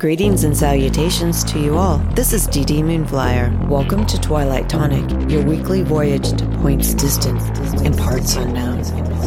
Greetings 0.00 0.44
and 0.44 0.56
salutations 0.56 1.44
to 1.44 1.60
you 1.60 1.76
all. 1.76 1.98
This 2.14 2.32
is 2.32 2.48
DD 2.48 2.82
Moonflyer. 2.82 3.68
Welcome 3.68 4.06
to 4.06 4.18
Twilight 4.18 4.66
Tonic, 4.66 5.30
your 5.30 5.44
weekly 5.44 5.82
voyage 5.82 6.32
to 6.38 6.46
points 6.62 6.94
distant 6.94 7.38
and 7.84 7.94
parts 7.98 8.34
unknown. 8.34 8.80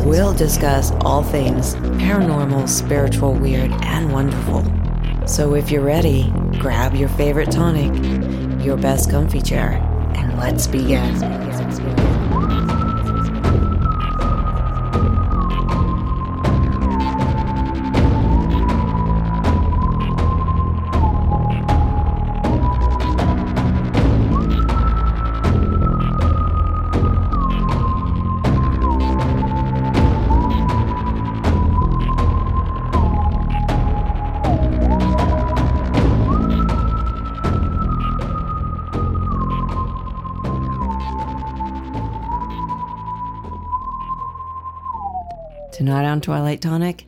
We'll 0.04 0.34
discuss 0.34 0.90
all 1.02 1.22
things 1.22 1.76
paranormal, 1.76 2.68
spiritual, 2.68 3.36
weird, 3.36 3.70
and 3.84 4.12
wonderful. 4.12 4.66
So 5.28 5.54
if 5.54 5.70
you're 5.70 5.86
ready, 5.86 6.34
grab 6.58 6.96
your 6.96 7.10
favorite 7.10 7.52
tonic, 7.52 8.66
your 8.66 8.76
best 8.76 9.12
comfy 9.12 9.44
chair, 9.44 9.74
and 10.16 10.40
let's 10.40 10.66
begin. 10.66 11.14
Twilight 46.24 46.62
Tonic, 46.62 47.06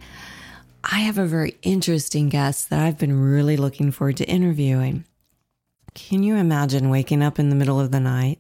I 0.83 0.99
have 0.99 1.17
a 1.17 1.25
very 1.25 1.55
interesting 1.61 2.27
guest 2.27 2.69
that 2.69 2.81
I've 2.81 2.97
been 2.97 3.17
really 3.17 3.55
looking 3.55 3.91
forward 3.91 4.17
to 4.17 4.27
interviewing. 4.30 5.05
Can 5.94 6.22
you 6.22 6.35
imagine 6.35 6.89
waking 6.89 7.23
up 7.23 7.39
in 7.39 7.47
the 7.47 7.55
middle 7.55 7.80
of 7.80 7.91
the 7.91 8.02
night 8.02 8.39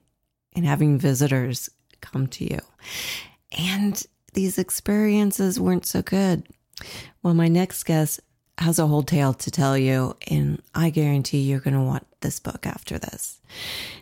and 0.53 0.65
having 0.65 0.99
visitors 0.99 1.69
come 2.01 2.27
to 2.27 2.43
you? 2.43 2.59
And 3.57 4.05
these 4.33 4.59
experiences 4.59 5.61
weren't 5.61 5.85
so 5.85 6.01
good. 6.01 6.45
Well, 7.23 7.33
my 7.33 7.47
next 7.47 7.85
guest 7.85 8.19
has 8.57 8.77
a 8.77 8.87
whole 8.87 9.03
tale 9.03 9.33
to 9.33 9.49
tell 9.49 9.77
you, 9.77 10.17
and 10.27 10.61
I 10.75 10.89
guarantee 10.89 11.39
you're 11.39 11.61
going 11.61 11.73
to 11.73 11.79
want 11.79 12.05
this 12.19 12.41
book 12.41 12.67
after 12.67 12.99
this. 12.99 13.39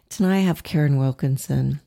Tonight 0.09 0.37
I 0.37 0.41
have 0.41 0.63
Karin 0.63 0.97
Wilkinson. 0.97 1.81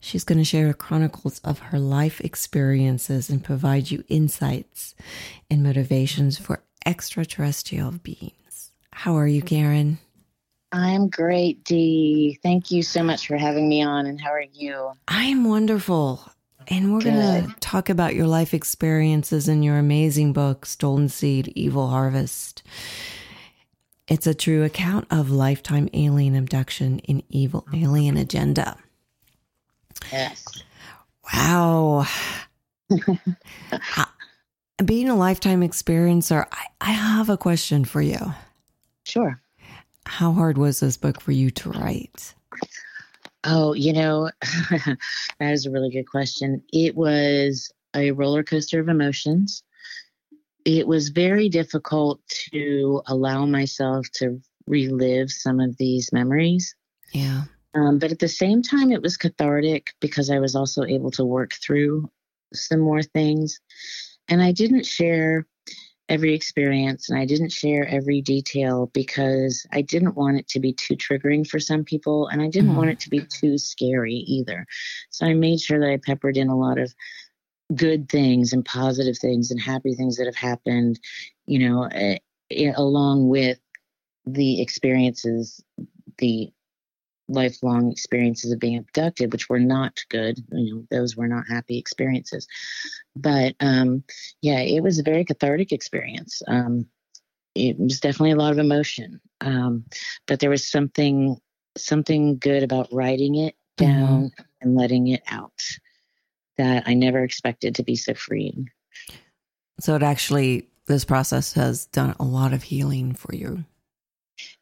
She's 0.00 0.24
going 0.24 0.38
to 0.38 0.44
share 0.44 0.72
chronicles 0.74 1.40
of 1.44 1.58
her 1.58 1.78
life 1.78 2.20
experiences 2.20 3.30
and 3.30 3.42
provide 3.42 3.90
you 3.90 4.04
insights 4.08 4.94
and 5.50 5.62
motivations 5.62 6.38
for 6.38 6.62
extraterrestrial 6.84 7.92
beings. 7.92 8.70
How 8.92 9.16
are 9.16 9.26
you, 9.26 9.42
Karin? 9.42 9.98
I'm 10.72 11.08
great, 11.08 11.64
Dee. 11.64 12.38
Thank 12.42 12.70
you 12.70 12.82
so 12.82 13.02
much 13.02 13.26
for 13.26 13.36
having 13.36 13.68
me 13.68 13.82
on. 13.82 14.06
And 14.06 14.20
how 14.20 14.30
are 14.30 14.46
you? 14.52 14.92
I'm 15.06 15.44
wonderful. 15.44 16.24
And 16.68 16.92
we're 16.92 17.02
going 17.02 17.44
to 17.44 17.54
talk 17.60 17.90
about 17.90 18.14
your 18.14 18.26
life 18.26 18.54
experiences 18.54 19.48
in 19.48 19.62
your 19.62 19.78
amazing 19.78 20.32
book, 20.32 20.64
Stolen 20.64 21.08
Seed 21.08 21.52
Evil 21.54 21.88
Harvest. 21.88 22.62
It's 24.08 24.26
a 24.26 24.34
true 24.34 24.62
account 24.62 25.06
of 25.10 25.30
lifetime 25.30 25.88
alien 25.92 26.36
abduction 26.36 27.00
and 27.08 27.22
evil 27.28 27.66
alien 27.74 28.16
agenda. 28.16 28.76
Yes. 30.10 30.44
Wow. 31.32 32.06
Being 34.84 35.08
a 35.08 35.16
lifetime 35.16 35.60
experiencer, 35.60 36.46
I, 36.50 36.66
I 36.80 36.90
have 36.92 37.28
a 37.30 37.36
question 37.36 37.84
for 37.84 38.02
you. 38.02 38.34
Sure. 39.04 39.40
How 40.06 40.32
hard 40.32 40.58
was 40.58 40.80
this 40.80 40.96
book 40.96 41.20
for 41.20 41.32
you 41.32 41.50
to 41.50 41.70
write? 41.70 42.34
Oh, 43.44 43.72
you 43.74 43.92
know, 43.92 44.30
that 44.70 44.98
is 45.52 45.66
a 45.66 45.70
really 45.70 45.90
good 45.90 46.08
question. 46.08 46.62
It 46.72 46.94
was 46.94 47.70
a 47.94 48.12
roller 48.12 48.42
coaster 48.42 48.80
of 48.80 48.88
emotions. 48.88 49.62
It 50.64 50.86
was 50.86 51.08
very 51.08 51.48
difficult 51.48 52.20
to 52.52 53.02
allow 53.06 53.46
myself 53.46 54.06
to 54.14 54.40
relive 54.66 55.30
some 55.30 55.60
of 55.60 55.76
these 55.76 56.12
memories. 56.12 56.74
Yeah. 57.12 57.42
Um, 57.74 57.98
but 57.98 58.12
at 58.12 58.18
the 58.18 58.28
same 58.28 58.62
time, 58.62 58.92
it 58.92 59.02
was 59.02 59.16
cathartic 59.16 59.94
because 60.00 60.30
I 60.30 60.38
was 60.38 60.54
also 60.54 60.84
able 60.84 61.10
to 61.12 61.24
work 61.24 61.54
through 61.54 62.10
some 62.52 62.80
more 62.80 63.02
things. 63.02 63.60
And 64.28 64.42
I 64.42 64.52
didn't 64.52 64.86
share 64.86 65.46
every 66.08 66.34
experience 66.34 67.08
and 67.08 67.18
I 67.18 67.24
didn't 67.24 67.52
share 67.52 67.86
every 67.86 68.20
detail 68.20 68.90
because 68.92 69.66
I 69.72 69.80
didn't 69.80 70.14
want 70.14 70.38
it 70.38 70.48
to 70.48 70.60
be 70.60 70.74
too 70.74 70.94
triggering 70.94 71.46
for 71.46 71.58
some 71.58 71.84
people 71.84 72.28
and 72.28 72.42
I 72.42 72.48
didn't 72.48 72.70
mm-hmm. 72.70 72.76
want 72.76 72.90
it 72.90 73.00
to 73.00 73.10
be 73.10 73.20
too 73.20 73.56
scary 73.56 74.14
either. 74.14 74.66
So 75.10 75.24
I 75.24 75.32
made 75.32 75.60
sure 75.60 75.80
that 75.80 75.90
I 75.90 75.96
peppered 75.96 76.36
in 76.36 76.48
a 76.48 76.58
lot 76.58 76.78
of 76.78 76.94
good 77.74 78.10
things 78.10 78.52
and 78.52 78.64
positive 78.64 79.16
things 79.16 79.50
and 79.50 79.60
happy 79.60 79.94
things 79.94 80.16
that 80.16 80.26
have 80.26 80.36
happened, 80.36 81.00
you 81.46 81.66
know, 81.66 81.84
uh, 81.84 82.18
along 82.76 83.28
with 83.28 83.58
the 84.26 84.60
experiences, 84.60 85.62
the 86.18 86.52
lifelong 87.28 87.90
experiences 87.90 88.52
of 88.52 88.60
being 88.60 88.78
abducted, 88.78 89.32
which 89.32 89.48
were 89.48 89.60
not 89.60 90.00
good. 90.08 90.38
You 90.50 90.74
know, 90.74 90.86
those 90.90 91.16
were 91.16 91.28
not 91.28 91.48
happy 91.48 91.78
experiences. 91.78 92.46
But 93.16 93.54
um, 93.60 94.04
yeah, 94.40 94.60
it 94.60 94.82
was 94.82 94.98
a 94.98 95.04
very 95.04 95.24
cathartic 95.24 95.72
experience. 95.72 96.42
Um, 96.46 96.86
it 97.54 97.78
was 97.78 98.00
definitely 98.00 98.32
a 98.32 98.36
lot 98.36 98.52
of 98.52 98.58
emotion, 98.58 99.20
um, 99.40 99.84
but 100.26 100.40
there 100.40 100.50
was 100.50 100.66
something 100.66 101.36
something 101.76 102.38
good 102.38 102.62
about 102.62 102.88
writing 102.92 103.34
it 103.36 103.54
mm-hmm. 103.78 103.92
down 103.92 104.22
mm-hmm. 104.24 104.42
and 104.60 104.76
letting 104.76 105.08
it 105.08 105.22
out 105.28 105.62
that 106.58 106.84
I 106.86 106.94
never 106.94 107.22
expected 107.22 107.74
to 107.76 107.82
be 107.82 107.96
so 107.96 108.14
freeing. 108.14 108.68
So 109.80 109.96
it 109.96 110.02
actually, 110.02 110.68
this 110.86 111.04
process 111.04 111.54
has 111.54 111.86
done 111.86 112.14
a 112.20 112.24
lot 112.24 112.52
of 112.52 112.62
healing 112.62 113.14
for 113.14 113.34
you. 113.34 113.64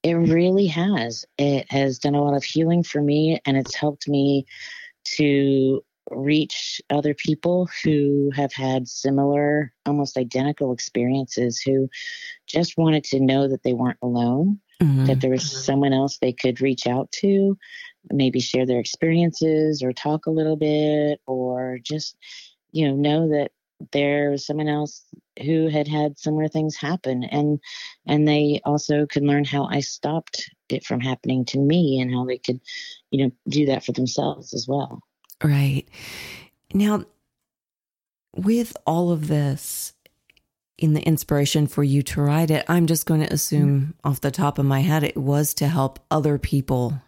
It 0.03 0.15
really 0.15 0.67
has. 0.67 1.25
It 1.39 1.71
has 1.71 1.99
done 1.99 2.15
a 2.15 2.23
lot 2.23 2.37
of 2.37 2.45
healing 2.45 2.83
for 2.83 3.03
me, 3.03 3.41
and 3.47 3.57
it's 3.57 3.75
helped 3.75 4.09
me 4.09 4.47
to 5.17 5.83
reach 6.11 6.81
other 6.91 7.15
people 7.15 7.69
who 7.85 8.31
have 8.35 8.53
had 8.53 8.89
similar, 8.89 9.73
almost 9.87 10.17
identical 10.17 10.73
experiences, 10.73 11.61
who 11.61 11.89
just 12.47 12.77
wanted 12.77 13.05
to 13.05 13.21
know 13.21 13.47
that 13.49 13.63
they 13.63 13.73
weren't 13.73 13.99
alone, 14.03 14.59
mm-hmm. 14.83 15.05
that 15.07 15.21
there 15.21 15.31
was 15.31 15.65
someone 15.65 15.93
else 15.93 16.19
they 16.19 16.33
could 16.33 16.61
reach 16.61 16.87
out 16.87 17.11
to, 17.13 17.57
maybe 18.13 18.41
share 18.41 18.67
their 18.67 18.81
experiences 18.81 19.83
or 19.83 19.93
talk 19.93 20.27
a 20.27 20.31
little 20.31 20.57
bit, 20.57 21.21
or 21.27 21.79
just, 21.83 22.17
you 22.73 22.89
know, 22.89 22.97
know 22.97 23.29
that 23.29 23.53
there 23.93 24.31
was 24.31 24.47
someone 24.47 24.69
else 24.69 25.05
who 25.43 25.69
had 25.69 25.89
had 25.89 26.19
similar 26.19 26.49
things 26.49 26.77
happen 26.77 27.25
and 27.25 27.59
and 28.07 28.27
they 28.29 28.61
also 28.65 29.07
could 29.07 29.23
learn 29.23 29.45
how 29.45 29.65
i 29.67 29.81
stopped 29.81 30.51
it 30.69 30.85
from 30.85 31.01
happening 31.01 31.45
to 31.45 31.59
me 31.59 32.01
and 32.01 32.13
how 32.13 32.25
they 32.25 32.39
could 32.39 32.61
you 33.11 33.25
know 33.25 33.33
do 33.49 33.67
that 33.67 33.85
for 33.85 33.93
themselves 33.93 34.53
as 34.55 34.67
well 34.69 35.03
right 35.43 35.85
now 36.75 37.05
with 38.37 38.77
all 38.87 39.11
of 39.11 39.29
this 39.29 39.93
in 40.79 40.95
the 40.95 41.03
inspiration 41.03 41.67
for 41.67 41.83
you 41.83 42.03
to 42.03 42.21
write 42.21 42.51
it 42.51 42.65
i'm 42.69 42.87
just 42.87 43.07
going 43.07 43.21
to 43.21 43.33
assume 43.33 43.81
mm-hmm. 43.81 44.09
off 44.09 44.21
the 44.21 44.31
top 44.31 44.59
of 44.59 44.65
my 44.65 44.81
head 44.81 45.03
it 45.03 45.17
was 45.17 45.55
to 45.55 45.69
help 45.69 45.99
other 46.11 46.39
people 46.39 47.01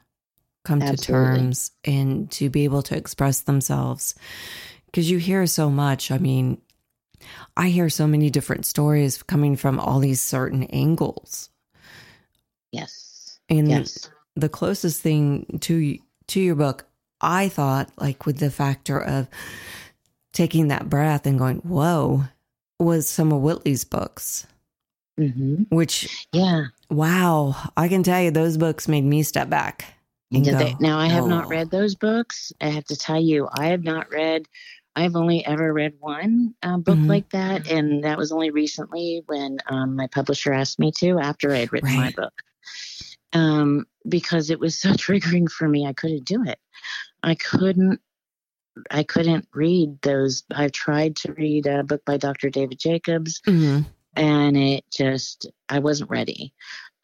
come 0.64 0.80
Absolutely. 0.80 1.04
to 1.04 1.12
terms 1.12 1.70
and 1.84 2.30
to 2.30 2.48
be 2.48 2.64
able 2.64 2.82
to 2.82 2.96
express 2.96 3.40
themselves 3.40 4.14
because 4.92 5.10
you 5.10 5.18
hear 5.18 5.46
so 5.46 5.70
much. 5.70 6.10
I 6.10 6.18
mean, 6.18 6.60
I 7.56 7.68
hear 7.68 7.88
so 7.88 8.06
many 8.06 8.30
different 8.30 8.66
stories 8.66 9.22
coming 9.22 9.56
from 9.56 9.80
all 9.80 9.98
these 9.98 10.20
certain 10.20 10.64
angles. 10.64 11.48
Yes. 12.70 13.40
And 13.48 13.68
yes. 13.68 14.10
the 14.36 14.48
closest 14.48 15.00
thing 15.00 15.58
to 15.62 15.98
to 16.28 16.40
your 16.40 16.54
book, 16.54 16.86
I 17.20 17.48
thought 17.48 17.90
like 17.96 18.26
with 18.26 18.38
the 18.38 18.50
factor 18.50 19.00
of 19.00 19.28
taking 20.32 20.68
that 20.68 20.88
breath 20.88 21.26
and 21.26 21.38
going, 21.38 21.58
"Whoa," 21.58 22.24
was 22.78 23.08
some 23.08 23.32
of 23.32 23.42
Whitley's 23.42 23.84
books. 23.84 24.46
Mm-hmm. 25.20 25.74
Which, 25.74 26.26
yeah, 26.32 26.66
wow, 26.88 27.54
I 27.76 27.88
can 27.88 28.02
tell 28.02 28.22
you 28.22 28.30
those 28.30 28.56
books 28.56 28.88
made 28.88 29.04
me 29.04 29.22
step 29.22 29.50
back. 29.50 29.84
Go, 30.32 30.72
now 30.80 30.98
I 30.98 31.08
have 31.08 31.24
oh. 31.24 31.28
not 31.28 31.48
read 31.48 31.70
those 31.70 31.94
books. 31.94 32.54
I 32.62 32.68
have 32.68 32.86
to 32.86 32.96
tell 32.96 33.20
you, 33.20 33.48
I 33.52 33.66
have 33.66 33.84
not 33.84 34.10
read 34.10 34.46
I've 34.94 35.16
only 35.16 35.44
ever 35.44 35.72
read 35.72 35.94
one 36.00 36.54
uh, 36.62 36.76
book 36.76 36.98
mm-hmm. 36.98 37.08
like 37.08 37.30
that, 37.30 37.70
and 37.70 38.04
that 38.04 38.18
was 38.18 38.32
only 38.32 38.50
recently 38.50 39.22
when 39.26 39.58
um, 39.66 39.96
my 39.96 40.06
publisher 40.06 40.52
asked 40.52 40.78
me 40.78 40.92
to 40.98 41.18
after 41.18 41.52
I 41.52 41.58
had 41.58 41.72
written 41.72 41.88
right. 41.88 42.16
my 42.16 42.22
book. 42.22 42.34
Um, 43.32 43.86
because 44.06 44.50
it 44.50 44.60
was 44.60 44.78
so 44.80 44.90
triggering 44.90 45.50
for 45.50 45.68
me, 45.68 45.86
I 45.86 45.92
couldn't 45.92 46.24
do 46.24 46.44
it. 46.44 46.58
I 47.22 47.34
couldn't. 47.34 48.00
I 48.90 49.02
couldn't 49.02 49.46
read 49.52 50.00
those. 50.00 50.44
I've 50.50 50.72
tried 50.72 51.16
to 51.16 51.32
read 51.34 51.66
a 51.66 51.82
book 51.82 52.02
by 52.06 52.16
Dr. 52.16 52.48
David 52.48 52.78
Jacobs, 52.78 53.40
mm-hmm. 53.46 53.82
and 54.16 54.56
it 54.56 54.84
just 54.90 55.46
I 55.68 55.78
wasn't 55.78 56.10
ready. 56.10 56.54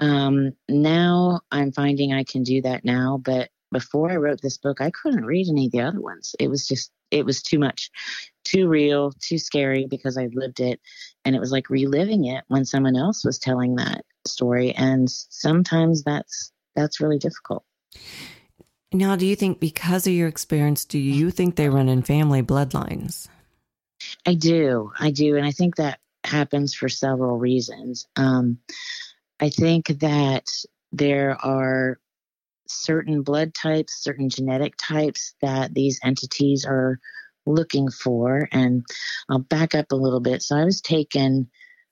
Um, 0.00 0.52
now 0.68 1.40
I'm 1.50 1.72
finding 1.72 2.12
I 2.12 2.24
can 2.24 2.42
do 2.42 2.62
that 2.62 2.84
now, 2.84 3.20
but 3.22 3.50
before 3.72 4.10
I 4.10 4.16
wrote 4.16 4.40
this 4.40 4.58
book, 4.58 4.80
I 4.80 4.90
couldn't 4.90 5.24
read 5.24 5.48
any 5.48 5.66
of 5.66 5.72
the 5.72 5.80
other 5.80 6.00
ones. 6.00 6.34
It 6.38 6.48
was 6.48 6.66
just 6.66 6.90
it 7.10 7.24
was 7.24 7.42
too 7.42 7.58
much, 7.58 7.90
too 8.44 8.68
real, 8.68 9.12
too 9.12 9.38
scary 9.38 9.86
because 9.88 10.18
I 10.18 10.28
lived 10.32 10.60
it, 10.60 10.80
and 11.24 11.34
it 11.34 11.40
was 11.40 11.52
like 11.52 11.70
reliving 11.70 12.26
it 12.26 12.44
when 12.48 12.64
someone 12.64 12.96
else 12.96 13.24
was 13.24 13.38
telling 13.38 13.76
that 13.76 14.04
story, 14.26 14.72
and 14.72 15.08
sometimes 15.10 16.02
that's 16.02 16.52
that's 16.74 17.00
really 17.00 17.18
difficult. 17.18 17.64
Now, 18.92 19.16
do 19.16 19.26
you 19.26 19.36
think 19.36 19.60
because 19.60 20.06
of 20.06 20.14
your 20.14 20.28
experience, 20.28 20.84
do 20.84 20.98
you 20.98 21.30
think 21.30 21.56
they 21.56 21.68
run 21.68 21.88
in 21.88 22.02
family 22.02 22.42
bloodlines? 22.42 23.28
I 24.24 24.34
do. 24.34 24.92
I 24.98 25.10
do. 25.10 25.36
And 25.36 25.44
I 25.44 25.50
think 25.50 25.76
that 25.76 26.00
happens 26.24 26.74
for 26.74 26.88
several 26.88 27.38
reasons. 27.38 28.06
Um, 28.16 28.58
I 29.40 29.50
think 29.50 29.88
that 30.00 30.46
there 30.92 31.36
are 31.44 31.98
certain 32.68 33.22
blood 33.22 33.54
types, 33.54 34.02
certain 34.02 34.28
genetic 34.28 34.74
types 34.76 35.34
that 35.42 35.74
these 35.74 36.00
entities 36.04 36.64
are 36.64 36.98
looking 37.46 37.90
for. 37.90 38.48
And 38.52 38.84
I'll 39.28 39.38
back 39.38 39.74
up 39.74 39.92
a 39.92 39.96
little 39.96 40.20
bit. 40.20 40.42
So 40.42 40.56
I 40.56 40.64
was 40.64 40.80
taken 40.80 41.48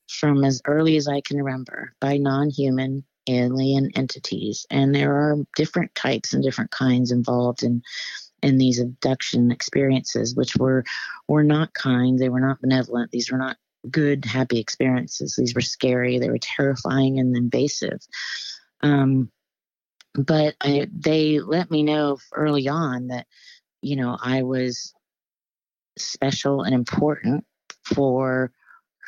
from 0.09 0.45
as 0.45 0.63
early 0.67 0.97
as 0.97 1.09
I 1.09 1.21
can 1.21 1.39
remember 1.39 1.95
by 2.01 2.17
non 2.17 2.51
human 2.51 3.05
alien 3.27 3.91
entities. 3.97 4.67
And 4.71 4.95
there 4.95 5.15
are 5.15 5.39
different 5.57 5.95
types 5.95 6.33
and 6.33 6.43
different 6.43 6.71
kinds 6.71 7.11
involved 7.11 7.63
in 7.63 7.83
in 8.43 8.59
these 8.59 8.79
abduction 8.79 9.51
experiences, 9.51 10.35
which 10.35 10.57
were 10.57 10.85
were 11.27 11.43
not 11.43 11.75
kind, 11.75 12.19
they 12.19 12.29
were 12.29 12.41
not 12.41 12.61
benevolent, 12.61 13.11
these 13.11 13.33
were 13.33 13.39
not 13.39 13.57
good, 13.91 14.25
happy 14.25 14.59
experiences. 14.59 15.37
These 15.37 15.55
were 15.55 15.61
scary, 15.61 16.19
they 16.19 16.31
were 16.31 16.39
terrifying 16.39 17.19
and 17.19 17.37
invasive. 17.37 18.01
Um, 18.83 19.31
but 20.17 20.55
I, 20.61 20.89
they 20.93 21.41
let 21.41 21.71
me 21.71 21.83
know 21.83 22.19
early 22.33 22.69
on 22.69 23.09
that, 23.09 23.27
you 23.83 23.97
know, 23.97 24.17
I 24.21 24.43
was 24.43 24.95
special 25.99 26.63
and 26.63 26.75
important 26.75 27.45
for 27.85 28.53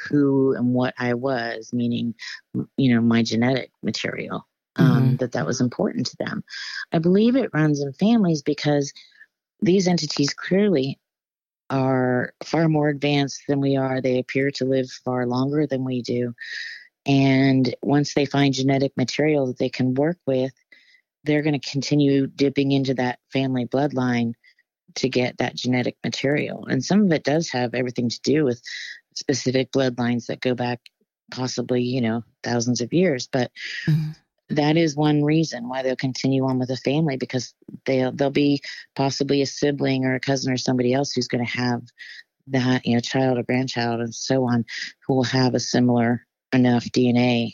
who 0.09 0.55
and 0.55 0.73
what 0.73 0.95
I 0.99 1.15
was, 1.15 1.73
meaning, 1.73 2.15
you 2.77 2.95
know, 2.95 3.01
my 3.01 3.23
genetic 3.23 3.71
material. 3.83 4.47
Um, 4.77 4.87
mm-hmm. 4.87 5.17
That 5.17 5.33
that 5.33 5.47
was 5.47 5.61
important 5.61 6.07
to 6.07 6.17
them. 6.21 6.45
I 6.93 7.01
believe 7.01 7.35
it 7.35 7.51
runs 7.53 7.81
in 7.81 7.93
families 7.95 8.43
because 8.43 8.93
these 9.61 9.89
entities 9.89 10.33
clearly 10.33 11.01
are 11.69 12.33
far 12.45 12.69
more 12.69 12.89
advanced 12.89 13.43
than 13.49 13.61
we 13.61 13.77
are. 13.77 14.01
They 14.01 14.21
appear 14.21 14.53
to 14.53 14.65
live 14.65 14.89
far 15.05 15.27
longer 15.27 15.67
than 15.67 15.85
we 15.85 16.01
do. 16.03 16.33
And 17.07 17.75
once 17.83 18.15
they 18.15 18.27
find 18.27 18.55
genetic 18.55 18.97
material 18.97 19.47
that 19.47 19.59
they 19.59 19.69
can 19.69 19.95
work 19.95 20.19
with, 20.27 20.53
they're 21.29 21.43
going 21.43 21.59
to 21.59 21.71
continue 21.71 22.27
dipping 22.27 22.73
into 22.73 22.95
that 22.95 23.19
family 23.33 23.67
bloodline 23.67 24.33
to 24.97 25.09
get 25.09 25.39
that 25.39 25.55
genetic 25.55 25.97
material. 26.03 26.67
And 26.67 26.83
some 26.83 27.05
of 27.05 27.13
it 27.13 27.23
does 27.23 27.51
have 27.51 27.75
everything 27.75 28.09
to 28.09 28.21
do 28.23 28.45
with 28.45 28.63
specific 29.15 29.71
bloodlines 29.71 30.27
that 30.27 30.41
go 30.41 30.55
back 30.55 30.81
possibly, 31.31 31.83
you 31.83 32.01
know, 32.01 32.25
thousands 32.43 32.81
of 32.81 32.93
years. 32.93 33.29
But 33.31 33.51
mm-hmm 33.87 34.13
that 34.51 34.77
is 34.77 34.97
one 34.97 35.23
reason 35.23 35.69
why 35.69 35.83
they'll 35.83 35.97
continue 35.97 36.45
on 36.47 36.59
with 36.59 36.71
a 36.71 36.77
family 36.77 37.17
because 37.17 37.55
they'll 37.85 38.13
they'll 38.13 38.31
be 38.31 38.63
possibly 38.97 39.43
a 39.43 39.47
sibling 39.47 40.05
or 40.05 40.15
a 40.15 40.21
cousin 40.21 40.53
or 40.53 40.57
somebody 40.57 40.93
else 40.93 41.13
who's 41.13 41.29
going 41.29 41.45
to 41.45 41.51
have 41.51 41.83
that 42.47 42.87
you 42.87 42.95
know 42.95 43.01
child 43.01 43.39
or 43.39 43.43
grandchild 43.43 44.01
and 44.01 44.15
so 44.15 44.45
on 44.49 44.65
who 45.07 45.15
will 45.15 45.25
have 45.25 45.55
a 45.55 45.61
similar 45.61 46.27
enough 46.53 46.85
DNA 46.87 47.53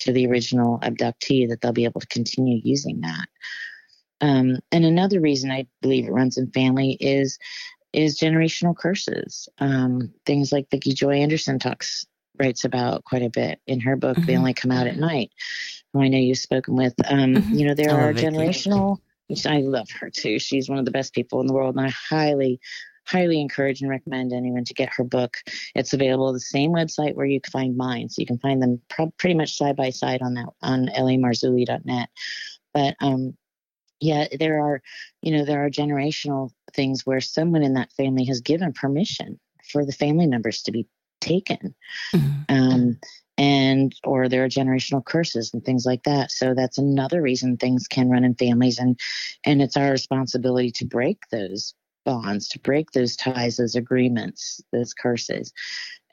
to 0.00 0.12
the 0.12 0.26
original 0.26 0.78
abductee 0.80 1.48
that 1.48 1.60
they'll 1.60 1.72
be 1.72 1.84
able 1.84 2.00
to 2.00 2.06
continue 2.06 2.60
using 2.62 3.00
that. 3.00 3.26
Um, 4.20 4.58
and 4.72 4.84
another 4.84 5.20
reason 5.20 5.50
I 5.50 5.66
believe 5.80 6.06
it 6.06 6.12
runs 6.12 6.38
in 6.38 6.50
family 6.50 6.96
is 7.00 7.38
is 7.92 8.18
generational 8.18 8.76
curses. 8.76 9.48
Um, 9.58 10.12
things 10.26 10.52
like 10.52 10.70
Vicki 10.70 10.92
Joy 10.92 11.14
Anderson 11.14 11.58
talks 11.58 12.06
writes 12.38 12.64
about 12.64 13.04
quite 13.04 13.22
a 13.22 13.30
bit 13.30 13.60
in 13.66 13.80
her 13.80 13.96
book. 13.96 14.16
Mm-hmm. 14.16 14.26
They 14.26 14.36
only 14.36 14.54
come 14.54 14.70
out 14.70 14.86
at 14.86 14.96
night 14.96 15.30
who 15.92 16.02
I 16.02 16.08
know 16.08 16.18
you've 16.18 16.38
spoken 16.38 16.76
with. 16.76 16.94
Um, 17.08 17.34
mm-hmm. 17.34 17.54
You 17.54 17.66
know, 17.66 17.74
there 17.74 17.94
are 17.94 18.12
generational, 18.12 18.98
which 19.28 19.46
I 19.46 19.58
love 19.58 19.88
her 20.00 20.10
too. 20.10 20.38
She's 20.38 20.68
one 20.68 20.78
of 20.78 20.84
the 20.84 20.90
best 20.90 21.14
people 21.14 21.40
in 21.40 21.46
the 21.46 21.54
world, 21.54 21.76
and 21.76 21.86
I 21.86 21.90
highly, 21.90 22.60
highly 23.08 23.40
encourage 23.40 23.80
and 23.80 23.90
recommend 23.90 24.32
anyone 24.32 24.64
to 24.64 24.74
get 24.74 24.92
her 24.94 25.04
book. 25.04 25.38
It's 25.74 25.92
available 25.92 26.32
the 26.32 26.40
same 26.40 26.72
website 26.72 27.14
where 27.14 27.26
you 27.26 27.40
can 27.40 27.50
find 27.50 27.76
mine, 27.76 28.08
so 28.08 28.20
you 28.20 28.26
can 28.26 28.38
find 28.38 28.62
them 28.62 28.80
pro- 28.90 29.12
pretty 29.18 29.34
much 29.34 29.56
side 29.56 29.76
by 29.76 29.90
side 29.90 30.20
on 30.22 30.34
that 30.34 30.48
on 30.62 30.86
lamarzulli.net. 30.86 32.10
But 32.74 32.96
um, 33.00 33.36
yeah, 34.00 34.26
there 34.38 34.60
are, 34.60 34.82
you 35.22 35.32
know, 35.32 35.44
there 35.44 35.64
are 35.64 35.70
generational 35.70 36.50
things 36.74 37.06
where 37.06 37.20
someone 37.20 37.62
in 37.62 37.74
that 37.74 37.92
family 37.92 38.24
has 38.26 38.40
given 38.40 38.72
permission 38.72 39.40
for 39.72 39.84
the 39.84 39.92
family 39.92 40.26
members 40.26 40.62
to 40.62 40.72
be 40.72 40.86
taken. 41.20 41.74
Mm-hmm. 42.14 42.54
Um, 42.54 42.98
and 43.38 43.94
or 44.02 44.28
there 44.28 44.44
are 44.44 44.48
generational 44.48 45.04
curses 45.04 45.54
and 45.54 45.64
things 45.64 45.86
like 45.86 46.02
that 46.02 46.32
so 46.32 46.54
that's 46.54 46.76
another 46.76 47.22
reason 47.22 47.56
things 47.56 47.86
can 47.86 48.10
run 48.10 48.24
in 48.24 48.34
families 48.34 48.80
and 48.80 48.98
and 49.44 49.62
it's 49.62 49.76
our 49.76 49.92
responsibility 49.92 50.72
to 50.72 50.84
break 50.84 51.18
those 51.30 51.72
bonds 52.08 52.48
to 52.48 52.58
break 52.60 52.92
those 52.92 53.16
ties 53.16 53.58
those 53.58 53.74
agreements 53.74 54.62
those 54.72 54.94
curses 54.94 55.52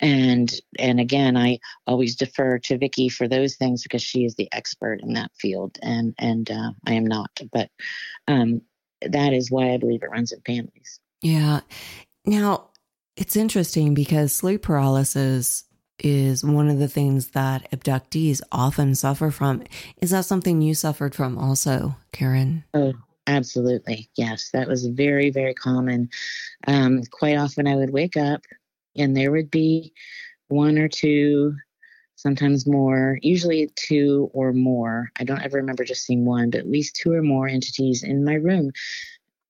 and 0.01 0.59
and 0.77 0.99
again 0.99 1.37
i 1.37 1.57
always 1.87 2.17
defer 2.17 2.59
to 2.59 2.77
vicki 2.77 3.07
for 3.07 3.29
those 3.29 3.55
things 3.55 3.81
because 3.81 4.01
she 4.01 4.25
is 4.25 4.35
the 4.35 4.49
expert 4.51 4.99
in 5.01 5.13
that 5.13 5.31
field 5.39 5.77
and 5.81 6.13
and 6.19 6.51
uh, 6.51 6.71
i 6.85 6.91
am 6.91 7.05
not 7.05 7.39
but 7.53 7.69
um 8.27 8.61
that 9.09 9.31
is 9.31 9.49
why 9.49 9.71
i 9.73 9.77
believe 9.77 10.03
it 10.03 10.09
runs 10.09 10.33
in 10.33 10.41
families 10.41 10.99
yeah 11.21 11.61
now 12.25 12.69
it's 13.15 13.37
interesting 13.37 13.93
because 13.93 14.33
sleep 14.33 14.63
paralysis 14.63 15.63
is 15.99 16.43
one 16.43 16.67
of 16.67 16.77
the 16.77 16.89
things 16.89 17.29
that 17.29 17.71
abductees 17.71 18.41
often 18.51 18.93
suffer 18.95 19.31
from. 19.31 19.63
Is 20.01 20.11
that 20.11 20.25
something 20.25 20.61
you 20.61 20.73
suffered 20.73 21.15
from 21.15 21.37
also, 21.37 21.95
Karin? 22.11 22.65
Oh, 22.73 22.91
absolutely. 23.27 24.09
Yes, 24.15 24.51
that 24.51 24.67
was 24.67 24.85
very, 24.87 25.29
very 25.29 25.53
common. 25.53 26.09
Um, 26.67 27.03
quite 27.11 27.37
often 27.37 27.67
I 27.67 27.75
would 27.75 27.91
wake 27.91 28.17
up 28.17 28.41
and 28.95 29.15
there 29.15 29.31
would 29.31 29.51
be 29.51 29.93
one 30.47 30.77
or 30.77 30.87
two, 30.87 31.55
sometimes 32.15 32.67
more, 32.67 33.17
usually 33.21 33.69
two 33.75 34.29
or 34.33 34.53
more. 34.53 35.11
I 35.19 35.23
don't 35.23 35.41
ever 35.41 35.57
remember 35.57 35.83
just 35.83 36.05
seeing 36.05 36.25
one, 36.25 36.49
but 36.49 36.61
at 36.61 36.69
least 36.69 36.95
two 36.95 37.11
or 37.11 37.21
more 37.21 37.47
entities 37.47 38.03
in 38.03 38.23
my 38.23 38.35
room 38.35 38.71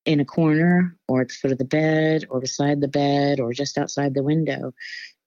in 0.05 0.19
a 0.19 0.25
corner 0.25 0.95
or 1.07 1.21
at 1.21 1.29
the 1.29 1.33
foot 1.33 1.51
of 1.51 1.57
the 1.57 1.65
bed 1.65 2.25
or 2.29 2.39
beside 2.39 2.79
the 2.79 2.87
bed 2.87 3.39
or 3.39 3.53
just 3.53 3.77
outside 3.77 4.13
the 4.13 4.23
window. 4.23 4.73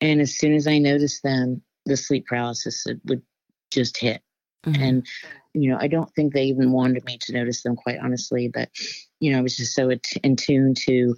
And 0.00 0.20
as 0.20 0.38
soon 0.38 0.54
as 0.54 0.66
I 0.66 0.78
noticed 0.78 1.22
them, 1.22 1.62
the 1.84 1.96
sleep 1.96 2.26
paralysis 2.26 2.86
would 3.04 3.22
just 3.70 3.96
hit. 3.96 4.22
Mm-hmm. 4.64 4.82
And, 4.82 5.06
you 5.54 5.70
know, 5.70 5.78
I 5.80 5.88
don't 5.88 6.12
think 6.14 6.32
they 6.32 6.44
even 6.44 6.72
wanted 6.72 7.04
me 7.04 7.18
to 7.18 7.32
notice 7.32 7.62
them, 7.62 7.76
quite 7.76 7.98
honestly. 7.98 8.48
But, 8.48 8.70
you 9.20 9.32
know, 9.32 9.38
I 9.38 9.42
was 9.42 9.56
just 9.56 9.74
so 9.74 9.90
in 10.22 10.36
tune 10.36 10.74
to 10.86 11.16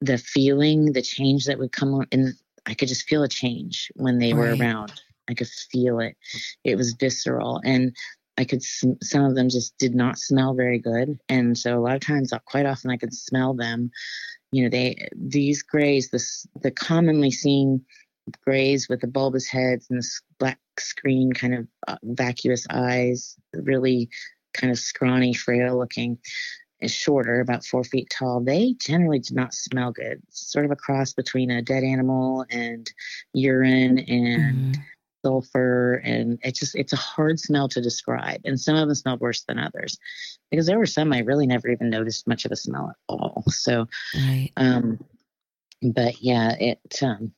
the 0.00 0.18
feeling, 0.18 0.92
the 0.92 1.02
change 1.02 1.46
that 1.46 1.58
would 1.58 1.72
come 1.72 1.94
on. 1.94 2.06
And 2.12 2.34
I 2.66 2.74
could 2.74 2.88
just 2.88 3.08
feel 3.08 3.22
a 3.22 3.28
change 3.28 3.90
when 3.94 4.18
they 4.18 4.32
right. 4.32 4.50
were 4.50 4.56
around. 4.56 5.00
I 5.28 5.34
could 5.34 5.48
feel 5.48 6.00
it. 6.00 6.16
It 6.64 6.76
was 6.76 6.94
visceral. 6.98 7.60
And 7.64 7.94
I 8.38 8.44
could, 8.44 8.62
some 8.62 9.24
of 9.24 9.34
them 9.34 9.48
just 9.48 9.76
did 9.78 9.94
not 9.94 10.18
smell 10.18 10.54
very 10.54 10.78
good. 10.78 11.18
And 11.28 11.56
so 11.56 11.78
a 11.78 11.80
lot 11.80 11.94
of 11.94 12.00
times, 12.00 12.32
quite 12.46 12.66
often, 12.66 12.90
I 12.90 12.96
could 12.96 13.14
smell 13.14 13.54
them 13.54 13.90
you 14.52 14.62
know 14.62 14.68
they 14.68 15.08
these 15.16 15.62
grays 15.62 16.10
this 16.10 16.46
the 16.62 16.70
commonly 16.70 17.30
seen 17.30 17.84
grays 18.44 18.88
with 18.88 19.00
the 19.00 19.06
bulbous 19.06 19.48
heads 19.48 19.86
and 19.90 19.98
this 19.98 20.20
black 20.38 20.58
screen 20.78 21.32
kind 21.32 21.54
of 21.54 21.66
uh, 21.88 21.96
vacuous 22.02 22.66
eyes 22.70 23.36
really 23.52 24.08
kind 24.54 24.70
of 24.70 24.78
scrawny 24.78 25.34
frail 25.34 25.78
looking 25.78 26.18
is 26.80 26.92
shorter 26.92 27.40
about 27.40 27.64
four 27.64 27.84
feet 27.84 28.10
tall. 28.10 28.40
They 28.40 28.74
generally 28.78 29.20
do 29.20 29.34
not 29.34 29.54
smell 29.54 29.92
good. 29.92 30.20
Sort 30.30 30.64
of 30.64 30.70
a 30.70 30.76
cross 30.76 31.12
between 31.12 31.50
a 31.50 31.62
dead 31.62 31.84
animal 31.84 32.44
and 32.50 32.90
urine 33.32 33.98
and 34.00 34.74
mm 34.76 34.82
sulfur 35.24 35.94
and 36.04 36.38
it's 36.42 36.58
just 36.58 36.74
it's 36.74 36.92
a 36.92 36.96
hard 36.96 37.38
smell 37.38 37.68
to 37.68 37.80
describe 37.80 38.40
and 38.44 38.60
some 38.60 38.74
of 38.74 38.88
them 38.88 38.94
smell 38.94 39.16
worse 39.18 39.42
than 39.44 39.58
others 39.58 39.96
because 40.50 40.66
there 40.66 40.78
were 40.78 40.86
some 40.86 41.12
i 41.12 41.20
really 41.20 41.46
never 41.46 41.68
even 41.68 41.90
noticed 41.90 42.26
much 42.26 42.44
of 42.44 42.52
a 42.52 42.56
smell 42.56 42.90
at 42.90 42.96
all. 43.08 43.44
So 43.48 43.86
right. 44.14 44.50
um 44.56 44.98
but 45.80 46.20
yeah 46.22 46.56
it 46.58 46.80
um 47.02 47.32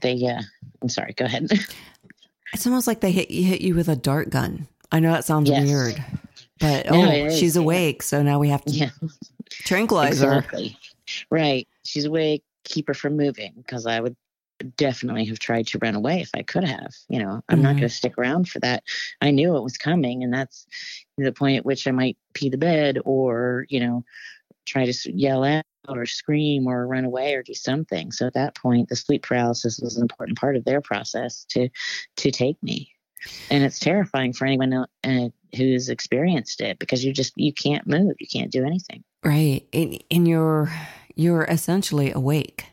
they 0.00 0.12
yeah 0.12 0.40
i'm 0.82 0.88
sorry 0.88 1.12
go 1.14 1.24
ahead 1.24 1.48
it's 2.52 2.66
almost 2.66 2.86
like 2.86 3.00
they 3.00 3.12
hit 3.12 3.30
you 3.30 3.44
hit 3.44 3.60
you 3.60 3.74
with 3.74 3.88
a 3.88 3.96
dart 3.96 4.30
gun 4.30 4.66
i 4.92 5.00
know 5.00 5.12
that 5.12 5.24
sounds 5.24 5.48
yes. 5.48 5.64
weird 5.64 6.04
but 6.58 6.86
no, 6.90 7.10
oh 7.10 7.30
she's 7.30 7.56
awake 7.56 8.02
so 8.02 8.22
now 8.22 8.38
we 8.38 8.48
have 8.48 8.64
to 8.64 8.72
yeah. 8.72 8.90
tranquilize 9.50 10.22
exactly. 10.22 10.68
her 10.68 11.26
right 11.30 11.68
she's 11.84 12.04
awake 12.04 12.42
keep 12.64 12.88
her 12.88 12.94
from 12.94 13.16
moving 13.16 13.52
because 13.56 13.86
i 13.86 14.00
would 14.00 14.16
definitely 14.76 15.24
have 15.26 15.38
tried 15.38 15.66
to 15.68 15.78
run 15.78 15.94
away 15.94 16.20
if 16.20 16.30
I 16.34 16.42
could 16.42 16.64
have. 16.64 16.94
You 17.08 17.18
know, 17.18 17.42
I'm 17.48 17.56
mm-hmm. 17.56 17.62
not 17.62 17.72
going 17.72 17.82
to 17.82 17.88
stick 17.88 18.16
around 18.18 18.48
for 18.48 18.58
that. 18.60 18.84
I 19.20 19.30
knew 19.30 19.56
it 19.56 19.62
was 19.62 19.76
coming, 19.76 20.22
and 20.22 20.32
that's 20.32 20.66
the 21.18 21.32
point 21.32 21.58
at 21.58 21.66
which 21.66 21.86
I 21.86 21.90
might 21.90 22.16
pee 22.34 22.48
the 22.48 22.58
bed 22.58 22.98
or, 23.04 23.66
you 23.68 23.80
know, 23.80 24.04
try 24.66 24.90
to 24.90 25.12
yell 25.12 25.44
out 25.44 25.64
or 25.88 26.06
scream 26.06 26.66
or 26.66 26.86
run 26.86 27.04
away 27.04 27.34
or 27.34 27.42
do 27.42 27.54
something. 27.54 28.12
So 28.12 28.26
at 28.26 28.34
that 28.34 28.54
point, 28.54 28.88
the 28.88 28.96
sleep 28.96 29.22
paralysis 29.22 29.78
was 29.78 29.96
an 29.96 30.02
important 30.02 30.38
part 30.38 30.56
of 30.56 30.64
their 30.64 30.80
process 30.80 31.44
to 31.50 31.68
to 32.16 32.30
take 32.30 32.62
me. 32.62 32.92
And 33.50 33.64
it's 33.64 33.78
terrifying 33.78 34.32
for 34.32 34.46
anyone 34.46 34.72
uh, 34.72 35.28
who's 35.56 35.88
experienced 35.88 36.60
it 36.60 36.78
because 36.78 37.04
you 37.04 37.12
just 37.12 37.32
you 37.36 37.52
can't 37.52 37.86
move, 37.86 38.14
you 38.18 38.26
can't 38.26 38.52
do 38.52 38.64
anything. 38.64 39.02
Right, 39.24 39.66
and, 39.72 40.28
you're 40.28 40.70
you're 41.14 41.44
essentially 41.44 42.12
awake. 42.12 42.66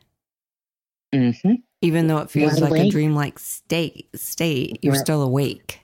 Mm-hmm. 1.14 1.56
Even 1.82 2.08
though 2.08 2.20
it 2.20 2.30
feels 2.30 2.60
like 2.60 2.72
awake. 2.72 2.88
a 2.88 2.92
dreamlike 2.92 3.40
state, 3.40 4.08
state 4.16 4.80
you're 4.82 4.94
right. 4.94 5.02
still 5.02 5.22
awake. 5.22 5.80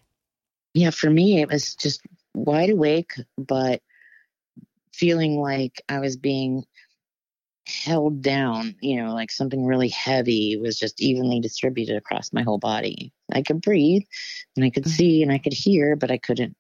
Yeah, 0.74 0.92
for 0.92 1.10
me, 1.10 1.42
it 1.42 1.50
was 1.50 1.76
just 1.76 2.02
wide 2.36 2.70
awake, 2.70 3.14
but 3.38 3.82
feeling 5.00 5.40
like 5.40 5.82
I 5.88 6.00
was 6.00 6.18
being 6.18 6.66
held 7.70 8.22
down, 8.22 8.76
you 8.82 9.02
know, 9.02 9.14
like 9.14 9.32
something 9.32 9.66
really 9.66 9.90
heavy 9.90 10.58
was 10.58 10.78
just 10.78 11.02
evenly 11.02 11.40
distributed 11.40 11.96
across 11.96 12.34
my 12.34 12.42
whole 12.42 12.58
body. 12.58 13.14
I 13.32 13.42
could 13.42 13.62
breathe 13.62 14.04
and 14.56 14.66
I 14.66 14.70
could 14.70 14.86
mm. 14.86 14.90
see 14.90 15.24
and 15.24 15.32
I 15.32 15.38
could 15.38 15.54
hear, 15.54 15.96
but 15.96 16.12
I 16.12 16.18
couldn't 16.18 16.56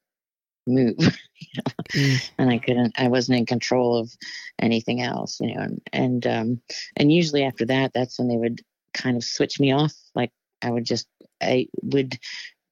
move. 0.67 0.95
you 0.99 1.57
know? 1.57 1.83
mm. 1.93 2.31
And 2.37 2.49
I 2.49 2.59
couldn't 2.59 2.93
I 2.97 3.07
wasn't 3.07 3.39
in 3.39 3.45
control 3.45 3.97
of 3.97 4.11
anything 4.59 5.01
else, 5.01 5.39
you 5.39 5.53
know. 5.53 5.61
And 5.61 5.81
and 5.91 6.27
um 6.27 6.61
and 6.95 7.11
usually 7.11 7.43
after 7.43 7.65
that 7.65 7.91
that's 7.93 8.19
when 8.19 8.27
they 8.27 8.37
would 8.37 8.61
kind 8.93 9.17
of 9.17 9.23
switch 9.23 9.59
me 9.59 9.71
off. 9.71 9.93
Like 10.15 10.31
I 10.61 10.71
would 10.71 10.85
just 10.85 11.07
I 11.41 11.67
would 11.81 12.17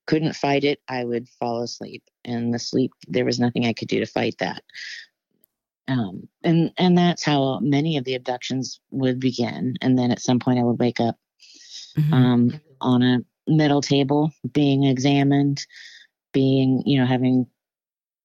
couldn't 0.06 0.36
fight 0.36 0.64
it, 0.64 0.80
I 0.88 1.04
would 1.04 1.28
fall 1.28 1.64
asleep. 1.64 2.04
And 2.24 2.54
the 2.54 2.60
sleep 2.60 2.92
there 3.08 3.26
was 3.26 3.40
nothing 3.40 3.66
I 3.66 3.74
could 3.74 3.88
do 3.88 4.00
to 4.00 4.06
fight 4.06 4.36
that. 4.40 4.64
Um, 5.88 6.28
and 6.44 6.72
and 6.78 6.98
that's 6.98 7.24
how 7.24 7.60
many 7.60 7.98
of 7.98 8.04
the 8.04 8.16
abductions 8.16 8.80
would 8.92 9.20
begin. 9.20 9.76
And 9.82 9.98
then 9.98 10.12
at 10.12 10.22
some 10.22 10.40
point, 10.40 10.60
I 10.60 10.64
would 10.64 10.80
wake 10.80 11.00
up 11.00 11.16
mm-hmm. 11.98 12.14
um, 12.14 12.62
on 12.82 13.02
a 13.04 13.20
metal 13.48 13.82
table, 13.82 14.32
being 14.52 14.84
examined, 14.84 15.66
being 16.34 16.84
you 16.86 17.00
know 17.00 17.06
having 17.06 17.48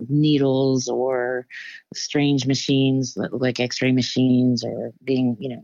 needles 0.08 0.88
or 0.88 1.46
strange 1.94 2.46
machines 2.46 3.16
like 3.30 3.60
X-ray 3.60 3.92
machines, 3.92 4.64
or 4.64 4.92
being 5.04 5.36
you 5.38 5.50
know 5.50 5.62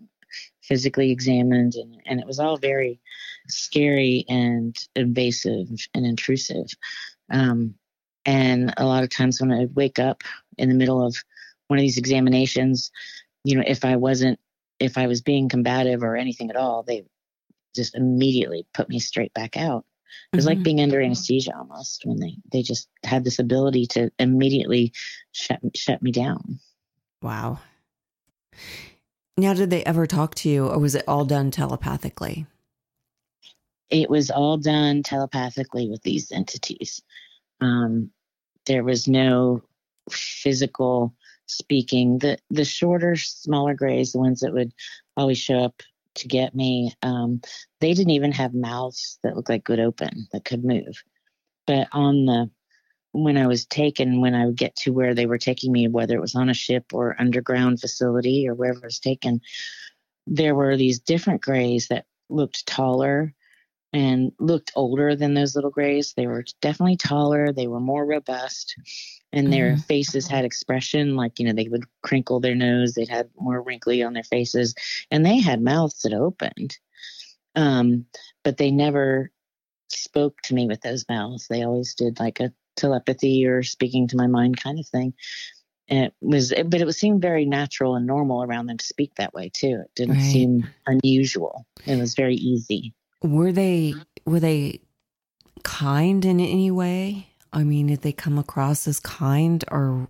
physically 0.63 1.11
examined, 1.11 1.75
and 1.75 1.97
and 2.07 2.21
it 2.21 2.27
was 2.27 2.39
all 2.39 2.59
very 2.59 3.01
scary 3.49 4.25
and 4.29 4.77
invasive 4.95 5.69
and 5.95 6.07
intrusive. 6.07 6.67
Um, 7.31 7.75
and 8.25 8.75
a 8.77 8.85
lot 8.85 9.03
of 9.03 9.11
times 9.11 9.41
when 9.41 9.51
I 9.51 9.67
wake 9.75 9.99
up 9.99 10.23
in 10.59 10.69
the 10.69 10.75
middle 10.75 11.05
of 11.05 11.17
one 11.69 11.79
of 11.79 11.83
these 11.83 11.99
examinations, 11.99 12.91
you 13.45 13.57
know, 13.57 13.65
if 13.67 13.85
I 13.85 13.97
wasn't, 13.97 14.39
if 14.81 14.99
I 14.99 15.07
was 15.07 15.23
being 15.23 15.49
combative 15.49 16.03
or 16.03 16.17
anything 16.17 16.51
at 16.51 16.57
all, 16.57 16.83
they 16.83 17.05
just 17.75 17.95
immediately 17.95 18.67
put 18.75 18.89
me 18.89 18.99
straight 18.99 19.33
back 19.35 19.57
out. 19.57 19.85
It 20.33 20.37
was 20.37 20.47
mm-hmm. 20.47 20.57
like 20.57 20.65
being 20.65 20.81
under 20.81 21.01
anesthesia 21.01 21.57
almost 21.57 22.03
when 22.05 22.19
they, 22.19 22.37
they 22.51 22.63
just 22.63 22.89
had 23.05 23.25
this 23.25 23.39
ability 23.39 23.87
to 23.89 24.11
immediately 24.19 24.93
shut, 25.33 25.61
shut 25.75 26.03
me 26.03 26.11
down. 26.11 26.59
Wow. 27.23 27.61
Now, 29.37 29.55
did 29.55 29.71
they 29.71 29.85
ever 29.85 30.07
talk 30.07 30.35
to 30.37 30.49
you 30.49 30.67
or 30.67 30.79
was 30.79 30.95
it 30.95 31.05
all 31.07 31.25
done 31.25 31.51
telepathically? 31.51 32.47
It 33.91 34.11
was 34.11 34.31
all 34.31 34.57
done 34.57 35.03
telepathically 35.03 35.89
with 35.89 36.03
these 36.03 36.33
entities. 36.33 37.03
Um, 37.61 38.11
there 38.67 38.85
was 38.85 39.09
no 39.09 39.63
physical 40.11 41.15
speaking. 41.49 42.19
The 42.19 42.39
the 42.51 42.65
shorter, 42.65 43.17
smaller 43.17 43.75
grays, 43.75 44.13
the 44.13 44.19
ones 44.19 44.41
that 44.41 44.53
would 44.53 44.73
always 45.17 45.39
show 45.39 45.59
up 45.59 45.83
to 46.15 46.29
get 46.29 46.55
me, 46.55 46.93
um, 47.03 47.41
they 47.81 47.95
didn't 47.95 48.11
even 48.11 48.33
have 48.33 48.55
mouths 48.55 49.19
that 49.23 49.37
looked 49.37 49.49
like 49.49 49.65
good 49.65 49.81
open 49.81 50.27
that 50.33 50.45
could 50.45 50.65
move. 50.65 51.03
But 51.67 51.89
on 51.93 52.27
the 52.27 52.51
when 53.13 53.37
I 53.37 53.47
was 53.47 53.65
taken, 53.65 54.21
when 54.21 54.35
I 54.35 54.47
would 54.47 54.57
get 54.57 54.77
to 54.77 54.93
where 54.93 55.15
they 55.15 55.27
were 55.27 55.39
taking 55.39 55.73
me, 55.73 55.89
whether 55.89 56.15
it 56.15 56.21
was 56.21 56.35
on 56.35 56.51
a 56.51 56.55
ship 56.55 56.93
or 56.93 57.17
underground 57.19 57.81
facility 57.81 58.47
or 58.49 58.55
wherever 58.55 58.81
I 58.83 58.87
was 58.87 59.01
taken, 59.01 59.41
there 60.27 60.55
were 60.55 60.77
these 60.77 61.01
different 61.01 61.41
grays 61.41 61.89
that 61.89 62.05
looked 62.29 62.67
taller 62.67 63.35
and 63.93 64.33
looked 64.39 64.73
older 64.77 65.17
than 65.17 65.35
those 65.35 65.55
little 65.55 65.71
grays. 65.71 66.13
They 66.13 66.27
were 66.27 66.45
definitely 66.61 66.97
taller. 66.97 67.53
They 67.53 67.67
were 67.67 67.81
more 67.81 68.05
robust, 68.05 68.75
and 69.33 69.53
their 69.53 69.73
mm-hmm. 69.73 69.81
faces 69.83 70.29
had 70.29 70.45
expression. 70.45 71.17
Like 71.17 71.39
you 71.39 71.47
know, 71.47 71.53
they 71.53 71.69
would 71.69 71.85
crinkle 72.03 72.41
their 72.41 72.55
nose. 72.55 72.95
They'd 72.95 73.09
had 73.09 73.31
more 73.39 73.63
wrinkly 73.63 74.03
on 74.03 74.13
their 74.13 74.25
faces, 74.25 74.75
and 75.11 75.25
they 75.25 75.39
had 75.39 75.63
mouths 75.63 76.03
that 76.03 76.13
opened. 76.13 76.79
Um, 77.55 78.07
but 78.45 78.57
they 78.57 78.71
never 78.71 79.33
spoke 79.89 80.41
to 80.45 80.55
me 80.55 80.67
with 80.67 80.81
those 80.83 81.05
mouths. 81.09 81.47
They 81.49 81.63
always 81.65 81.95
did 81.95 82.21
like 82.21 82.41
a 82.41 82.53
telepathy 82.77 83.47
or 83.47 83.63
speaking 83.63 84.07
to 84.09 84.17
my 84.17 84.27
mind 84.27 84.63
kind 84.63 84.79
of 84.79 84.87
thing. 84.87 85.15
And 85.89 86.05
it 86.05 86.15
was, 86.21 86.53
but 86.67 86.81
it 86.81 86.85
was 86.85 86.99
seemed 86.99 87.23
very 87.23 87.47
natural 87.47 87.97
and 87.97 88.07
normal 88.07 88.43
around 88.43 88.67
them 88.67 88.77
to 88.77 88.85
speak 88.85 89.15
that 89.15 89.33
way 89.33 89.51
too. 89.53 89.83
It 89.85 89.91
didn't 89.97 90.17
right. 90.17 90.33
seem 90.33 90.69
unusual. 90.87 91.67
It 91.87 91.99
was 91.99 92.15
very 92.15 92.37
easy. 92.37 92.95
Were 93.23 93.53
they 93.53 93.95
were 94.25 94.41
they 94.41 94.81
kind 95.65 96.25
in 96.25 96.41
any 96.41 96.71
way? 96.71 97.29
I 97.53 97.65
mean, 97.65 97.89
did 97.89 98.03
they 98.03 98.13
come 98.13 98.39
across 98.39 98.87
as 98.87 99.01
kind 99.01 99.65
or 99.71 100.09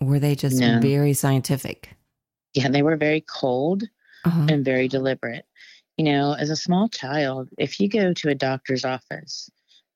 were 0.00 0.18
they 0.18 0.34
just 0.34 0.60
no. 0.60 0.80
very 0.80 1.12
scientific? 1.12 1.96
Yeah, 2.54 2.68
they 2.68 2.82
were 2.82 2.96
very 2.96 3.20
cold 3.20 3.84
uh-huh. 4.24 4.46
and 4.48 4.64
very 4.64 4.88
deliberate. 4.88 5.46
You 5.96 6.04
know, 6.04 6.34
as 6.34 6.50
a 6.50 6.56
small 6.56 6.88
child, 6.88 7.48
if 7.58 7.80
you 7.80 7.88
go 7.88 8.12
to 8.12 8.28
a 8.28 8.34
doctor's 8.34 8.84
office 8.84 9.50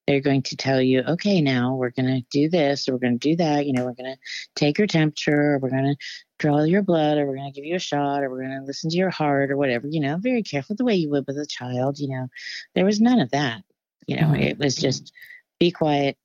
they're 0.07 0.21
going 0.21 0.43
to 0.43 0.57
tell 0.57 0.83
you, 0.83 1.03
okay, 1.03 1.41
now 1.41 1.75
we're 1.77 1.91
going 1.91 2.09
to 2.09 2.27
do 2.31 2.49
this, 2.49 2.89
or 2.89 2.93
we're 2.93 2.99
going 2.99 3.19
to 3.19 3.29
do 3.31 3.37
that. 3.37 3.67
You 3.67 3.73
know, 3.73 3.85
we're 3.85 3.95
going 3.95 4.13
to 4.13 4.19
take 4.57 4.79
your 4.79 4.89
temperature, 4.89 5.55
or 5.55 5.59
we're 5.59 5.71
going 5.71 5.85
to 5.85 5.97
draw 6.39 6.63
your 6.65 6.83
blood, 6.83 7.19
or 7.19 7.27
we're 7.27 7.37
going 7.37 7.53
to 7.53 7.55
give 7.55 7.65
you 7.65 7.77
a 7.77 7.81
shot, 7.81 8.23
or 8.23 8.31
we're 8.31 8.43
going 8.43 8.59
to 8.59 8.67
listen 8.67 8.91
to 8.91 8.97
your 8.97 9.11
heart, 9.11 9.51
or 9.51 9.57
whatever. 9.57 9.87
You 9.87 10.01
know, 10.01 10.17
very 10.19 10.43
careful 10.43 10.75
the 10.75 10.85
way 10.85 10.97
you 10.97 11.11
would 11.11 11.27
with 11.27 11.39
a 11.39 11.47
child. 11.47 11.99
You 11.99 12.09
know, 12.09 12.29
there 12.75 12.85
was 12.85 13.01
none 13.01 13.21
of 13.21 13.31
that. 13.31 13.63
You 14.07 14.21
know, 14.21 14.35
it 14.35 14.59
was 14.59 14.75
just 14.75 15.13
be 15.61 15.71
quiet, 15.71 16.17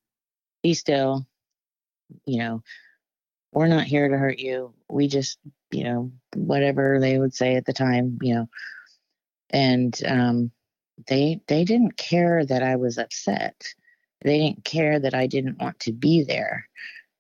be 0.63 0.73
still. 0.73 1.27
You 2.25 2.39
know, 2.39 2.63
we're 3.51 3.67
not 3.67 3.85
here 3.85 4.07
to 4.07 4.17
hurt 4.17 4.39
you. 4.39 4.73
We 4.89 5.07
just, 5.07 5.37
you 5.71 5.83
know, 5.83 6.11
whatever 6.35 6.99
they 6.99 7.19
would 7.19 7.35
say 7.35 7.55
at 7.55 7.65
the 7.65 7.73
time. 7.73 8.17
You 8.21 8.35
know, 8.35 8.49
and 9.51 10.01
um, 10.05 10.51
they 11.07 11.41
they 11.47 11.63
didn't 11.63 11.97
care 11.97 12.45
that 12.45 12.63
I 12.63 12.75
was 12.75 12.97
upset. 12.97 13.63
They 14.21 14.39
didn't 14.39 14.63
care 14.63 14.99
that 14.99 15.13
I 15.13 15.27
didn't 15.27 15.59
want 15.59 15.79
to 15.81 15.91
be 15.91 16.23
there. 16.23 16.67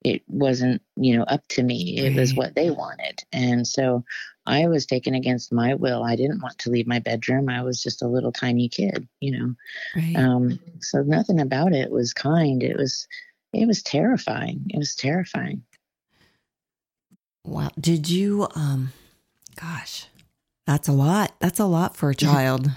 It 0.03 0.23
wasn't, 0.27 0.81
you 0.95 1.17
know, 1.17 1.23
up 1.23 1.47
to 1.49 1.63
me. 1.63 1.97
It 1.97 2.09
right. 2.09 2.19
was 2.19 2.33
what 2.33 2.55
they 2.55 2.69
wanted. 2.69 3.23
And 3.31 3.67
so 3.67 4.03
I 4.45 4.67
was 4.67 4.85
taken 4.85 5.13
against 5.13 5.51
my 5.51 5.75
will. 5.75 6.03
I 6.03 6.15
didn't 6.15 6.41
want 6.41 6.57
to 6.59 6.69
leave 6.69 6.87
my 6.87 6.99
bedroom. 6.99 7.49
I 7.49 7.63
was 7.63 7.83
just 7.83 8.01
a 8.01 8.07
little 8.07 8.31
tiny 8.31 8.69
kid, 8.69 9.07
you 9.19 9.37
know. 9.37 9.55
Right. 9.95 10.15
Um, 10.15 10.59
so 10.79 11.01
nothing 11.01 11.39
about 11.39 11.73
it 11.73 11.91
was 11.91 12.13
kind. 12.13 12.63
It 12.63 12.77
was 12.77 13.07
it 13.53 13.67
was 13.67 13.83
terrifying. 13.83 14.65
It 14.69 14.77
was 14.77 14.95
terrifying. 14.95 15.63
Wow. 17.45 17.71
Did 17.79 18.09
you 18.09 18.47
um 18.55 18.93
gosh, 19.55 20.07
that's 20.65 20.87
a 20.87 20.93
lot. 20.93 21.35
That's 21.39 21.59
a 21.59 21.65
lot 21.65 21.97
for 21.97 22.09
a 22.09 22.15
child. 22.15 22.71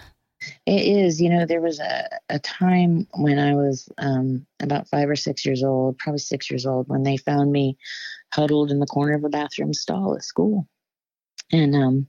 It 0.67 0.87
is. 0.87 1.21
You 1.21 1.31
know, 1.31 1.47
there 1.47 1.61
was 1.61 1.81
a, 1.81 2.09
a 2.29 2.39
time 2.39 3.07
when 3.15 3.39
I 3.39 3.55
was 3.55 3.89
um, 3.99 4.47
about 4.61 4.89
five 4.89 5.09
or 5.09 5.17
six 5.17 5.45
years 5.45 5.63
old, 5.63 5.99
probably 5.99 6.19
six 6.19 6.51
years 6.51 6.67
old, 6.67 6.89
when 6.89 7.03
they 7.03 7.17
found 7.17 7.53
me 7.53 7.77
huddled 8.33 8.71
in 8.71 8.79
the 8.79 8.87
corner 8.87 9.15
of 9.15 9.25
a 9.25 9.29
bathroom 9.29 9.75
stall 9.75 10.15
at 10.15 10.25
school. 10.25 10.67
And 11.53 11.75
um, 11.75 12.07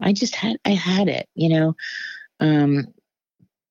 I 0.00 0.12
just 0.12 0.34
had, 0.34 0.56
I 0.64 0.70
had 0.70 1.08
it, 1.08 1.28
you 1.34 1.48
know. 1.48 1.74
Um, 2.40 2.94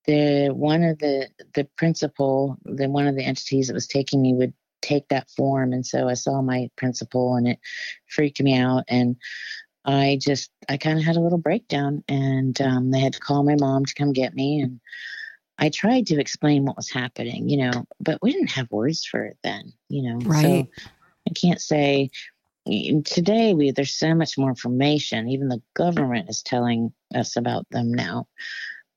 the 0.05 0.49
one 0.53 0.83
of 0.83 0.99
the 0.99 1.29
the 1.53 1.65
principal, 1.77 2.57
the 2.65 2.89
one 2.89 3.07
of 3.07 3.15
the 3.15 3.23
entities 3.23 3.67
that 3.67 3.73
was 3.73 3.87
taking 3.87 4.21
me 4.21 4.33
would 4.33 4.53
take 4.81 5.07
that 5.07 5.29
form, 5.31 5.71
and 5.71 5.85
so 5.85 6.09
I 6.09 6.13
saw 6.13 6.41
my 6.41 6.69
principal, 6.75 7.35
and 7.35 7.47
it 7.47 7.59
freaked 8.07 8.41
me 8.41 8.57
out. 8.57 8.83
And 8.87 9.15
I 9.85 10.17
just 10.21 10.49
I 10.69 10.77
kind 10.77 10.97
of 10.97 11.05
had 11.05 11.15
a 11.17 11.21
little 11.21 11.37
breakdown, 11.37 12.03
and 12.07 12.59
um, 12.61 12.91
they 12.91 12.99
had 12.99 13.13
to 13.13 13.19
call 13.19 13.43
my 13.43 13.55
mom 13.59 13.85
to 13.85 13.93
come 13.93 14.13
get 14.13 14.33
me, 14.33 14.61
and 14.61 14.79
I 15.59 15.69
tried 15.69 16.07
to 16.07 16.19
explain 16.19 16.65
what 16.65 16.77
was 16.77 16.89
happening, 16.89 17.49
you 17.49 17.57
know, 17.57 17.85
but 17.99 18.21
we 18.21 18.31
didn't 18.31 18.51
have 18.51 18.71
words 18.71 19.05
for 19.05 19.23
it 19.25 19.37
then, 19.43 19.73
you 19.89 20.01
know. 20.03 20.19
Right. 20.19 20.43
So 20.43 20.69
I 21.29 21.31
can't 21.33 21.61
say 21.61 22.09
today 23.03 23.53
we 23.53 23.71
there's 23.71 23.95
so 23.95 24.15
much 24.15 24.37
more 24.37 24.49
information. 24.49 25.27
Even 25.29 25.49
the 25.49 25.61
government 25.73 26.29
is 26.29 26.41
telling 26.41 26.93
us 27.13 27.35
about 27.35 27.65
them 27.71 27.93
now. 27.93 28.27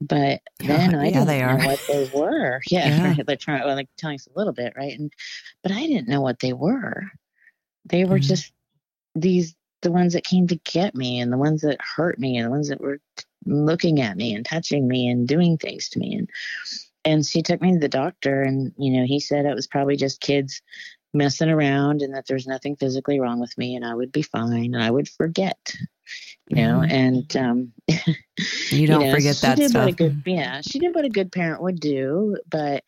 But 0.00 0.40
then 0.60 0.92
Yeah, 0.92 1.00
I 1.00 1.04
yeah, 1.04 1.10
didn't 1.10 1.26
they 1.26 1.42
know 1.42 1.56
are. 1.56 1.66
what 1.66 1.80
they 1.88 2.04
were. 2.12 2.60
Yeah, 2.70 2.88
Yeah. 2.88 3.04
right. 3.04 3.26
They're 3.26 3.36
trying, 3.36 3.64
well, 3.64 3.74
like 3.76 3.88
telling 3.96 4.16
us 4.16 4.28
a 4.28 4.38
little 4.38 4.52
bit, 4.52 4.74
right? 4.76 4.98
And 4.98 5.12
but 5.62 5.72
I 5.72 5.86
didn't 5.86 6.08
know 6.08 6.20
what 6.20 6.38
they 6.40 6.52
were. 6.52 7.04
They 7.86 8.04
were 8.04 8.18
Mhm. 8.18 8.28
just 8.28 8.52
these 9.14 9.54
the 9.86 9.92
ones 9.92 10.14
that 10.14 10.24
came 10.24 10.48
to 10.48 10.56
get 10.56 10.96
me, 10.96 11.20
and 11.20 11.32
the 11.32 11.38
ones 11.38 11.62
that 11.62 11.78
hurt 11.80 12.18
me, 12.18 12.36
and 12.36 12.46
the 12.46 12.50
ones 12.50 12.68
that 12.68 12.80
were 12.80 12.98
looking 13.44 14.00
at 14.00 14.16
me 14.16 14.34
and 14.34 14.44
touching 14.44 14.88
me 14.88 15.08
and 15.08 15.28
doing 15.28 15.56
things 15.56 15.88
to 15.90 16.00
me. 16.00 16.16
And 16.16 16.30
and 17.04 17.24
she 17.24 17.40
took 17.40 17.62
me 17.62 17.72
to 17.74 17.78
the 17.78 17.88
doctor, 17.88 18.42
and 18.42 18.72
you 18.76 18.90
know, 18.98 19.06
he 19.06 19.20
said 19.20 19.46
it 19.46 19.54
was 19.54 19.68
probably 19.68 19.96
just 19.96 20.20
kids 20.20 20.60
messing 21.14 21.48
around, 21.50 22.02
and 22.02 22.14
that 22.14 22.26
there's 22.26 22.48
nothing 22.48 22.74
physically 22.74 23.20
wrong 23.20 23.38
with 23.38 23.56
me, 23.56 23.76
and 23.76 23.84
I 23.84 23.94
would 23.94 24.10
be 24.10 24.22
fine, 24.22 24.74
and 24.74 24.82
I 24.82 24.90
would 24.90 25.08
forget. 25.08 25.72
You 26.48 26.56
know, 26.62 26.80
Mhm. 26.80 26.90
and 26.90 27.36
um, 27.36 27.72
You 28.70 28.88
don't 28.88 29.04
know, 29.04 29.10
forget 29.12 29.36
that 29.42 29.62
stuff. 29.62 29.96
good, 29.96 30.22
yeah, 30.26 30.60
she 30.62 30.80
did 30.80 30.94
what 30.96 31.04
a 31.04 31.08
good 31.10 31.30
parent 31.30 31.62
would 31.62 31.78
do, 31.78 32.36
but 32.50 32.82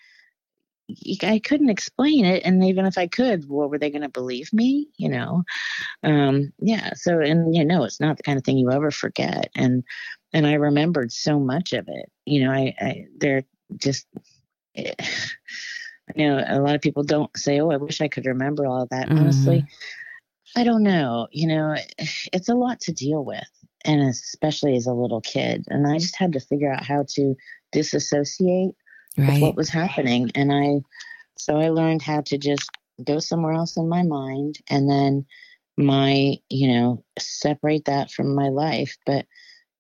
I 1.23 1.39
couldn't 1.45 1.69
explain 1.71 2.25
it. 2.25 2.43
And 2.45 2.65
even 2.65 2.87
if 2.87 2.97
I 2.99 3.07
could, 3.07 3.49
what 3.49 3.71
were 3.71 3.79
they 3.79 3.91
going 3.91 4.03
to 4.03 4.09
believe 4.09 4.53
me? 4.53 4.89
You 4.97 5.11
know, 5.11 5.43
um, 6.03 6.53
yeah. 6.61 6.95
So, 6.95 7.21
and 7.21 7.55
you 7.55 7.65
know, 7.65 7.85
it's 7.85 8.01
not 8.01 8.17
the 8.17 8.23
kind 8.23 8.39
of 8.39 8.45
thing 8.45 8.59
you 8.59 8.71
ever 8.71 8.91
forget. 8.91 9.51
And 9.55 9.85
and 10.33 10.47
I 10.47 10.55
remembered 10.55 11.13
so 11.13 11.39
much 11.39 11.73
of 11.73 11.89
it. 11.89 12.11
You 12.27 12.45
know, 12.45 12.53
I, 12.53 12.75
I 12.81 13.07
they're 13.19 13.45
just. 13.77 14.07
eh, 14.77 14.95
you 16.17 16.27
know, 16.29 16.43
a 16.47 16.61
lot 16.61 16.75
of 16.75 16.81
people 16.81 17.03
don't 17.03 17.35
say, 17.37 17.61
"Oh, 17.61 17.71
I 17.71 17.77
wish 17.77 18.01
I 18.01 18.09
could 18.09 18.27
remember 18.27 18.67
all 18.67 18.83
of 18.83 18.89
that." 18.91 19.11
Honestly, 19.21 19.65
I 20.57 20.65
don't 20.65 20.83
know. 20.83 21.29
You 21.33 21.49
know, 21.49 21.77
it's 22.33 22.49
a 22.49 22.55
lot 22.55 22.81
to 22.81 22.93
deal 22.93 23.25
with, 23.25 23.49
and 23.85 24.01
especially 24.03 24.77
as 24.77 24.87
a 24.87 24.93
little 24.95 25.21
kid. 25.21 25.65
And 25.69 25.87
I 25.87 25.99
just 25.99 26.17
had 26.17 26.33
to 26.33 26.41
figure 26.41 26.73
out 26.73 26.85
how 26.85 27.05
to 27.11 27.35
disassociate 27.73 28.75
Right. 29.17 29.43
what 29.43 29.57
was 29.57 29.69
happening. 29.69 30.31
And 30.35 30.53
I, 30.53 30.81
so 31.37 31.57
I 31.57 31.71
learned 31.71 32.03
how 32.03 32.21
to 32.23 32.39
just 32.39 32.71
go 33.03 33.19
somewhere 33.19 33.53
else 33.53 33.77
in 33.77 33.89
my 33.89 34.03
mind, 34.03 34.59
and 34.69 34.91
then 34.91 35.27
my, 35.77 36.37
you 36.51 36.69
know, 36.69 37.05
separate 37.19 37.85
that 37.87 38.11
from 38.11 38.35
my 38.35 38.49
life. 38.49 38.97
But 39.07 39.27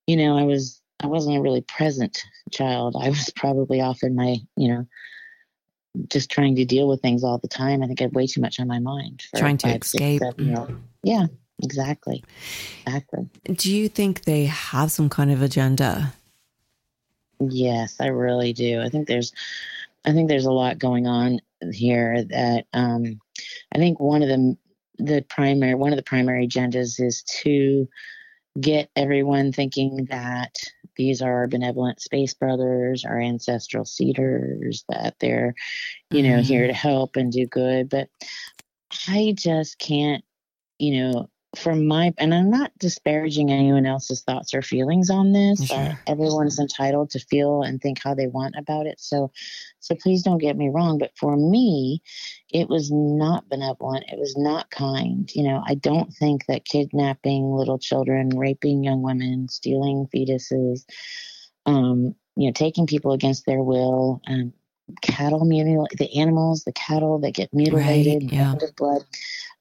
you 0.06 0.16
know, 0.16 0.38
I 0.38 0.44
was 0.44 0.80
I 1.02 1.06
wasn't 1.06 1.36
a 1.36 1.40
really 1.40 1.60
present 1.60 2.24
child. 2.50 2.96
I 3.00 3.08
was 3.10 3.30
probably 3.36 3.80
off 3.80 4.02
in 4.02 4.16
my, 4.16 4.36
you 4.56 4.68
know, 4.68 4.86
just 6.08 6.30
trying 6.30 6.56
to 6.56 6.64
deal 6.64 6.88
with 6.88 7.02
things 7.02 7.22
all 7.22 7.38
the 7.38 7.48
time. 7.48 7.82
I 7.82 7.86
think 7.86 8.00
I 8.00 8.04
had 8.04 8.14
way 8.14 8.26
too 8.26 8.40
much 8.40 8.58
on 8.58 8.68
my 8.68 8.78
mind. 8.78 9.24
Trying 9.36 9.58
to 9.58 9.68
escape. 9.68 10.22
old. 10.22 10.36
Mm. 10.36 10.80
Yeah, 11.02 11.26
exactly. 11.62 12.24
Exactly. 12.86 13.28
Do 13.44 13.72
you 13.72 13.88
think 13.88 14.22
they 14.22 14.46
have 14.46 14.90
some 14.90 15.08
kind 15.08 15.30
of 15.30 15.42
agenda? 15.42 16.14
Yes, 17.40 17.96
I 18.00 18.08
really 18.08 18.52
do. 18.52 18.80
I 18.80 18.88
think 18.88 19.06
there's 19.06 19.32
I 20.04 20.12
think 20.12 20.28
there's 20.28 20.46
a 20.46 20.52
lot 20.52 20.78
going 20.78 21.06
on 21.06 21.40
here 21.72 22.24
that 22.24 22.66
um 22.72 23.20
I 23.74 23.78
think 23.78 24.00
one 24.00 24.22
of 24.22 24.28
the 24.28 24.56
the 24.98 25.22
primary 25.28 25.74
one 25.74 25.92
of 25.92 25.96
the 25.96 26.02
primary 26.02 26.46
agendas 26.48 27.00
is 27.00 27.22
to 27.42 27.88
get 28.60 28.90
everyone 28.96 29.52
thinking 29.52 30.06
that 30.10 30.54
these 30.96 31.22
are 31.22 31.32
our 31.32 31.46
benevolent 31.46 32.00
space 32.00 32.34
brothers, 32.34 33.04
our 33.04 33.20
ancestral 33.20 33.84
seeders, 33.84 34.84
that 34.88 35.14
they're, 35.20 35.54
you 36.10 36.22
know, 36.22 36.38
Mhm. 36.38 36.44
here 36.44 36.66
to 36.66 36.72
help 36.72 37.16
and 37.16 37.32
do 37.32 37.46
good. 37.46 37.88
But 37.88 38.08
I 39.08 39.34
just 39.36 39.78
can't, 39.78 40.24
you 40.78 40.98
know, 41.00 41.30
from 41.58 41.86
my 41.86 42.12
and 42.18 42.34
I'm 42.34 42.50
not 42.50 42.72
disparaging 42.78 43.50
anyone 43.50 43.86
else's 43.86 44.22
thoughts 44.22 44.54
or 44.54 44.62
feelings 44.62 45.10
on 45.10 45.32
this. 45.32 45.66
Sure. 45.66 45.76
Uh, 45.76 45.94
everyone's 46.06 46.58
entitled 46.58 47.10
to 47.10 47.18
feel 47.18 47.62
and 47.62 47.80
think 47.80 47.98
how 48.02 48.14
they 48.14 48.26
want 48.26 48.54
about 48.56 48.86
it. 48.86 49.00
So, 49.00 49.30
so 49.80 49.94
please 49.94 50.22
don't 50.22 50.38
get 50.38 50.56
me 50.56 50.68
wrong. 50.68 50.98
But 50.98 51.12
for 51.16 51.36
me, 51.36 52.02
it 52.52 52.68
was 52.68 52.90
not 52.90 53.48
benevolent. 53.48 54.04
It 54.10 54.18
was 54.18 54.36
not 54.36 54.70
kind. 54.70 55.30
You 55.34 55.44
know, 55.44 55.62
I 55.66 55.74
don't 55.74 56.12
think 56.12 56.46
that 56.46 56.64
kidnapping 56.64 57.50
little 57.50 57.78
children, 57.78 58.30
raping 58.30 58.84
young 58.84 59.02
women, 59.02 59.48
stealing 59.48 60.08
fetuses, 60.14 60.84
um, 61.66 62.14
you 62.36 62.46
know, 62.46 62.52
taking 62.52 62.86
people 62.86 63.12
against 63.12 63.44
their 63.46 63.62
will, 63.62 64.22
um, 64.28 64.52
cattle 65.02 65.44
mutilate 65.44 65.90
the 65.98 66.18
animals, 66.18 66.64
the 66.64 66.72
cattle 66.72 67.18
that 67.18 67.34
get 67.34 67.52
mutilated, 67.52 68.22
Right, 68.22 68.32
yeah. 68.32 68.54
blood. 68.76 69.02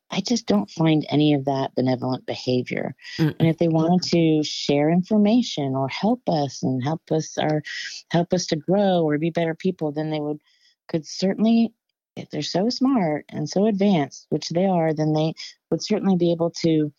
I 0.10 0.22
just 0.22 0.46
don't 0.46 0.70
find 0.70 1.06
any 1.10 1.34
of 1.34 1.46
that 1.46 1.76
benevolent 1.76 2.26
behavior. 2.26 2.96
Mm. 3.18 3.36
And 3.40 3.48
if 3.48 3.58
they 3.58 3.68
wanted 3.68 4.10
to 4.10 4.44
share 4.44 4.90
information 4.90 5.76
or 5.76 5.90
help 5.90 6.22
us 6.30 6.64
and 6.64 6.84
help 6.84 7.12
us 7.12 7.38
or 7.38 7.62
help 8.10 8.34
us 8.34 8.48
to 8.48 8.56
grow 8.56 9.04
or 9.04 9.18
be 9.18 9.30
better 9.30 9.54
people, 9.54 9.92
then 9.92 10.10
they 10.10 10.20
would 10.20 10.42
could 10.88 11.06
certainly 11.06 11.74
if 12.16 12.30
they're 12.30 12.42
so 12.42 12.70
smart 12.70 13.26
and 13.30 13.48
so 13.48 13.66
advanced, 13.66 14.26
which 14.30 14.50
they 14.50 14.66
are, 14.66 14.94
then 14.94 15.14
they 15.14 15.34
would 15.70 15.84
certainly 15.84 16.16
be 16.16 16.32
able 16.32 16.50
to 16.50 16.92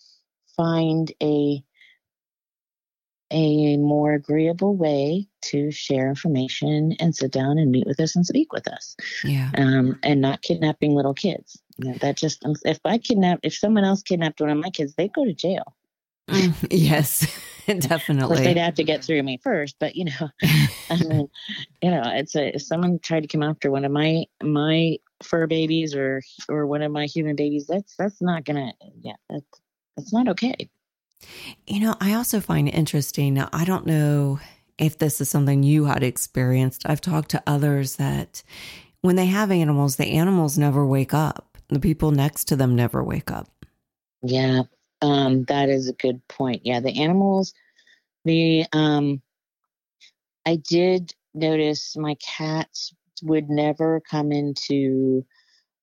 find 0.56 1.12
a 1.22 1.62
a 3.30 3.76
more 3.76 4.12
agreeable 4.14 4.74
way 4.76 5.26
to 5.42 5.70
share 5.70 6.08
information 6.08 6.94
and 6.98 7.14
sit 7.14 7.30
down 7.30 7.58
and 7.58 7.70
meet 7.70 7.86
with 7.86 8.00
us 8.00 8.16
and 8.16 8.24
speak 8.26 8.52
with 8.52 8.66
us 8.68 8.96
Yeah. 9.24 9.50
um, 9.56 9.98
and 10.02 10.20
not 10.20 10.42
kidnapping 10.42 10.94
little 10.94 11.14
kids. 11.14 11.60
You 11.78 11.90
know, 11.90 11.98
that 12.00 12.16
just 12.16 12.44
if 12.64 12.78
I 12.84 12.98
kidnap 12.98 13.40
if 13.42 13.54
someone 13.54 13.84
else 13.84 14.02
kidnapped 14.02 14.40
one 14.40 14.50
of 14.50 14.58
my 14.58 14.70
kids, 14.70 14.94
they'd 14.94 15.12
go 15.12 15.24
to 15.24 15.34
jail. 15.34 15.74
Mm, 16.28 16.54
yes, 16.70 17.26
definitely. 17.66 18.28
course, 18.28 18.40
they'd 18.40 18.56
have 18.56 18.74
to 18.74 18.84
get 18.84 19.04
through 19.04 19.22
me 19.22 19.38
first, 19.42 19.76
but 19.78 19.94
you 19.94 20.06
know, 20.06 20.30
I 20.90 20.96
mean, 20.96 21.28
you 21.82 21.90
know, 21.90 22.02
it's 22.06 22.34
a 22.34 22.54
if 22.56 22.62
someone 22.62 22.98
tried 22.98 23.20
to 23.20 23.28
come 23.28 23.42
after 23.42 23.70
one 23.70 23.84
of 23.84 23.92
my 23.92 24.24
my 24.42 24.96
fur 25.22 25.46
babies 25.46 25.94
or 25.94 26.22
or 26.48 26.66
one 26.66 26.82
of 26.82 26.90
my 26.92 27.06
human 27.06 27.36
babies, 27.36 27.66
that's 27.66 27.94
that's 27.96 28.20
not 28.20 28.44
gonna 28.44 28.72
yeah, 29.02 29.16
that's 29.30 29.60
that's 29.96 30.12
not 30.12 30.28
okay. 30.28 30.54
You 31.66 31.80
know, 31.80 31.94
I 32.00 32.14
also 32.14 32.40
find 32.40 32.68
interesting. 32.68 33.34
Now, 33.34 33.48
I 33.52 33.64
don't 33.64 33.86
know 33.86 34.40
if 34.78 34.98
this 34.98 35.20
is 35.20 35.28
something 35.28 35.62
you 35.62 35.84
had 35.84 36.02
experienced. 36.02 36.82
I've 36.86 37.00
talked 37.00 37.30
to 37.30 37.42
others 37.46 37.96
that 37.96 38.42
when 39.00 39.16
they 39.16 39.26
have 39.26 39.50
animals, 39.50 39.96
the 39.96 40.06
animals 40.06 40.56
never 40.56 40.86
wake 40.86 41.14
up. 41.14 41.58
The 41.68 41.80
people 41.80 42.10
next 42.10 42.44
to 42.46 42.56
them 42.56 42.74
never 42.74 43.04
wake 43.04 43.30
up. 43.30 43.48
Yeah, 44.22 44.62
um, 45.02 45.44
that 45.44 45.68
is 45.68 45.88
a 45.88 45.92
good 45.92 46.26
point. 46.28 46.62
Yeah, 46.64 46.80
the 46.80 47.02
animals, 47.02 47.52
the 48.24 48.64
um, 48.72 49.20
I 50.46 50.56
did 50.56 51.12
notice 51.34 51.96
my 51.96 52.16
cats 52.16 52.92
would 53.22 53.50
never 53.50 54.00
come 54.00 54.32
into 54.32 55.26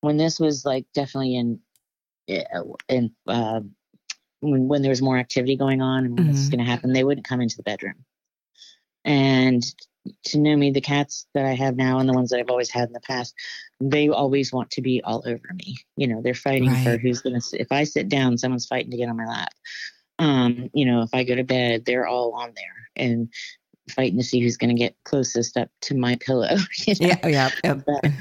when 0.02 0.18
this 0.18 0.40
was 0.40 0.66
like 0.66 0.86
definitely 0.94 1.36
in 1.36 1.60
in 2.90 3.12
uh, 3.28 3.62
when 4.42 4.68
when 4.68 4.82
there 4.82 4.90
was 4.90 5.02
more 5.02 5.18
activity 5.18 5.56
going 5.56 5.82
on 5.82 6.06
and 6.06 6.18
when 6.18 6.28
this 6.28 6.38
is 6.38 6.48
Mhm. 6.48 6.52
going 6.52 6.66
to 6.66 6.72
happen, 6.72 6.94
they 6.94 7.04
wouldn't 7.04 7.28
come 7.28 7.42
into 7.42 7.58
the 7.58 7.64
bedroom. 7.64 8.06
And 9.04 9.64
to 10.26 10.40
know 10.40 10.56
me, 10.56 10.72
the 10.72 10.82
cats 10.82 11.28
that 11.34 11.46
I 11.46 11.54
have 11.54 11.76
now 11.76 12.00
and 12.00 12.08
the 12.08 12.14
ones 12.14 12.30
that 12.30 12.40
I've 12.40 12.50
always 12.50 12.70
had 12.70 12.88
in 12.88 12.94
the 12.94 13.00
past, 13.00 13.34
they 13.80 14.10
always 14.10 14.52
want 14.52 14.72
to 14.72 14.82
be 14.82 15.02
all 15.04 15.24
over 15.26 15.54
me. 15.54 15.78
You 15.98 16.08
know, 16.08 16.22
they're 16.22 16.34
fighting 16.34 16.76
for 16.84 16.98
who's 16.98 17.22
going 17.22 17.40
to. 17.40 17.60
If 17.60 17.72
I 17.72 17.84
sit 17.84 18.10
down, 18.10 18.38
someone's 18.38 18.68
fighting 18.68 18.92
to 18.92 18.98
get 18.98 19.10
on 19.10 19.18
my 19.18 19.26
lap. 19.26 19.54
Um, 20.20 20.70
you 20.74 20.86
know, 20.86 21.02
if 21.02 21.10
I 21.14 21.24
go 21.24 21.36
to 21.36 21.44
bed, 21.44 21.86
they're 21.86 22.08
all 22.08 22.34
on 22.34 22.54
there 22.56 22.90
and 22.96 23.30
fighting 23.90 24.18
to 24.18 24.24
see 24.24 24.40
who's 24.40 24.58
going 24.58 24.76
to 24.76 24.80
get 24.80 24.96
closest 25.04 25.58
up 25.58 25.70
to 25.82 25.96
my 25.96 26.16
pillow. 26.16 26.56
you 26.88 26.96
know? 27.00 27.08
Yeah, 27.08 27.28
yeah, 27.28 27.50
yeah. 27.64 27.74
but, 27.74 28.12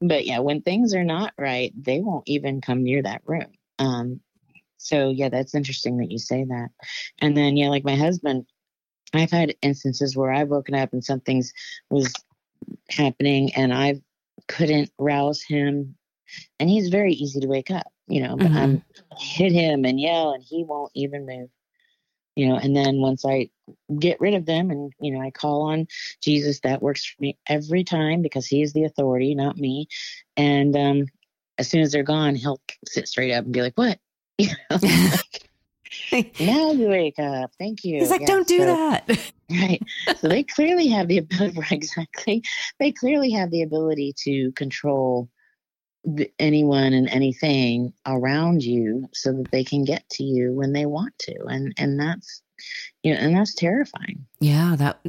but 0.00 0.26
yeah, 0.26 0.38
when 0.38 0.62
things 0.62 0.94
are 0.94 1.04
not 1.04 1.32
right, 1.36 1.72
they 1.76 2.00
won't 2.00 2.24
even 2.26 2.60
come 2.60 2.82
near 2.82 3.02
that 3.02 3.22
room. 3.24 3.52
Um, 3.78 4.20
so 4.82 5.10
yeah, 5.10 5.28
that's 5.28 5.54
interesting 5.54 5.98
that 5.98 6.10
you 6.10 6.18
say 6.18 6.44
that. 6.44 6.68
And 7.20 7.36
then 7.36 7.56
yeah, 7.56 7.68
like 7.68 7.84
my 7.84 7.96
husband, 7.96 8.46
I've 9.14 9.30
had 9.30 9.54
instances 9.62 10.16
where 10.16 10.32
I've 10.32 10.48
woken 10.48 10.74
up 10.74 10.92
and 10.92 11.04
something's 11.04 11.52
was 11.90 12.12
happening 12.90 13.54
and 13.54 13.72
I 13.72 14.00
couldn't 14.48 14.90
rouse 14.98 15.42
him, 15.42 15.94
and 16.58 16.68
he's 16.68 16.88
very 16.88 17.12
easy 17.12 17.40
to 17.40 17.46
wake 17.46 17.70
up, 17.70 17.86
you 18.08 18.22
know. 18.22 18.36
But 18.36 18.52
Mhm. 18.52 18.56
I'm 18.56 18.84
hit 19.18 19.52
him 19.52 19.84
and 19.84 20.00
yell, 20.00 20.32
and 20.32 20.42
he 20.42 20.64
won't 20.64 20.92
even 20.94 21.26
move. 21.26 21.50
You 22.34 22.48
know, 22.48 22.56
and 22.56 22.74
then 22.74 23.02
once 23.02 23.26
I 23.26 23.50
get 23.98 24.18
rid 24.18 24.32
of 24.32 24.46
them 24.46 24.70
and, 24.70 24.90
you 25.00 25.12
know, 25.12 25.20
I 25.20 25.30
call 25.30 25.62
on 25.62 25.86
Jesus, 26.22 26.60
that 26.60 26.80
works 26.80 27.04
for 27.04 27.20
me 27.20 27.36
every 27.46 27.84
time 27.84 28.22
because 28.22 28.46
he 28.46 28.62
is 28.62 28.72
the 28.72 28.84
authority, 28.84 29.34
not 29.34 29.58
me. 29.58 29.86
And 30.34 30.74
um, 30.74 31.04
as 31.58 31.68
soon 31.68 31.82
as 31.82 31.92
they're 31.92 32.02
gone, 32.02 32.34
he'll 32.34 32.60
sit 32.86 33.06
straight 33.06 33.32
up 33.32 33.44
and 33.44 33.52
be 33.52 33.60
like, 33.60 33.76
What? 33.76 33.98
You 34.38 34.48
know, 34.70 34.78
like, 36.10 36.40
now 36.40 36.72
you 36.72 36.88
wake 36.88 37.18
up. 37.18 37.52
Thank 37.58 37.84
you. 37.84 37.98
He's 38.00 38.10
like, 38.10 38.22
Yeah, 38.22 38.26
don't 38.26 38.48
do 38.48 38.58
so- 38.58 38.66
that. 38.66 39.32
Right. 39.50 39.82
So 40.16 40.28
they 40.28 40.44
clearly 40.44 40.88
have 40.88 41.08
the 41.08 41.18
ability, 41.18 41.60
exactly. 41.70 42.42
They 42.78 42.90
clearly 42.90 43.32
have 43.32 43.50
the 43.50 43.60
ability 43.60 44.14
to 44.24 44.50
control 44.52 45.28
the, 46.04 46.32
anyone 46.38 46.94
and 46.94 47.06
anything 47.10 47.92
around 48.06 48.62
you 48.64 49.08
so 49.12 49.32
that 49.34 49.50
they 49.50 49.62
can 49.62 49.84
get 49.84 50.08
to 50.12 50.24
you 50.24 50.54
when 50.54 50.72
they 50.72 50.86
want 50.86 51.18
to. 51.20 51.34
And, 51.48 51.74
and 51.76 52.00
that's, 52.00 52.40
you 53.02 53.12
know, 53.12 53.20
and 53.20 53.36
that's 53.36 53.54
terrifying. 53.54 54.24
Yeah, 54.40 54.74
that 54.78 55.00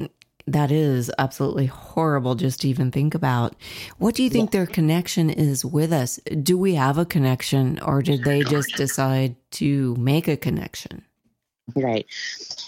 that 0.48 0.72
is 0.72 1.12
absolutely 1.18 1.68
horrible 1.68 2.36
just 2.36 2.62
to 2.62 2.70
even 2.70 2.92
think 2.92 3.16
about. 3.16 3.56
What 3.98 4.16
do 4.16 4.24
you 4.24 4.30
think 4.30 4.54
yeah. 4.54 4.60
their 4.60 4.68
connection 4.68 5.30
is 5.30 5.64
with 5.64 5.94
us? 5.94 6.20
Do 6.42 6.58
we 6.58 6.76
have 6.76 6.98
a 6.98 7.06
connection 7.06 7.80
or 7.80 8.02
did 8.02 8.24
they 8.24 8.44
just 8.44 8.76
decide 8.76 9.36
to 9.52 9.96
make 9.96 10.28
a 10.28 10.38
connection? 10.38 11.06
Right. 11.76 12.06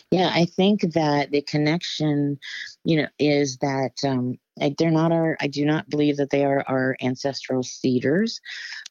Yeah, 0.10 0.32
I 0.34 0.46
think 0.46 0.94
that 0.94 1.32
the 1.32 1.42
connection, 1.42 2.40
you 2.86 3.02
know, 3.02 3.08
is 3.20 3.58
that 3.58 3.92
um, 4.06 4.40
they're 4.78 4.90
not 4.90 5.12
our, 5.12 5.36
I 5.42 5.48
do 5.48 5.66
not 5.66 5.90
believe 5.90 6.16
that 6.18 6.30
they 6.30 6.46
are 6.46 6.64
our 6.66 6.96
ancestral 7.02 7.62
seeders. 7.62 8.40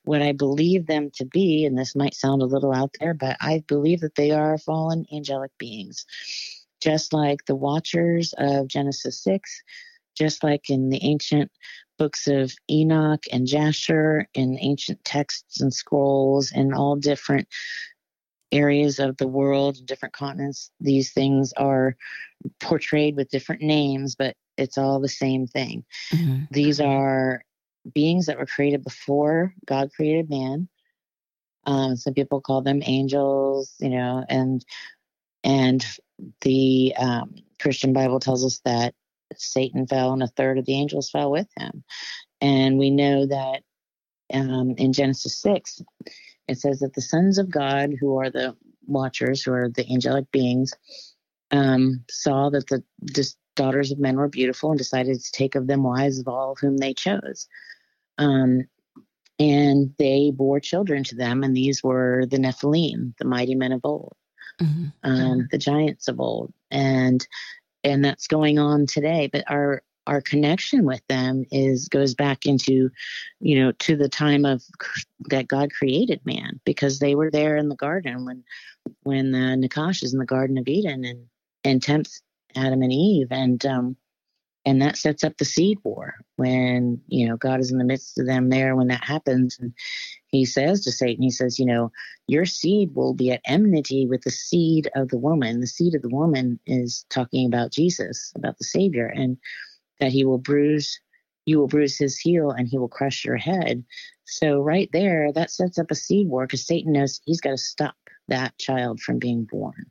What 0.04 0.20
I 0.20 0.32
believe 0.32 0.86
them 0.86 1.10
to 1.14 1.24
be, 1.24 1.64
and 1.64 1.78
this 1.78 1.96
might 1.96 2.12
sound 2.12 2.42
a 2.42 2.46
little 2.46 2.74
out 2.74 2.94
there, 3.00 3.14
but 3.14 3.38
I 3.40 3.64
believe 3.66 4.00
that 4.00 4.16
they 4.16 4.32
are 4.32 4.58
fallen 4.58 5.06
angelic 5.10 5.52
beings 5.56 6.04
just 6.84 7.14
like 7.14 7.46
the 7.46 7.56
watchers 7.56 8.34
of 8.36 8.68
Genesis 8.68 9.22
6, 9.24 9.62
just 10.14 10.44
like 10.44 10.68
in 10.68 10.90
the 10.90 11.02
ancient 11.02 11.50
books 11.98 12.26
of 12.26 12.52
Enoch 12.70 13.24
and 13.32 13.46
Jasher, 13.46 14.28
in 14.34 14.58
ancient 14.60 15.02
texts 15.02 15.62
and 15.62 15.72
scrolls, 15.72 16.52
in 16.52 16.74
all 16.74 16.96
different 16.96 17.48
areas 18.52 18.98
of 18.98 19.16
the 19.16 19.26
world, 19.26 19.78
different 19.86 20.12
continents, 20.12 20.70
these 20.78 21.10
things 21.12 21.54
are 21.54 21.96
portrayed 22.60 23.16
with 23.16 23.30
different 23.30 23.62
names, 23.62 24.14
but 24.14 24.36
it's 24.58 24.76
all 24.76 25.00
the 25.00 25.08
same 25.08 25.46
thing. 25.46 25.84
Mm-hmm. 26.12 26.44
These 26.50 26.80
are 26.80 27.42
beings 27.94 28.26
that 28.26 28.38
were 28.38 28.46
created 28.46 28.84
before 28.84 29.54
God 29.66 29.90
created 29.96 30.28
man. 30.28 30.68
Um, 31.64 31.96
some 31.96 32.12
people 32.12 32.42
call 32.42 32.60
them 32.60 32.82
angels, 32.84 33.72
you 33.80 33.88
know, 33.88 34.22
and 34.28 34.62
and 35.42 35.84
the 36.40 36.94
um, 36.96 37.34
Christian 37.60 37.92
Bible 37.92 38.20
tells 38.20 38.44
us 38.44 38.60
that 38.64 38.94
Satan 39.36 39.86
fell 39.86 40.12
and 40.12 40.22
a 40.22 40.28
third 40.28 40.58
of 40.58 40.66
the 40.66 40.74
angels 40.74 41.10
fell 41.10 41.30
with 41.30 41.48
him. 41.56 41.84
And 42.40 42.78
we 42.78 42.90
know 42.90 43.26
that 43.26 43.62
um, 44.32 44.74
in 44.76 44.92
Genesis 44.92 45.40
6, 45.40 45.82
it 46.48 46.58
says 46.58 46.80
that 46.80 46.94
the 46.94 47.00
sons 47.00 47.38
of 47.38 47.50
God, 47.50 47.94
who 47.98 48.18
are 48.18 48.30
the 48.30 48.56
watchers, 48.86 49.42
who 49.42 49.52
are 49.52 49.68
the 49.68 49.88
angelic 49.90 50.30
beings, 50.30 50.72
um, 51.50 52.04
saw 52.10 52.50
that 52.50 52.66
the 52.68 52.82
daughters 53.56 53.92
of 53.92 53.98
men 53.98 54.16
were 54.16 54.28
beautiful 54.28 54.70
and 54.70 54.78
decided 54.78 55.20
to 55.20 55.32
take 55.32 55.54
of 55.54 55.66
them 55.66 55.82
wives 55.82 56.18
of 56.18 56.28
all 56.28 56.56
whom 56.60 56.76
they 56.76 56.92
chose. 56.92 57.48
Um, 58.18 58.64
and 59.38 59.94
they 59.98 60.30
bore 60.34 60.60
children 60.60 61.02
to 61.04 61.16
them, 61.16 61.42
and 61.42 61.56
these 61.56 61.82
were 61.82 62.24
the 62.26 62.36
Nephilim, 62.36 63.14
the 63.18 63.24
mighty 63.24 63.54
men 63.54 63.72
of 63.72 63.80
old 63.84 64.16
mm-hmm. 64.60 64.86
um, 65.02 65.48
the 65.50 65.58
giants 65.58 66.08
of 66.08 66.20
old, 66.20 66.52
and 66.70 67.26
and 67.82 68.04
that's 68.04 68.26
going 68.26 68.58
on 68.58 68.86
today. 68.86 69.28
But 69.32 69.44
our 69.48 69.82
our 70.06 70.20
connection 70.20 70.84
with 70.84 71.02
them 71.08 71.44
is 71.50 71.88
goes 71.88 72.14
back 72.14 72.46
into 72.46 72.90
you 73.40 73.60
know 73.60 73.72
to 73.72 73.96
the 73.96 74.08
time 74.08 74.44
of 74.44 74.62
that 75.30 75.48
god 75.48 75.70
created 75.72 76.20
man 76.24 76.60
because 76.64 76.98
they 76.98 77.14
were 77.14 77.30
there 77.30 77.56
in 77.56 77.68
the 77.68 77.76
garden 77.76 78.24
when 78.24 78.44
when 79.02 79.32
the 79.32 79.38
Nachash 79.38 80.02
is 80.02 80.12
in 80.12 80.18
the 80.18 80.26
garden 80.26 80.58
of 80.58 80.68
eden 80.68 81.04
and 81.04 81.26
and 81.64 81.82
tempts 81.82 82.22
adam 82.54 82.82
and 82.82 82.92
eve 82.92 83.28
and 83.30 83.64
um 83.64 83.96
and 84.66 84.80
that 84.80 84.96
sets 84.96 85.22
up 85.24 85.36
the 85.36 85.44
seed 85.44 85.78
war 85.84 86.14
when 86.36 87.00
you 87.08 87.28
know 87.28 87.36
god 87.36 87.60
is 87.60 87.70
in 87.70 87.78
the 87.78 87.84
midst 87.84 88.18
of 88.18 88.26
them 88.26 88.48
there 88.48 88.76
when 88.76 88.88
that 88.88 89.04
happens. 89.04 89.58
And 89.58 89.72
he 90.26 90.44
says 90.44 90.82
to 90.82 90.92
satan 90.92 91.22
he 91.22 91.30
says 91.30 91.58
you 91.58 91.66
know 91.66 91.92
your 92.26 92.46
seed 92.46 92.94
will 92.94 93.14
be 93.14 93.30
at 93.30 93.42
enmity 93.44 94.06
with 94.06 94.22
the 94.22 94.30
seed 94.30 94.90
of 94.94 95.08
the 95.08 95.18
woman. 95.18 95.60
The 95.60 95.66
seed 95.66 95.94
of 95.94 96.02
the 96.02 96.08
woman 96.08 96.58
is 96.66 97.04
talking 97.10 97.46
about 97.46 97.72
jesus 97.72 98.32
about 98.36 98.58
the 98.58 98.64
savior 98.64 99.06
and 99.06 99.36
that 100.00 100.12
he 100.12 100.24
will 100.24 100.38
bruise 100.38 100.98
you 101.46 101.58
will 101.58 101.68
bruise 101.68 101.98
his 101.98 102.18
heel 102.18 102.50
and 102.50 102.68
he 102.68 102.78
will 102.78 102.88
crush 102.88 103.22
your 103.22 103.36
head. 103.36 103.84
So 104.24 104.60
right 104.60 104.88
there 104.92 105.30
that 105.32 105.50
sets 105.50 105.78
up 105.78 105.90
a 105.90 105.94
seed 105.94 106.28
war 106.28 106.46
because 106.46 106.66
satan 106.66 106.92
knows 106.92 107.20
he's 107.24 107.40
got 107.40 107.50
to 107.50 107.58
stop 107.58 107.96
that 108.28 108.56
child 108.58 109.00
from 109.00 109.18
being 109.18 109.44
born. 109.44 109.86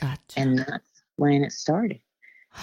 Gotcha. 0.00 0.20
and 0.36 0.58
that's 0.58 1.02
when 1.16 1.44
it 1.44 1.52
started 1.52 2.00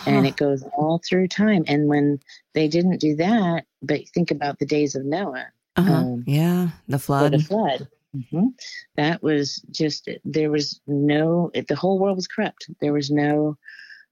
and 0.05 0.25
it 0.25 0.35
goes 0.35 0.63
all 0.77 1.01
through 1.07 1.27
time. 1.27 1.63
And 1.67 1.87
when 1.87 2.19
they 2.53 2.67
didn't 2.67 2.99
do 2.99 3.15
that, 3.17 3.65
but 3.81 4.07
think 4.09 4.31
about 4.31 4.59
the 4.59 4.65
days 4.65 4.95
of 4.95 5.05
Noah. 5.05 5.47
Uh-huh. 5.75 5.93
Um, 5.93 6.23
yeah, 6.27 6.69
the 6.87 6.99
flood. 6.99 7.33
The 7.33 7.39
flood. 7.39 7.87
Mm-hmm. 8.15 8.47
That 8.95 9.23
was 9.23 9.63
just 9.71 10.09
there 10.25 10.51
was 10.51 10.81
no. 10.85 11.51
The 11.53 11.75
whole 11.75 11.99
world 11.99 12.17
was 12.17 12.27
corrupt. 12.27 12.69
There 12.81 12.93
was 12.93 13.09
no. 13.09 13.57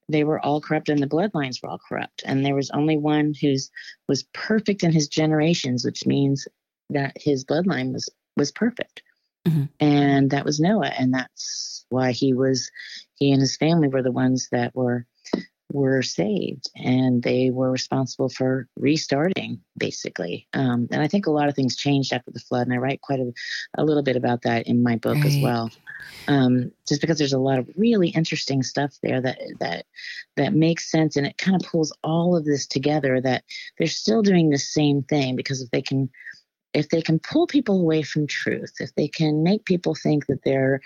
They 0.08 0.24
were 0.24 0.44
all 0.44 0.62
corrupt, 0.62 0.90
and 0.90 1.02
the 1.02 1.08
bloodlines 1.08 1.62
were 1.62 1.70
all 1.70 1.82
corrupt. 1.88 2.24
And 2.26 2.46
there 2.46 2.56
was 2.56 2.72
only 2.72 2.98
one 2.98 3.34
who's 3.40 3.70
was 4.08 4.24
perfect 4.34 4.84
in 4.84 4.92
his 4.92 5.08
generations, 5.08 5.86
which 5.86 6.06
means 6.06 6.48
that 6.90 7.14
his 7.16 7.46
bloodline 7.46 7.92
was 7.92 8.10
was 8.38 8.52
perfect. 8.52 9.04
Mm-hmm. 9.46 9.66
And 9.80 10.32
that 10.32 10.46
was 10.46 10.60
Noah, 10.60 10.94
and 10.98 11.14
that's 11.14 11.86
why 11.90 12.12
he 12.12 12.34
was. 12.34 12.72
He 13.16 13.32
and 13.32 13.42
his 13.42 13.58
family 13.58 13.90
were 13.90 14.02
the 14.02 14.14
ones 14.14 14.48
that 14.54 14.74
were 14.74 15.06
were 15.72 16.02
saved 16.02 16.70
and 16.76 17.22
they 17.22 17.52
were 17.52 17.72
responsible 17.72 18.30
for 18.30 18.68
restarting 18.76 19.62
basically 19.78 20.48
um, 20.54 20.88
and 20.92 21.02
i 21.02 21.08
think 21.08 21.28
a 21.28 21.32
lot 21.32 21.48
of 21.48 21.56
things 21.56 21.76
changed 21.76 22.12
after 22.12 22.32
the 22.32 22.40
flood 22.40 22.66
and 22.66 22.74
i 22.74 22.78
write 22.78 23.02
quite 23.02 23.20
a, 23.20 23.32
a 23.78 23.84
little 23.84 24.04
bit 24.04 24.16
about 24.16 24.42
that 24.42 24.68
in 24.68 24.82
my 24.82 24.96
book 24.96 25.16
right. 25.16 25.26
as 25.26 25.38
well 25.42 25.70
um, 26.28 26.72
just 26.88 27.02
because 27.02 27.18
there's 27.18 27.34
a 27.34 27.40
lot 27.40 27.60
of 27.60 27.70
really 27.76 28.10
interesting 28.10 28.64
stuff 28.64 28.94
there 29.04 29.22
that 29.22 29.40
that 29.60 29.86
that 30.38 30.54
makes 30.54 30.90
sense 30.90 31.16
and 31.16 31.28
it 31.28 31.38
kind 31.38 31.62
of 31.62 31.68
pulls 31.68 31.96
all 32.04 32.36
of 32.36 32.46
this 32.46 32.66
together 32.66 33.22
that 33.22 33.44
they're 33.78 33.88
still 33.88 34.22
doing 34.22 34.50
the 34.50 34.58
same 34.58 35.04
thing 35.04 35.36
because 35.36 35.62
if 35.62 35.70
they 35.72 35.82
can 35.82 36.10
if 36.74 36.90
they 36.90 37.02
can 37.02 37.20
pull 37.20 37.48
people 37.48 37.80
away 37.80 38.02
from 38.02 38.28
truth 38.28 38.74
if 38.80 38.94
they 38.96 39.08
can 39.08 39.44
make 39.44 39.66
people 39.66 39.96
think 39.96 40.26
that 40.28 40.44
they're 40.44 40.82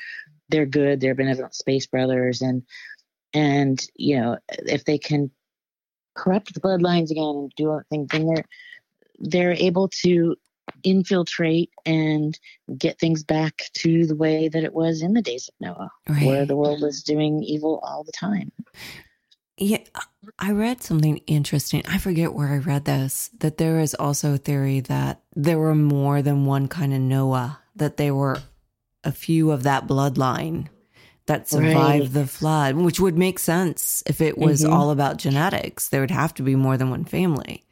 they're 0.50 0.65
good 0.65 1.00
they're 1.00 1.15
benevolent 1.15 1.56
space 1.56 1.88
brothers 1.88 2.41
and 2.41 2.63
and 3.34 3.88
you 3.96 4.19
know 4.19 4.38
if 4.50 4.86
they 4.86 4.98
can 4.98 5.30
corrupt 6.15 6.54
the 6.54 6.60
bloodlines 6.60 7.10
again 7.10 7.24
and 7.24 7.52
do 7.56 7.72
other 7.72 7.86
things 7.89 8.08
then 8.12 8.28
they're 8.28 8.46
they're 9.19 9.54
able 9.54 9.88
to 9.88 10.36
infiltrate 10.84 11.72
and 11.86 12.39
get 12.78 13.00
things 13.00 13.24
back 13.24 13.63
to 13.74 14.06
the 14.06 14.15
way 14.15 14.48
that 14.48 14.63
it 14.63 14.74
was 14.74 15.02
in 15.02 15.13
the 15.13 15.22
days 15.22 15.50
of 15.50 15.56
Noah, 15.60 15.91
right. 16.08 16.26
where 16.26 16.46
the 16.46 16.56
world 16.56 16.82
was 16.82 17.04
doing 17.04 17.43
evil 17.43 17.80
all 17.84 18.04
the 18.04 18.12
time. 18.12 18.52
Yeah, 19.58 19.80
I 20.39 20.52
read 20.52 20.82
something 20.82 21.17
interesting. 21.28 21.84
I 21.88 21.98
forget 21.98 22.34
where 22.34 22.50
I 22.50 22.58
read 22.58 22.86
this 22.86 23.30
that 23.39 23.58
there 23.58 23.80
is 23.80 23.93
also 23.93 24.34
a 24.34 24.38
theory 24.38 24.80
that 24.82 25.22
there 25.36 25.60
were 25.60 25.76
more 25.76 26.22
than 26.22 26.46
one 26.46 26.67
kind 26.67 26.93
of 26.93 27.00
Noah, 27.00 27.60
that 27.76 27.98
there 27.98 28.15
were 28.15 28.41
a 29.04 29.12
few 29.12 29.52
of 29.52 29.63
that 29.63 29.86
bloodline 29.86 30.69
that 31.26 31.48
survived 31.48 32.04
right. 32.04 32.14
the 32.14 32.28
flood, 32.28 32.76
which 32.76 33.00
would 33.00 33.18
make 33.18 33.40
sense 33.40 34.04
if 34.06 34.20
it 34.20 34.38
was 34.38 34.64
mm-hmm. 34.64 34.74
all 34.74 34.92
about 34.92 35.18
genetics. 35.18 35.90
There 35.90 36.02
would 36.02 36.12
have 36.12 36.34
to 36.36 36.44
be 36.44 36.56
more 36.56 36.78
than 36.78 36.90
one 36.90 37.06
family. 37.06 37.64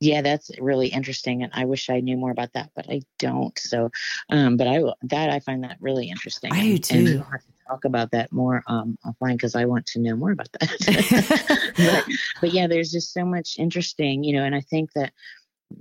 Yeah, 0.00 0.22
that's 0.22 0.50
really 0.58 0.88
interesting, 0.88 1.42
and 1.42 1.52
I 1.54 1.64
wish 1.64 1.88
I 1.88 2.00
knew 2.00 2.16
more 2.16 2.30
about 2.30 2.52
that, 2.52 2.70
but 2.76 2.90
I 2.90 3.02
don't. 3.18 3.58
So, 3.58 3.90
um, 4.28 4.56
but 4.56 4.66
I 4.66 4.80
will. 4.80 4.96
That 5.02 5.30
I 5.30 5.40
find 5.40 5.64
that 5.64 5.78
really 5.80 6.10
interesting. 6.10 6.52
I 6.52 6.60
do 6.60 6.78
too. 6.78 6.96
And 6.96 7.08
have 7.08 7.40
to 7.40 7.52
talk 7.68 7.84
about 7.84 8.10
that 8.10 8.30
more 8.30 8.62
um, 8.66 8.98
offline 9.06 9.32
because 9.32 9.54
I 9.54 9.64
want 9.64 9.86
to 9.86 10.00
know 10.00 10.14
more 10.14 10.32
about 10.32 10.50
that. 10.52 11.72
but, 11.76 12.16
but 12.40 12.52
yeah, 12.52 12.66
there's 12.66 12.92
just 12.92 13.14
so 13.14 13.24
much 13.24 13.58
interesting, 13.58 14.24
you 14.24 14.34
know, 14.36 14.44
and 14.44 14.54
I 14.54 14.60
think 14.60 14.92
that 14.92 15.12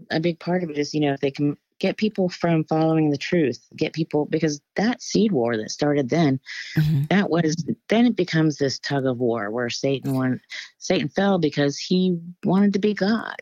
a 0.09 0.19
big 0.19 0.39
part 0.39 0.63
of 0.63 0.69
it 0.69 0.77
is, 0.77 0.93
you 0.93 1.01
know, 1.01 1.13
if 1.13 1.19
they 1.19 1.31
can 1.31 1.57
get 1.83 1.97
people 1.97 2.29
from 2.29 2.63
following 2.63 3.11
the 3.11 3.17
truth 3.17 3.59
get 3.75 3.93
people 3.93 4.25
because 4.25 4.59
that 4.75 5.01
seed 5.01 5.31
war 5.31 5.57
that 5.57 5.69
started 5.69 6.09
then 6.09 6.39
mm-hmm. 6.77 7.03
that 7.09 7.29
was 7.29 7.55
then 7.89 8.05
it 8.05 8.15
becomes 8.15 8.57
this 8.57 8.79
tug 8.79 9.05
of 9.05 9.19
war 9.19 9.51
where 9.51 9.69
satan 9.69 10.13
won 10.13 10.39
satan 10.79 11.09
fell 11.09 11.37
because 11.37 11.77
he 11.77 12.17
wanted 12.43 12.73
to 12.73 12.79
be 12.79 12.93
god. 12.93 13.35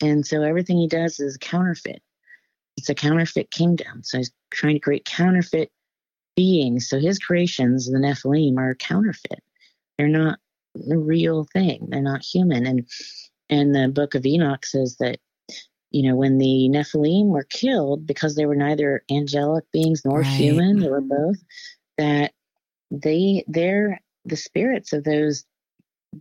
And 0.00 0.26
so 0.26 0.42
everything 0.42 0.78
he 0.78 0.86
does 0.86 1.18
is 1.18 1.36
counterfeit. 1.40 2.02
It's 2.76 2.88
a 2.88 2.94
counterfeit 2.94 3.50
kingdom. 3.50 4.02
So 4.04 4.18
he's 4.18 4.30
trying 4.50 4.74
to 4.74 4.80
create 4.80 5.04
counterfeit 5.04 5.72
beings. 6.36 6.88
So 6.88 7.00
his 7.00 7.18
creations 7.18 7.90
the 7.90 7.98
nephilim 7.98 8.58
are 8.58 8.76
counterfeit. 8.76 9.42
They're 9.96 10.08
not 10.08 10.38
the 10.74 10.98
real 10.98 11.46
thing. 11.52 11.88
They're 11.90 12.00
not 12.00 12.22
human. 12.22 12.66
And 12.66 12.88
and 13.50 13.74
the 13.74 13.88
book 13.88 14.14
of 14.14 14.24
enoch 14.24 14.64
says 14.64 14.96
that 14.98 15.18
you 15.90 16.08
know, 16.08 16.16
when 16.16 16.38
the 16.38 16.68
Nephilim 16.70 17.26
were 17.26 17.44
killed 17.44 18.06
because 18.06 18.34
they 18.34 18.46
were 18.46 18.56
neither 18.56 19.04
angelic 19.10 19.64
beings 19.72 20.02
nor 20.04 20.20
right. 20.20 20.26
human, 20.26 20.80
they 20.80 20.88
were 20.88 21.00
mm-hmm. 21.00 21.26
both, 21.26 21.42
that 21.96 22.32
they 22.90 23.44
they're 23.48 24.00
the 24.24 24.36
spirits 24.36 24.92
of 24.92 25.04
those 25.04 25.44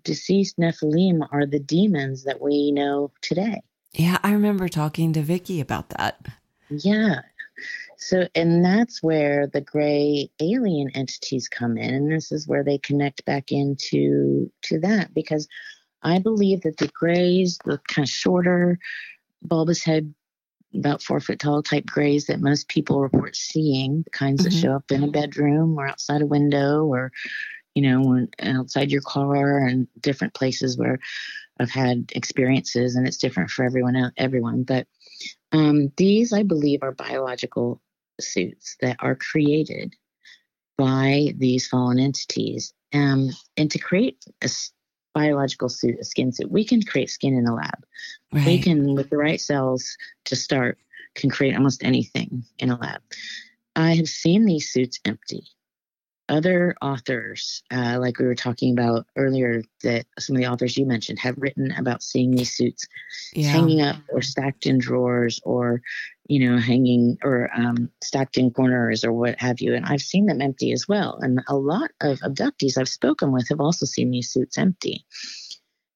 deceased 0.03 0.58
Nephilim 0.58 1.27
are 1.32 1.45
the 1.45 1.60
demons 1.60 2.23
that 2.23 2.41
we 2.41 2.71
know 2.71 3.12
today. 3.21 3.62
Yeah, 3.93 4.17
I 4.23 4.32
remember 4.32 4.67
talking 4.67 5.13
to 5.13 5.21
Vicki 5.21 5.62
about 5.62 5.89
that. 5.89 6.25
Yeah. 6.69 7.21
So, 7.97 8.27
and 8.36 8.63
that's 8.63 9.01
where 9.01 9.47
the 9.47 9.62
gray 9.62 10.30
alien 10.39 10.91
entities 10.93 11.47
come 11.47 11.77
in, 11.77 11.93
and 11.93 12.12
this 12.12 12.32
is 12.32 12.47
where 12.47 12.63
they 12.63 12.77
connect 12.77 13.25
back 13.25 13.51
into 13.51 14.51
to 14.63 14.80
that 14.82 15.13
because 15.13 15.47
I 16.03 16.19
believe 16.19 16.62
that 16.62 16.77
the 16.77 16.89
grays, 16.89 17.58
the 17.65 17.80
kind 17.88 18.06
of 18.06 18.10
shorter, 18.10 18.77
bulbous 19.41 19.84
head, 19.84 20.13
about 20.76 21.02
four 21.02 21.19
foot 21.19 21.39
tall 21.39 21.63
type 21.63 21.86
grays 21.86 22.26
that 22.26 22.41
most 22.41 22.67
people 22.67 23.00
report 23.02 23.36
seeing, 23.36 24.04
the 24.04 24.10
kinds 24.10 24.41
mm-hmm. 24.41 24.54
that 24.54 24.60
show 24.60 24.73
up 24.73 24.91
in 24.91 25.04
a 25.04 25.08
bedroom 25.08 25.78
or 25.78 25.88
outside 25.88 26.21
a 26.21 26.26
window 26.26 26.86
or, 26.86 27.12
you 27.73 27.82
know, 27.82 28.28
outside 28.41 28.91
your 28.91 29.02
car 29.02 29.65
and 29.65 29.88
different 30.00 30.34
places 30.34 30.78
where 30.78 31.00
I've 31.60 31.71
had 31.71 32.12
experiences, 32.13 32.95
and 32.95 33.08
it's 33.08 33.17
different 33.17 33.50
for 33.50 33.65
everyone. 33.65 34.12
Everyone, 34.17 34.63
but 34.63 34.88
um, 35.52 35.91
these, 35.97 36.34
I 36.34 36.43
believe, 36.43 36.84
are 36.84 36.91
biological 36.91 37.82
suits 38.19 38.76
that 38.82 38.97
are 39.00 39.15
created 39.15 39.95
by 40.78 41.34
these 41.38 41.67
fallen 41.67 41.97
entities. 41.97 42.73
Um, 42.93 43.30
and 43.56 43.71
to 43.71 43.80
create 43.80 44.23
a 44.43 44.50
biological 45.13 45.69
suit, 45.69 46.00
a 46.00 46.06
skin 46.06 46.32
suit, 46.32 46.52
we 46.52 46.63
can 46.63 46.84
create 46.84 47.10
skin 47.10 47.36
in 47.36 47.47
a 47.47 47.56
lab. 47.56 47.84
Right. 48.33 48.45
We 48.45 48.61
can, 48.61 48.95
with 48.95 49.09
the 49.09 49.17
right 49.17 49.39
cells 49.39 49.97
to 50.25 50.35
start, 50.35 50.77
can 51.15 51.29
create 51.29 51.55
almost 51.55 51.83
anything 51.83 52.43
in 52.59 52.69
a 52.69 52.77
lab. 52.77 53.01
I 53.75 53.95
have 53.95 54.07
seen 54.07 54.45
these 54.45 54.71
suits 54.71 54.99
empty 55.05 55.43
other 56.29 56.75
authors, 56.81 57.63
uh, 57.71 57.97
like 57.99 58.19
we 58.19 58.25
were 58.25 58.35
talking 58.35 58.73
about 58.73 59.05
earlier, 59.15 59.61
that 59.83 60.05
some 60.19 60.35
of 60.35 60.41
the 60.41 60.47
authors 60.47 60.77
you 60.77 60.85
mentioned 60.85 61.19
have 61.19 61.37
written 61.37 61.71
about 61.71 62.03
seeing 62.03 62.31
these 62.31 62.55
suits 62.55 62.85
yeah. 63.33 63.49
hanging 63.49 63.81
up 63.81 63.95
or 64.11 64.21
stacked 64.21 64.65
in 64.65 64.77
drawers 64.77 65.39
or, 65.43 65.81
you 66.27 66.47
know, 66.47 66.57
hanging 66.57 67.17
or 67.23 67.49
um, 67.55 67.89
stacked 68.03 68.37
in 68.37 68.51
corners 68.51 69.03
or 69.03 69.13
what 69.13 69.39
have 69.39 69.61
you. 69.61 69.73
And 69.73 69.85
I've 69.85 70.01
seen 70.01 70.25
them 70.25 70.41
empty 70.41 70.73
as 70.73 70.87
well. 70.87 71.17
And 71.21 71.41
a 71.47 71.55
lot 71.55 71.91
of 72.01 72.19
abductees 72.19 72.77
I've 72.77 72.89
spoken 72.89 73.31
with 73.31 73.47
have 73.49 73.61
also 73.61 73.85
seen 73.85 74.11
these 74.11 74.29
suits 74.29 74.57
empty. 74.57 75.05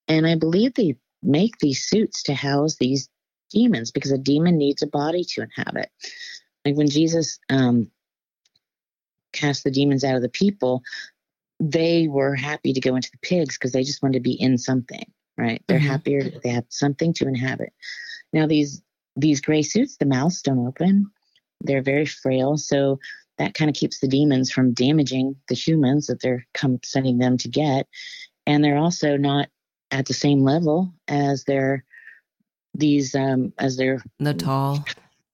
And 0.07 0.25
I 0.25 0.35
believe 0.35 0.73
they 0.73 0.95
make 1.23 1.57
these 1.59 1.83
suits 1.83 2.23
to 2.23 2.33
house 2.33 2.75
these 2.77 3.09
demons 3.51 3.91
because 3.91 4.11
a 4.11 4.17
demon 4.17 4.57
needs 4.57 4.81
a 4.81 4.87
body 4.87 5.23
to 5.23 5.41
inhabit. 5.41 5.89
Like 6.65 6.75
when 6.75 6.89
Jesus 6.89 7.39
um, 7.49 7.89
cast 9.33 9.63
the 9.63 9.71
demons 9.71 10.03
out 10.03 10.15
of 10.15 10.21
the 10.21 10.29
people, 10.29 10.83
they 11.59 12.07
were 12.07 12.35
happy 12.35 12.73
to 12.73 12.79
go 12.79 12.95
into 12.95 13.11
the 13.11 13.27
pigs 13.27 13.57
because 13.57 13.71
they 13.71 13.83
just 13.83 14.01
wanted 14.01 14.17
to 14.17 14.29
be 14.29 14.33
in 14.33 14.57
something, 14.57 15.05
right? 15.37 15.61
They're 15.67 15.79
mm-hmm. 15.79 15.87
happier 15.87 16.31
they 16.43 16.49
have 16.49 16.65
something 16.69 17.13
to 17.13 17.27
inhabit. 17.27 17.73
Now 18.33 18.47
these 18.47 18.81
these 19.15 19.41
gray 19.41 19.61
suits, 19.61 19.97
the 19.97 20.05
mouths 20.05 20.41
don't 20.41 20.65
open. 20.65 21.11
They're 21.59 21.81
very 21.81 22.05
frail, 22.05 22.57
so 22.57 22.99
that 23.37 23.53
kind 23.53 23.69
of 23.69 23.75
keeps 23.75 23.99
the 23.99 24.07
demons 24.07 24.51
from 24.51 24.73
damaging 24.73 25.35
the 25.49 25.55
humans 25.55 26.07
that 26.07 26.21
they're 26.21 26.45
come 26.53 26.79
sending 26.83 27.17
them 27.17 27.37
to 27.37 27.49
get. 27.49 27.87
And 28.47 28.63
they're 28.63 28.77
also 28.77 29.17
not 29.17 29.49
at 29.91 30.05
the 30.05 30.13
same 30.13 30.43
level 30.43 30.93
as 31.07 31.43
their 31.43 31.83
these 32.73 33.13
um 33.15 33.53
as 33.59 33.75
their 33.77 34.01
the 34.19 34.33
tall 34.33 34.83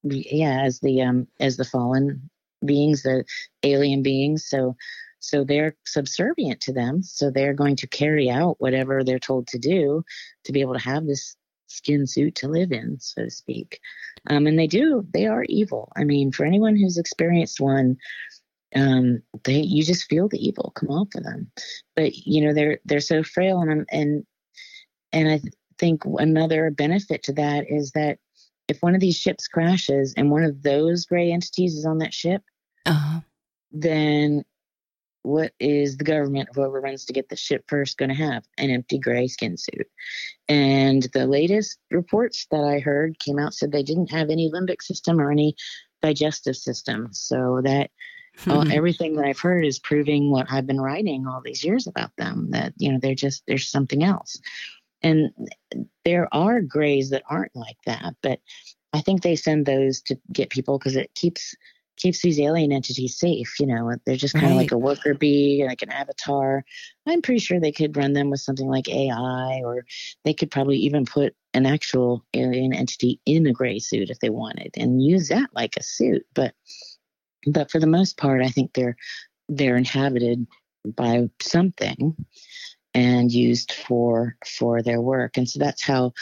yeah 0.02 0.62
as 0.62 0.80
the 0.80 1.02
um 1.02 1.26
as 1.40 1.56
the 1.56 1.64
fallen 1.64 2.28
beings, 2.64 3.02
the 3.02 3.24
alien 3.62 4.02
beings. 4.02 4.46
So 4.48 4.76
so 5.20 5.42
they're 5.44 5.76
subservient 5.84 6.60
to 6.62 6.72
them. 6.72 7.02
So 7.02 7.30
they're 7.30 7.54
going 7.54 7.76
to 7.76 7.88
carry 7.88 8.30
out 8.30 8.56
whatever 8.60 9.02
they're 9.02 9.18
told 9.18 9.48
to 9.48 9.58
do 9.58 10.04
to 10.44 10.52
be 10.52 10.60
able 10.60 10.74
to 10.74 10.84
have 10.84 11.06
this 11.06 11.36
skin 11.66 12.06
suit 12.06 12.36
to 12.36 12.48
live 12.48 12.70
in, 12.70 12.98
so 13.00 13.24
to 13.24 13.30
speak. 13.30 13.80
Um, 14.28 14.46
and 14.46 14.58
they 14.58 14.68
do, 14.68 15.04
they 15.12 15.26
are 15.26 15.44
evil. 15.48 15.92
I 15.96 16.04
mean, 16.04 16.30
for 16.30 16.46
anyone 16.46 16.76
who's 16.76 16.98
experienced 16.98 17.60
one, 17.60 17.96
um, 18.76 19.22
they 19.44 19.60
you 19.60 19.82
just 19.82 20.08
feel 20.08 20.28
the 20.28 20.46
evil 20.46 20.72
come 20.76 20.90
off 20.90 21.08
of 21.16 21.24
them. 21.24 21.50
But 21.96 22.14
you 22.14 22.44
know, 22.44 22.54
they're 22.54 22.78
they're 22.84 23.00
so 23.00 23.22
frail 23.22 23.60
and 23.60 23.86
and 23.90 24.24
and 25.12 25.28
I 25.28 25.40
think 25.78 26.02
another 26.04 26.70
benefit 26.70 27.22
to 27.24 27.32
that 27.34 27.70
is 27.70 27.92
that 27.92 28.18
if 28.68 28.82
one 28.82 28.94
of 28.94 29.00
these 29.00 29.16
ships 29.16 29.48
crashes 29.48 30.14
and 30.16 30.30
one 30.30 30.44
of 30.44 30.62
those 30.62 31.06
gray 31.06 31.32
entities 31.32 31.74
is 31.74 31.86
on 31.86 31.98
that 31.98 32.12
ship, 32.12 32.42
uh-huh. 32.84 33.20
then 33.72 34.44
what 35.22 35.52
is 35.58 35.96
the 35.96 36.04
government, 36.04 36.48
whoever 36.54 36.80
runs 36.80 37.04
to 37.06 37.12
get 37.12 37.28
the 37.28 37.36
ship 37.36 37.64
first, 37.68 37.98
going 37.98 38.08
to 38.08 38.14
have? 38.14 38.44
An 38.56 38.70
empty 38.70 38.98
gray 38.98 39.26
skin 39.26 39.56
suit. 39.56 39.88
And 40.48 41.02
the 41.12 41.26
latest 41.26 41.78
reports 41.90 42.46
that 42.50 42.64
I 42.64 42.78
heard 42.78 43.18
came 43.18 43.38
out 43.38 43.54
said 43.54 43.72
they 43.72 43.82
didn't 43.82 44.10
have 44.10 44.30
any 44.30 44.50
limbic 44.50 44.82
system 44.82 45.20
or 45.20 45.30
any 45.30 45.54
digestive 46.02 46.56
system. 46.56 47.08
So 47.12 47.60
that 47.64 47.90
mm-hmm. 48.38 48.70
everything 48.70 49.16
that 49.16 49.26
I've 49.26 49.40
heard 49.40 49.64
is 49.64 49.78
proving 49.78 50.30
what 50.30 50.46
I've 50.50 50.66
been 50.66 50.80
writing 50.80 51.26
all 51.26 51.42
these 51.44 51.64
years 51.64 51.86
about 51.86 52.14
them 52.16 52.50
that, 52.52 52.72
you 52.76 52.92
know, 52.92 52.98
they're 53.00 53.14
just, 53.14 53.42
there's 53.46 53.68
something 53.68 54.02
else. 54.02 54.40
And 55.02 55.30
there 56.04 56.28
are 56.32 56.60
grays 56.60 57.10
that 57.10 57.22
aren't 57.28 57.54
like 57.54 57.78
that, 57.86 58.14
but 58.22 58.40
I 58.92 59.00
think 59.00 59.22
they 59.22 59.36
send 59.36 59.66
those 59.66 60.00
to 60.02 60.18
get 60.32 60.50
people 60.50 60.78
because 60.78 60.96
it 60.96 61.14
keeps 61.14 61.54
keeps 61.98 62.22
these 62.22 62.40
alien 62.40 62.72
entities 62.72 63.18
safe. 63.18 63.58
You 63.60 63.66
know, 63.66 63.94
they're 64.06 64.16
just 64.16 64.34
kind 64.34 64.46
of 64.46 64.52
right. 64.52 64.58
like 64.58 64.72
a 64.72 64.78
worker 64.78 65.14
bee, 65.14 65.64
like 65.66 65.82
an 65.82 65.90
avatar. 65.90 66.64
I'm 67.06 67.22
pretty 67.22 67.40
sure 67.40 67.60
they 67.60 67.72
could 67.72 67.96
run 67.96 68.12
them 68.12 68.30
with 68.30 68.40
something 68.40 68.68
like 68.68 68.88
AI, 68.88 69.60
or 69.64 69.84
they 70.24 70.32
could 70.32 70.50
probably 70.50 70.78
even 70.78 71.04
put 71.04 71.34
an 71.54 71.66
actual 71.66 72.24
alien 72.34 72.72
entity 72.72 73.20
in 73.26 73.46
a 73.46 73.52
gray 73.52 73.78
suit 73.78 74.10
if 74.10 74.20
they 74.20 74.30
wanted 74.30 74.70
and 74.76 75.02
use 75.02 75.28
that 75.28 75.50
like 75.54 75.76
a 75.76 75.82
suit. 75.82 76.24
But 76.34 76.54
but 77.46 77.70
for 77.70 77.80
the 77.80 77.86
most 77.86 78.16
part, 78.16 78.42
I 78.42 78.48
think 78.48 78.72
they're 78.72 78.96
they're 79.48 79.76
inhabited 79.76 80.46
by 80.84 81.28
something 81.42 82.14
and 82.94 83.32
used 83.32 83.72
for 83.72 84.36
for 84.44 84.82
their 84.82 85.00
work. 85.00 85.36
And 85.36 85.48
so 85.48 85.58
that's 85.58 85.82
how 85.82 86.12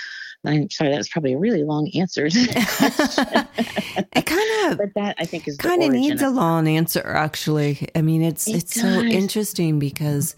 I'm 0.44 0.70
sorry, 0.70 0.90
that 0.90 0.98
was 0.98 1.08
probably 1.08 1.32
a 1.32 1.38
really 1.38 1.64
long 1.64 1.90
answer. 1.94 2.26
it 2.30 4.26
kind 4.26 4.72
of 4.72 4.78
but 4.78 4.94
that 4.94 5.16
I 5.18 5.24
think 5.24 5.48
is 5.48 5.56
kind 5.56 5.82
of 5.82 5.90
needs 5.90 6.22
a 6.22 6.30
long 6.30 6.68
answer 6.68 7.06
actually. 7.06 7.88
I 7.94 8.02
mean 8.02 8.22
it's 8.22 8.46
it 8.48 8.56
it's 8.56 8.74
does. 8.74 8.82
so 8.82 9.00
interesting 9.02 9.78
because 9.78 10.36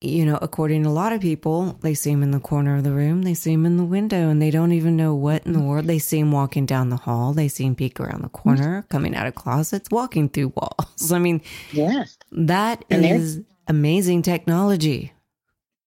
you 0.00 0.24
know, 0.24 0.38
according 0.40 0.84
to 0.84 0.88
a 0.88 0.90
lot 0.90 1.12
of 1.12 1.20
people, 1.20 1.76
they 1.80 1.92
see 1.92 2.12
him 2.12 2.22
in 2.22 2.30
the 2.30 2.38
corner 2.38 2.76
of 2.76 2.84
the 2.84 2.92
room, 2.92 3.22
they 3.22 3.34
see 3.34 3.52
him 3.52 3.66
in 3.66 3.76
the 3.76 3.84
window, 3.84 4.28
and 4.28 4.40
they 4.40 4.50
don't 4.50 4.70
even 4.70 4.96
know 4.96 5.12
what 5.14 5.44
in 5.44 5.52
the 5.52 5.60
world. 5.60 5.86
They 5.86 5.98
see 5.98 6.20
him 6.20 6.30
walking 6.30 6.66
down 6.66 6.90
the 6.90 6.96
hall, 6.96 7.32
they 7.32 7.48
see 7.48 7.64
him 7.64 7.74
peek 7.74 7.98
around 7.98 8.22
the 8.22 8.28
mm-hmm. 8.28 8.48
corner, 8.48 8.86
coming 8.90 9.16
out 9.16 9.26
of 9.26 9.34
closets, 9.34 9.88
walking 9.90 10.28
through 10.28 10.48
walls. 10.56 11.10
I 11.10 11.18
mean, 11.18 11.42
yes, 11.72 12.16
that 12.30 12.84
and 12.90 13.04
is 13.04 13.42
amazing 13.66 14.22
technology. 14.22 15.12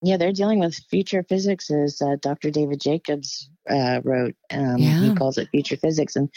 Yeah, 0.03 0.17
they're 0.17 0.31
dealing 0.31 0.59
with 0.59 0.75
future 0.89 1.23
physics, 1.23 1.69
as 1.69 2.01
uh, 2.01 2.15
Dr. 2.19 2.49
David 2.49 2.81
Jacobs 2.81 3.49
uh, 3.69 4.01
wrote. 4.03 4.35
Um, 4.49 4.77
yeah. 4.77 4.99
He 4.99 5.15
calls 5.15 5.37
it 5.37 5.49
future 5.51 5.77
physics, 5.77 6.15
and 6.15 6.29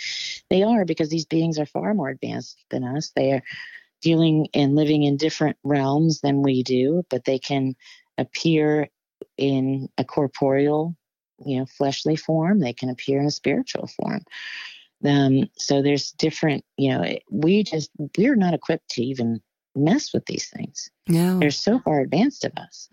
they 0.51 0.63
are 0.63 0.85
because 0.85 1.09
these 1.09 1.25
beings 1.25 1.59
are 1.59 1.67
far 1.67 1.95
more 1.95 2.11
advanced 2.11 2.63
than 2.71 2.85
us. 2.85 3.11
They 3.17 3.33
are 3.33 3.43
dealing 4.03 4.49
and 4.53 4.77
living 4.77 5.03
in 5.03 5.17
different 5.17 5.57
realms 5.65 6.21
than 6.21 6.43
we 6.43 6.63
do, 6.63 7.05
but 7.09 7.25
they 7.25 7.39
can 7.39 7.75
appear 8.19 8.89
in 9.39 9.89
a 9.97 10.05
corporeal, 10.05 10.95
you 11.45 11.59
know, 11.59 11.67
fleshly 11.67 12.17
form. 12.17 12.61
They 12.61 12.75
can 12.75 12.91
appear 12.91 13.19
in 13.19 13.27
a 13.27 13.31
spiritual 13.31 13.87
form. 13.87 14.21
Um, 15.05 15.49
so 15.57 15.83
there's 15.83 16.13
different, 16.13 16.65
you 16.77 16.91
know, 16.91 17.19
we 17.31 17.63
just 17.63 17.91
we're 18.17 18.37
not 18.37 18.55
equipped 18.55 18.91
to 18.91 19.03
even 19.03 19.41
mess 19.75 20.13
with 20.13 20.25
these 20.27 20.49
things. 20.49 20.91
No, 21.09 21.39
they're 21.39 21.51
so 21.51 21.79
far 21.79 22.01
advanced 22.01 22.45
of 22.45 22.53
us. 22.57 22.89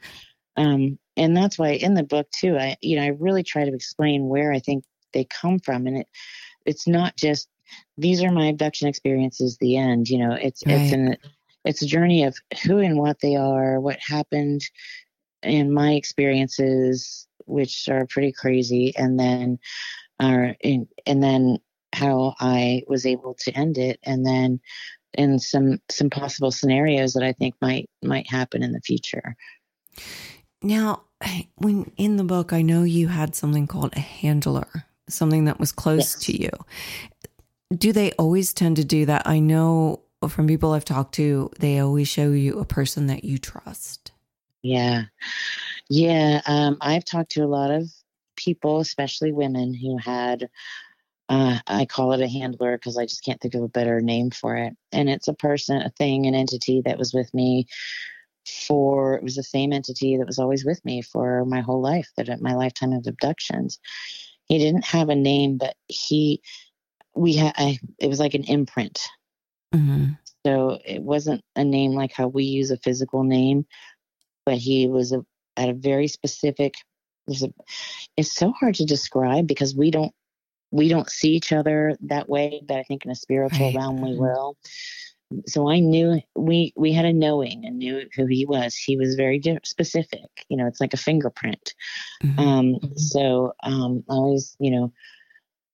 Um, 0.57 0.97
and 1.17 1.35
that's 1.35 1.57
why 1.57 1.71
in 1.71 1.93
the 1.93 2.03
book 2.03 2.29
too, 2.31 2.57
I 2.57 2.77
you 2.81 2.97
know 2.97 3.03
I 3.03 3.07
really 3.07 3.43
try 3.43 3.65
to 3.65 3.73
explain 3.73 4.27
where 4.27 4.51
I 4.51 4.59
think 4.59 4.83
they 5.13 5.25
come 5.25 5.59
from, 5.59 5.87
and 5.87 5.97
it 5.97 6.07
it's 6.65 6.87
not 6.87 7.15
just 7.17 7.47
these 7.97 8.23
are 8.23 8.31
my 8.31 8.47
abduction 8.47 8.87
experiences. 8.87 9.57
The 9.57 9.77
end, 9.77 10.09
you 10.09 10.17
know, 10.17 10.33
it's 10.33 10.63
right. 10.65 10.75
it's 10.75 10.93
an 10.93 11.17
it's 11.65 11.81
a 11.81 11.87
journey 11.87 12.23
of 12.23 12.35
who 12.63 12.79
and 12.79 12.97
what 12.97 13.19
they 13.21 13.35
are, 13.35 13.79
what 13.79 13.99
happened 13.99 14.61
in 15.43 15.73
my 15.73 15.93
experiences, 15.93 17.27
which 17.45 17.87
are 17.89 18.05
pretty 18.07 18.31
crazy, 18.31 18.93
and 18.95 19.19
then 19.19 19.59
are 20.19 20.55
in, 20.61 20.87
and 21.05 21.21
then 21.21 21.57
how 21.93 22.35
I 22.39 22.83
was 22.87 23.05
able 23.05 23.35
to 23.41 23.51
end 23.51 23.77
it, 23.77 23.99
and 24.03 24.25
then 24.25 24.59
in 25.13 25.39
some 25.39 25.79
some 25.89 26.09
possible 26.09 26.51
scenarios 26.51 27.13
that 27.13 27.23
I 27.23 27.33
think 27.33 27.55
might 27.61 27.89
might 28.01 28.29
happen 28.29 28.63
in 28.63 28.71
the 28.71 28.81
future. 28.81 29.35
Now, 30.62 31.04
when 31.56 31.91
in 31.97 32.17
the 32.17 32.24
book, 32.24 32.54
I 32.54 32.62
know 32.62 32.84
you 32.84 33.08
had 33.08 33.36
something 33.36 33.67
called 33.67 33.93
a 33.95 34.00
handler, 34.00 34.86
something 35.08 35.45
that 35.45 35.60
was 35.60 35.71
close 35.71 36.15
yes. 36.15 36.26
to 36.26 36.41
you. 36.41 36.50
Do 37.76 37.91
they 37.91 38.12
always 38.13 38.54
tend 38.54 38.76
to 38.78 38.86
do 38.86 39.06
that? 39.06 39.26
I 39.26 39.39
know 39.39 40.02
from 40.30 40.47
people 40.47 40.74
I've 40.74 40.86
talked 40.86 41.15
to, 41.15 41.50
they 41.60 41.80
always 41.80 42.08
show 42.08 42.32
you 42.32 42.60
a 42.60 42.65
person 42.65 43.08
that 43.08 43.24
you 43.24 43.38
trust. 43.38 44.12
Yeah. 44.62 45.04
Yeah. 45.89 46.41
Um, 46.45 46.78
I've 46.82 47.06
talked 47.06 47.32
to 47.32 47.41
a 47.41 47.47
lot 47.47 47.71
of 47.71 47.89
people, 48.36 48.80
especially 48.80 49.32
women, 49.32 49.74
who 49.74 49.97
had 49.97 50.50
Uh, 51.30 51.60
I 51.65 51.86
call 51.86 52.12
it 52.12 52.19
a 52.19 52.28
handler 52.28 52.78
because 52.78 52.97
I 52.97 53.06
just 53.06 53.24
can't 53.24 53.39
think 53.39 53.56
of 53.56 53.63
a 53.63 53.69
better 53.69 54.02
name 54.02 54.32
for 54.32 54.58
it. 54.58 54.76
And 54.91 55.10
it's 55.10 55.30
a 55.30 55.34
person, 55.34 55.82
a 55.82 55.89
thing, 55.91 56.26
an 56.26 56.36
entity 56.36 56.82
that 56.82 56.97
was 56.97 57.13
with 57.13 57.34
me 57.34 57.67
for, 58.47 59.15
it 59.15 59.23
was 59.23 59.36
the 59.36 59.43
same 59.43 59.73
entity 59.73 60.17
that 60.17 60.27
was 60.27 60.39
always 60.39 60.65
with 60.65 60.84
me 60.86 61.01
for 61.01 61.45
my 61.45 61.62
whole 61.62 61.82
life, 61.82 62.10
that 62.17 62.41
my 62.41 62.54
lifetime 62.54 62.93
of 62.93 63.06
abductions. 63.08 63.80
He 64.45 64.58
didn't 64.58 64.86
have 64.86 65.10
a 65.10 65.15
name, 65.15 65.58
but 65.58 65.75
he, 65.88 66.41
we 67.15 67.34
had, 67.36 67.54
it 67.99 68.08
was 68.08 68.19
like 68.19 68.34
an 68.34 68.43
imprint. 68.43 69.08
Mm-hmm. 69.73 70.13
So 70.45 70.80
it 70.86 71.01
wasn't 71.01 71.43
a 71.56 71.63
name 71.63 71.91
like 71.91 72.12
how 72.12 72.27
we 72.27 72.43
use 72.43 72.71
a 72.71 72.77
physical 72.77 73.23
name, 73.23 73.65
but 74.45 74.58
he 74.58 74.88
was 74.88 75.12
a, 75.12 75.23
at 75.56 75.69
a 75.69 75.73
very 75.73 76.08
specific 76.08 76.75
there's 77.27 77.43
a 77.43 77.54
it's 78.17 78.34
so 78.34 78.51
hard 78.51 78.75
to 78.75 78.86
describe 78.86 79.47
because 79.47 79.75
we 79.75 79.91
don't 79.91 80.13
we 80.71 80.88
don't 80.88 81.10
see 81.10 81.30
each 81.30 81.51
other 81.51 81.95
that 82.01 82.30
way 82.30 82.62
but 82.65 82.77
i 82.77 82.84
think 82.84 83.06
in 83.06 83.12
a 83.12 83.15
spiritual 83.15 83.67
right. 83.67 83.75
realm 83.75 84.01
we 84.01 84.12
mm-hmm. 84.12 84.21
will 84.21 84.58
so 85.45 85.69
i 85.69 85.79
knew 85.79 86.19
we 86.35 86.73
we 86.75 86.91
had 86.91 87.05
a 87.05 87.13
knowing 87.13 87.65
and 87.65 87.77
knew 87.77 88.05
who 88.15 88.25
he 88.25 88.45
was 88.45 88.75
he 88.75 88.97
was 88.97 89.15
very 89.15 89.41
specific 89.63 90.29
you 90.49 90.57
know 90.57 90.67
it's 90.67 90.81
like 90.81 90.93
a 90.93 90.97
fingerprint 90.97 91.73
mm-hmm. 92.23 92.39
um 92.39 92.65
mm-hmm. 92.75 92.95
so 92.95 93.53
um 93.63 94.03
i 94.09 94.13
always 94.13 94.55
you 94.59 94.71
know 94.71 94.91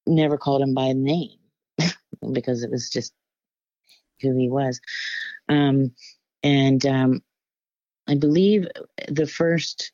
never 0.06 0.38
called 0.38 0.62
him 0.62 0.74
by 0.74 0.92
name 0.94 1.38
because 2.32 2.64
it 2.64 2.72
was 2.72 2.90
just 2.90 3.14
who 4.22 4.36
he 4.38 4.50
was 4.50 4.80
um 5.50 5.92
and 6.44 6.86
um 6.86 7.22
i 8.08 8.16
believe 8.16 8.68
the 9.08 9.28
first 9.28 9.92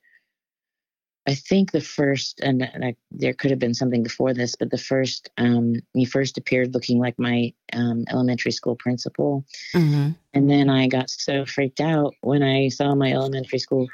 I 1.26 1.36
think 1.36 1.72
the 1.72 1.82
first, 1.82 2.42
and 2.42 2.64
I, 2.64 2.96
there 3.12 3.34
could 3.34 3.50
have 3.52 3.60
been 3.60 3.74
something 3.74 4.04
before 4.04 4.34
this, 4.34 4.56
but 4.56 4.72
the 4.72 4.78
first, 4.78 5.30
um, 5.38 5.76
he 5.94 6.04
first 6.04 6.38
appeared 6.38 6.74
looking 6.74 7.00
like 7.00 7.18
my 7.18 7.54
um, 7.72 8.04
elementary 8.10 8.52
school 8.52 8.76
principal. 8.76 9.46
Mm-hmm. 9.74 10.12
And 10.34 10.50
then 10.50 10.70
I 10.70 10.88
got 10.88 11.10
so 11.10 11.46
freaked 11.46 11.80
out 11.80 12.14
when 12.22 12.44
I 12.44 12.68
saw 12.68 12.94
my 12.94 13.14
elementary 13.14 13.60
school, 13.60 13.88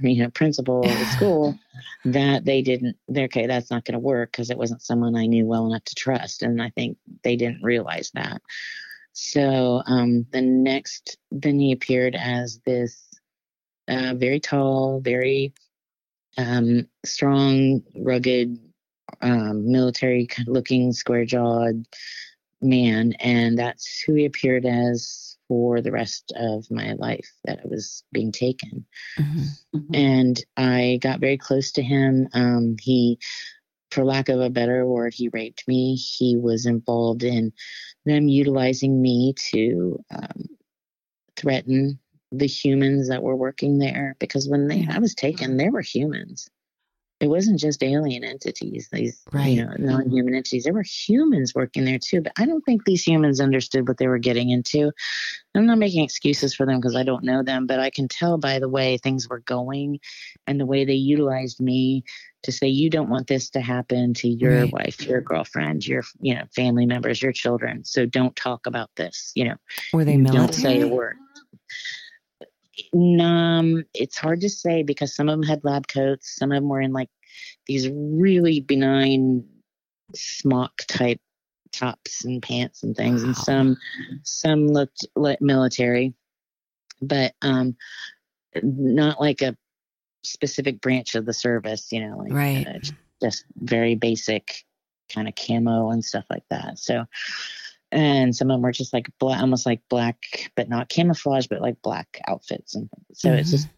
you 0.00 0.22
know, 0.22 0.30
principal 0.30 0.86
at 0.88 1.12
school 1.12 1.58
that 2.06 2.46
they 2.46 2.62
didn't, 2.62 2.96
okay, 3.14 3.46
that's 3.46 3.70
not 3.70 3.84
going 3.84 3.92
to 3.92 3.98
work 3.98 4.32
because 4.32 4.48
it 4.48 4.56
wasn't 4.56 4.80
someone 4.80 5.14
I 5.14 5.26
knew 5.26 5.44
well 5.44 5.66
enough 5.66 5.84
to 5.84 5.94
trust. 5.94 6.42
And 6.42 6.62
I 6.62 6.70
think 6.70 6.96
they 7.22 7.36
didn't 7.36 7.62
realize 7.62 8.10
that. 8.14 8.40
So 9.12 9.82
um, 9.86 10.26
the 10.30 10.40
next, 10.40 11.18
then 11.30 11.58
he 11.58 11.72
appeared 11.72 12.14
as 12.14 12.60
this 12.64 13.02
uh, 13.88 14.14
very 14.14 14.40
tall, 14.40 15.00
very 15.00 15.52
um, 16.36 16.88
strong, 17.04 17.82
rugged, 17.96 18.58
um, 19.20 19.70
military 19.70 20.28
looking, 20.46 20.92
square 20.92 21.24
jawed 21.24 21.84
man. 22.60 23.12
And 23.20 23.58
that's 23.58 24.00
who 24.00 24.14
he 24.14 24.24
appeared 24.24 24.66
as 24.66 25.36
for 25.48 25.80
the 25.80 25.92
rest 25.92 26.32
of 26.36 26.68
my 26.70 26.94
life 26.94 27.30
that 27.44 27.60
I 27.60 27.68
was 27.68 28.02
being 28.12 28.32
taken. 28.32 28.84
Mm-hmm. 29.18 29.78
Mm-hmm. 29.78 29.94
And 29.94 30.44
I 30.56 30.98
got 31.00 31.20
very 31.20 31.38
close 31.38 31.72
to 31.72 31.82
him. 31.82 32.28
Um, 32.32 32.76
he, 32.80 33.18
for 33.90 34.04
lack 34.04 34.28
of 34.28 34.40
a 34.40 34.50
better 34.50 34.84
word, 34.84 35.14
he 35.14 35.28
raped 35.28 35.66
me. 35.68 35.94
He 35.94 36.36
was 36.36 36.66
involved 36.66 37.22
in 37.22 37.52
them 38.04 38.28
utilizing 38.28 39.00
me 39.00 39.34
to 39.50 40.04
um, 40.10 40.46
threaten 41.36 41.98
the 42.32 42.46
humans 42.46 43.08
that 43.08 43.22
were 43.22 43.36
working 43.36 43.78
there 43.78 44.16
because 44.18 44.48
when 44.48 44.68
they 44.68 44.86
I 44.90 44.98
was 44.98 45.14
taken, 45.14 45.56
there 45.56 45.70
were 45.70 45.82
humans. 45.82 46.48
It 47.18 47.28
wasn't 47.28 47.58
just 47.58 47.82
alien 47.82 48.24
entities, 48.24 48.90
these 48.92 49.22
right. 49.32 49.46
you 49.46 49.64
know, 49.64 49.72
non-human 49.78 50.34
entities. 50.34 50.64
There 50.64 50.74
were 50.74 50.82
humans 50.82 51.54
working 51.54 51.86
there 51.86 51.98
too, 51.98 52.20
but 52.20 52.32
I 52.36 52.44
don't 52.44 52.60
think 52.60 52.84
these 52.84 53.06
humans 53.06 53.40
understood 53.40 53.88
what 53.88 53.96
they 53.96 54.06
were 54.06 54.18
getting 54.18 54.50
into. 54.50 54.92
I'm 55.54 55.64
not 55.64 55.78
making 55.78 56.04
excuses 56.04 56.54
for 56.54 56.66
them 56.66 56.78
because 56.78 56.94
I 56.94 57.04
don't 57.04 57.24
know 57.24 57.42
them, 57.42 57.66
but 57.66 57.80
I 57.80 57.88
can 57.88 58.06
tell 58.06 58.36
by 58.36 58.58
the 58.58 58.68
way 58.68 58.98
things 58.98 59.30
were 59.30 59.38
going 59.38 60.00
and 60.46 60.60
the 60.60 60.66
way 60.66 60.84
they 60.84 60.92
utilized 60.92 61.58
me 61.58 62.04
to 62.42 62.52
say 62.52 62.68
you 62.68 62.90
don't 62.90 63.08
want 63.08 63.28
this 63.28 63.48
to 63.50 63.62
happen 63.62 64.12
to 64.14 64.28
your 64.28 64.64
right. 64.64 64.72
wife, 64.72 65.00
your 65.06 65.22
girlfriend, 65.22 65.86
your 65.86 66.02
you 66.20 66.34
know 66.34 66.44
family 66.54 66.84
members, 66.84 67.22
your 67.22 67.32
children. 67.32 67.82
So 67.82 68.04
don't 68.04 68.36
talk 68.36 68.66
about 68.66 68.90
this. 68.96 69.32
You 69.34 69.46
know, 69.46 69.56
were 69.94 70.04
they 70.04 70.18
military? 70.18 70.46
Don't 70.46 70.54
say 70.54 70.80
a 70.82 70.88
word. 70.88 71.16
Um, 72.94 73.84
it's 73.94 74.18
hard 74.18 74.40
to 74.42 74.48
say 74.48 74.82
because 74.82 75.14
some 75.14 75.28
of 75.28 75.38
them 75.38 75.46
had 75.46 75.64
lab 75.64 75.88
coats. 75.88 76.36
Some 76.36 76.52
of 76.52 76.56
them 76.56 76.68
were 76.68 76.80
in 76.80 76.92
like 76.92 77.10
these 77.66 77.88
really 77.90 78.60
benign 78.60 79.44
smock 80.14 80.82
type 80.88 81.20
tops 81.72 82.24
and 82.24 82.42
pants 82.42 82.82
and 82.82 82.96
things, 82.96 83.22
wow. 83.22 83.28
and 83.28 83.36
some 83.36 83.76
some 84.22 84.68
looked 84.68 85.06
like 85.14 85.40
military, 85.40 86.14
but 87.00 87.34
um, 87.42 87.76
not 88.62 89.20
like 89.20 89.42
a 89.42 89.56
specific 90.22 90.80
branch 90.80 91.14
of 91.14 91.26
the 91.26 91.34
service. 91.34 91.92
You 91.92 92.08
know, 92.08 92.18
like 92.18 92.32
right. 92.32 92.66
Uh, 92.66 92.78
just 93.22 93.44
very 93.56 93.94
basic 93.94 94.64
kind 95.12 95.28
of 95.28 95.34
camo 95.34 95.90
and 95.90 96.04
stuff 96.04 96.24
like 96.30 96.44
that. 96.50 96.78
So 96.78 97.04
and 97.92 98.34
some 98.34 98.50
of 98.50 98.54
them 98.54 98.62
were 98.62 98.72
just 98.72 98.92
like 98.92 99.08
black, 99.18 99.40
almost 99.40 99.66
like 99.66 99.80
black, 99.88 100.50
but 100.56 100.68
not 100.68 100.88
camouflage, 100.88 101.46
but 101.46 101.62
like 101.62 101.80
black 101.82 102.20
outfits 102.28 102.74
and 102.74 102.88
so 103.12 103.28
mm-hmm. 103.28 103.38
it's 103.38 103.50
just 103.50 103.68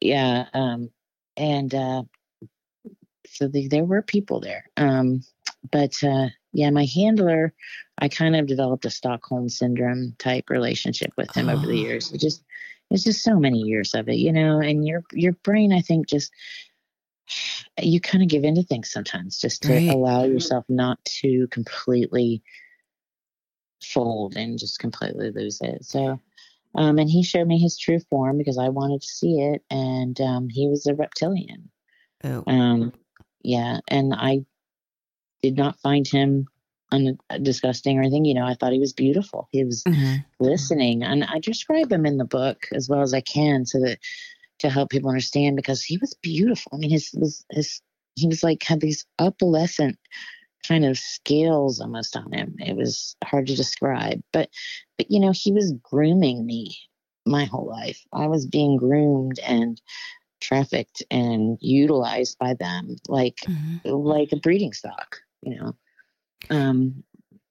yeah. 0.00 0.46
Um, 0.52 0.90
and 1.36 1.74
uh, 1.74 2.02
so 3.26 3.48
the, 3.48 3.68
there 3.68 3.84
were 3.84 4.02
people 4.02 4.40
there. 4.40 4.70
Um, 4.76 5.22
but 5.70 6.02
uh, 6.02 6.28
yeah, 6.52 6.70
my 6.70 6.86
handler, 6.86 7.52
I 7.98 8.08
kind 8.08 8.36
of 8.36 8.46
developed 8.46 8.84
a 8.84 8.90
Stockholm 8.90 9.48
syndrome 9.48 10.14
type 10.18 10.50
relationship 10.50 11.12
with 11.16 11.34
him 11.34 11.48
oh. 11.48 11.54
over 11.54 11.66
the 11.66 11.72
oh. 11.72 11.86
years. 11.86 12.12
It 12.12 12.20
just 12.20 12.42
it's 12.90 13.04
just 13.04 13.24
so 13.24 13.38
many 13.38 13.58
years 13.58 13.94
of 13.94 14.08
it, 14.08 14.16
you 14.16 14.32
know. 14.32 14.60
And 14.60 14.86
your 14.86 15.02
your 15.12 15.32
brain, 15.32 15.72
I 15.72 15.80
think, 15.80 16.08
just 16.08 16.32
you 17.82 18.00
kind 18.00 18.22
of 18.22 18.30
give 18.30 18.44
into 18.44 18.62
things 18.62 18.90
sometimes, 18.90 19.38
just 19.38 19.62
to 19.62 19.72
right. 19.72 19.88
allow 19.88 20.24
yourself 20.24 20.64
not 20.68 21.04
to 21.04 21.48
completely 21.48 22.42
fold 23.82 24.36
and 24.36 24.58
just 24.58 24.78
completely 24.78 25.30
lose 25.30 25.60
it. 25.60 25.84
So, 25.84 26.20
um, 26.74 26.98
and 26.98 27.08
he 27.08 27.22
showed 27.22 27.46
me 27.46 27.58
his 27.58 27.78
true 27.78 28.00
form 28.10 28.38
because 28.38 28.58
I 28.58 28.68
wanted 28.68 29.02
to 29.02 29.08
see 29.08 29.40
it, 29.40 29.62
and 29.70 30.20
um, 30.20 30.48
he 30.48 30.68
was 30.68 30.86
a 30.86 30.94
reptilian. 30.94 31.70
Oh. 32.24 32.44
Um, 32.46 32.92
yeah, 33.42 33.80
and 33.88 34.14
I 34.14 34.44
did 35.42 35.56
not 35.56 35.78
find 35.80 36.06
him 36.06 36.46
un- 36.90 37.18
disgusting 37.42 37.98
or 37.98 38.02
anything. 38.02 38.24
You 38.24 38.34
know, 38.34 38.46
I 38.46 38.54
thought 38.54 38.72
he 38.72 38.78
was 38.78 38.92
beautiful. 38.92 39.48
He 39.52 39.64
was 39.64 39.82
mm-hmm. 39.84 40.16
listening, 40.40 41.02
and 41.02 41.24
I 41.24 41.38
describe 41.38 41.92
him 41.92 42.06
in 42.06 42.18
the 42.18 42.24
book 42.24 42.66
as 42.72 42.88
well 42.88 43.02
as 43.02 43.14
I 43.14 43.20
can, 43.20 43.64
so 43.64 43.80
that 43.80 43.98
to 44.58 44.70
help 44.70 44.90
people 44.90 45.10
understand 45.10 45.56
because 45.56 45.82
he 45.82 45.98
was 45.98 46.14
beautiful. 46.22 46.72
I 46.74 46.78
mean, 46.78 46.90
his 46.90 47.10
was 47.14 47.44
his 47.50 47.80
he 48.16 48.26
was 48.26 48.42
like 48.42 48.62
had 48.62 48.80
these 48.80 49.06
opalescent 49.20 49.96
kind 50.66 50.84
of 50.84 50.98
scales 50.98 51.80
almost 51.80 52.16
on 52.16 52.32
him. 52.32 52.56
It 52.58 52.76
was 52.76 53.16
hard 53.24 53.46
to 53.48 53.56
describe, 53.56 54.22
but 54.32 54.50
but 54.98 55.10
you 55.10 55.20
know, 55.20 55.32
he 55.32 55.52
was 55.52 55.72
grooming 55.82 56.44
me 56.44 56.76
my 57.24 57.44
whole 57.44 57.66
life. 57.66 58.04
I 58.12 58.26
was 58.26 58.46
being 58.46 58.76
groomed 58.76 59.38
and 59.40 59.80
trafficked 60.40 61.02
and 61.10 61.58
utilized 61.60 62.38
by 62.38 62.54
them 62.54 62.96
like 63.08 63.36
mm-hmm. 63.46 63.88
like 63.88 64.32
a 64.32 64.36
breeding 64.36 64.72
stock, 64.72 65.18
you 65.42 65.56
know. 65.56 65.76
Um 66.50 67.02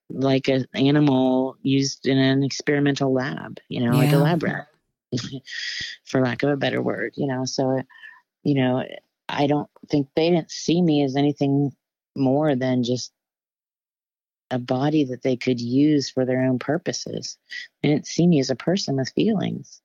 like 0.08 0.48
an 0.48 0.66
animal 0.74 1.56
used 1.62 2.06
in 2.06 2.18
an 2.18 2.42
experimental 2.42 3.12
lab, 3.12 3.58
you 3.68 3.80
know, 3.80 3.92
yeah. 3.92 3.98
like 3.98 4.12
a 4.12 4.18
lab 4.18 4.42
rat, 4.42 4.68
for 6.04 6.20
lack 6.20 6.42
of 6.42 6.50
a 6.50 6.56
better 6.56 6.80
word, 6.80 7.12
you 7.16 7.26
know. 7.26 7.44
So, 7.44 7.82
you 8.44 8.54
know, 8.54 8.84
I 9.28 9.46
don't 9.46 9.68
think 9.90 10.08
they 10.14 10.30
didn't 10.30 10.50
see 10.50 10.80
me 10.80 11.02
as 11.02 11.16
anything 11.16 11.72
more 12.16 12.54
than 12.54 12.82
just 12.82 13.12
a 14.50 14.58
body 14.58 15.04
that 15.04 15.22
they 15.22 15.36
could 15.36 15.60
use 15.60 16.10
for 16.10 16.24
their 16.24 16.42
own 16.44 16.58
purposes. 16.58 17.36
They 17.82 17.90
didn't 17.90 18.06
see 18.06 18.26
me 18.26 18.40
as 18.40 18.50
a 18.50 18.56
person 18.56 18.96
with 18.96 19.10
feelings. 19.10 19.80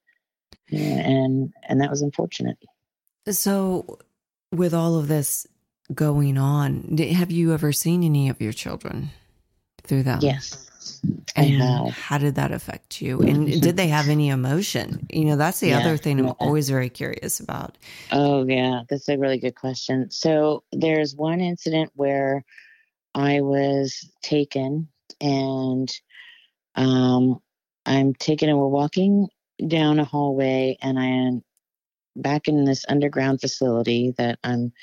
And 0.72 1.54
and 1.68 1.82
that 1.82 1.90
was 1.90 2.02
unfortunate. 2.02 2.58
So 3.30 4.00
with 4.52 4.74
all 4.74 4.98
of 4.98 5.08
this 5.08 5.46
going 5.94 6.38
on, 6.38 6.98
have 6.98 7.32
you 7.32 7.54
ever 7.54 7.72
seen 7.72 8.04
any 8.04 8.30
of 8.30 8.42
your 8.42 8.54
children 8.54 9.10
through 9.84 10.04
that? 10.04 10.24
Yes. 10.24 10.71
And 11.36 11.92
how 11.94 12.18
did 12.18 12.36
that 12.36 12.52
affect 12.52 13.02
you? 13.02 13.22
And 13.22 13.62
did 13.62 13.78
they 13.78 13.88
have 13.88 14.10
any 14.10 14.30
emotion? 14.30 15.08
You 15.12 15.26
know, 15.26 15.36
that's 15.36 15.60
the 15.60 15.70
yeah, 15.70 15.80
other 15.80 15.98
thing 15.98 16.20
I'm 16.20 16.34
always 16.40 16.70
very 16.70 16.90
curious 16.90 17.40
about. 17.40 17.78
Oh, 18.12 18.46
yeah. 18.46 18.82
That's 18.90 19.08
a 19.10 19.18
really 19.18 19.40
good 19.40 19.56
question. 19.56 20.12
So 20.12 20.64
there's 20.72 21.16
one 21.16 21.40
incident 21.40 21.92
where 21.96 22.44
I 23.16 23.42
was 23.42 24.10
taken 24.22 24.90
and 25.20 25.92
um, 26.76 27.42
I'm 27.86 28.14
taken 28.14 28.50
and 28.50 28.58
we're 28.58 28.68
walking 28.68 29.28
down 29.66 30.00
a 30.00 30.06
hallway 30.06 30.78
and 30.82 31.00
I 31.00 31.06
am 31.06 31.44
back 32.16 32.48
in 32.48 32.66
this 32.66 32.86
underground 32.90 33.42
facility 33.42 34.14
that 34.18 34.40
I'm 34.44 34.74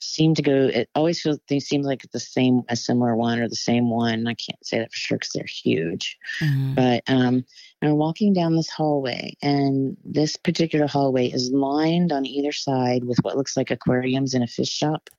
seem 0.00 0.34
to 0.34 0.42
go. 0.42 0.52
It 0.52 0.88
always 0.94 1.20
feels 1.20 1.38
they 1.48 1.60
seem 1.60 1.82
like 1.82 2.02
the 2.12 2.20
same, 2.20 2.62
a 2.68 2.76
similar 2.76 3.16
one 3.16 3.38
or 3.38 3.48
the 3.48 3.56
same 3.56 3.90
one. 3.90 4.26
I 4.26 4.34
can't 4.34 4.64
say 4.64 4.78
that 4.78 4.92
for 4.92 4.96
sure 4.96 5.18
because 5.18 5.32
they're 5.34 5.44
huge. 5.44 6.16
Mm-hmm. 6.40 6.74
But 6.74 7.02
um, 7.06 7.44
I'm 7.82 7.96
walking 7.96 8.32
down 8.32 8.56
this 8.56 8.70
hallway, 8.70 9.36
and 9.42 9.96
this 10.04 10.36
particular 10.36 10.86
hallway 10.86 11.28
is 11.28 11.50
lined 11.50 12.12
on 12.12 12.26
either 12.26 12.52
side 12.52 13.04
with 13.04 13.18
what 13.22 13.36
looks 13.36 13.56
like 13.56 13.70
aquariums 13.70 14.34
in 14.34 14.42
a 14.42 14.46
fish 14.46 14.70
shop. 14.70 15.10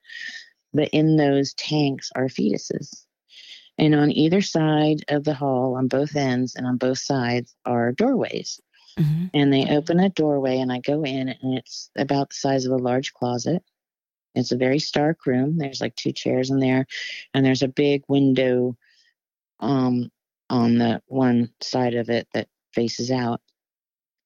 But 0.73 0.89
in 0.89 1.17
those 1.17 1.53
tanks 1.53 2.11
are 2.15 2.27
fetuses. 2.27 3.05
And 3.79 3.93
on 3.93 4.11
either 4.11 4.41
side 4.41 5.05
of 5.07 5.23
the 5.23 5.35
hall, 5.35 5.75
on 5.75 5.87
both 5.87 6.15
ends 6.15 6.55
and 6.55 6.65
on 6.65 6.77
both 6.77 6.97
sides, 6.97 7.55
are 7.65 7.91
doorways. 7.91 8.59
Mm-hmm. 8.97 9.25
And 9.35 9.53
they 9.53 9.69
open 9.69 9.99
a 9.99 10.09
doorway, 10.09 10.57
and 10.57 10.71
I 10.71 10.79
go 10.79 11.03
in, 11.03 11.29
and 11.29 11.57
it's 11.57 11.91
about 11.95 12.29
the 12.29 12.35
size 12.35 12.65
of 12.65 12.71
a 12.71 12.77
large 12.77 13.13
closet 13.13 13.63
it's 14.37 14.51
a 14.51 14.57
very 14.57 14.79
stark 14.79 15.25
room. 15.25 15.57
There's 15.57 15.81
like 15.81 15.95
two 15.95 16.11
chairs 16.11 16.49
in 16.49 16.59
there, 16.59 16.85
and 17.33 17.45
there's 17.45 17.63
a 17.63 17.67
big 17.67 18.03
window 18.07 18.77
um, 19.59 20.11
on 20.49 20.77
the 20.77 21.01
one 21.07 21.49
side 21.61 21.95
of 21.95 22.09
it 22.09 22.27
that 22.33 22.47
faces 22.73 23.11
out, 23.11 23.41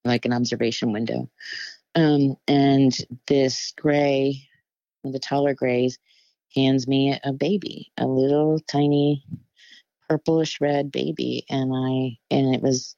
like 0.03 0.25
an 0.25 0.33
observation 0.33 0.91
window. 0.91 1.29
Um, 1.95 2.35
and 2.47 2.95
this 3.27 3.73
gray, 3.77 4.47
the 5.03 5.19
taller 5.19 5.53
grays, 5.53 5.97
hands 6.55 6.87
me 6.87 7.17
a 7.23 7.33
baby, 7.33 7.91
a 7.97 8.05
little 8.05 8.59
tiny 8.59 9.25
purplish 10.09 10.59
red 10.59 10.91
baby, 10.91 11.45
and 11.49 11.71
I 11.73 12.17
and 12.33 12.53
it 12.53 12.61
was, 12.61 12.95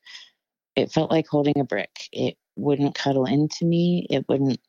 it 0.76 0.92
felt 0.92 1.12
like 1.12 1.28
holding 1.28 1.60
a 1.60 1.64
brick. 1.64 2.10
It 2.12 2.38
wouldn't 2.56 2.96
cuddle 2.96 3.26
into 3.26 3.66
me. 3.66 4.08
It 4.10 4.26
wouldn't 4.28 4.60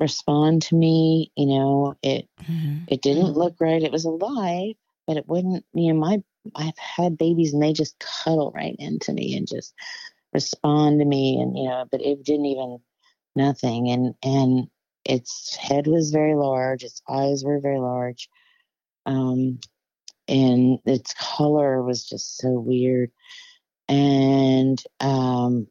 respond 0.00 0.62
to 0.62 0.74
me. 0.74 1.30
You 1.36 1.46
know, 1.46 1.94
it 2.02 2.28
mm-hmm. 2.42 2.84
it 2.88 3.02
didn't 3.02 3.34
look 3.34 3.56
right. 3.60 3.82
It 3.82 3.92
was 3.92 4.04
alive, 4.04 4.74
but 5.06 5.16
it 5.16 5.28
wouldn't. 5.28 5.64
You 5.74 5.92
know, 5.92 6.00
my 6.00 6.22
I've 6.56 6.78
had 6.78 7.18
babies 7.18 7.52
and 7.52 7.62
they 7.62 7.72
just 7.72 7.98
cuddle 7.98 8.50
right 8.54 8.76
into 8.78 9.12
me 9.12 9.36
and 9.36 9.46
just 9.46 9.74
respond 10.32 11.00
to 11.00 11.04
me, 11.04 11.40
and 11.40 11.56
you 11.56 11.68
know, 11.68 11.84
but 11.90 12.00
it 12.00 12.24
didn't 12.24 12.46
even 12.46 12.78
nothing. 13.36 13.90
And 13.90 14.14
and 14.22 14.68
its 15.04 15.56
head 15.56 15.86
was 15.86 16.10
very 16.10 16.34
large. 16.34 16.82
Its 16.82 17.02
eyes 17.08 17.44
were 17.44 17.60
very 17.60 17.78
large. 17.78 18.28
Um, 19.06 19.60
and 20.28 20.78
its 20.86 21.12
color 21.14 21.82
was 21.82 22.04
just 22.04 22.36
so 22.36 22.50
weird. 22.50 23.10
And 23.88 24.80
um, 25.00 25.66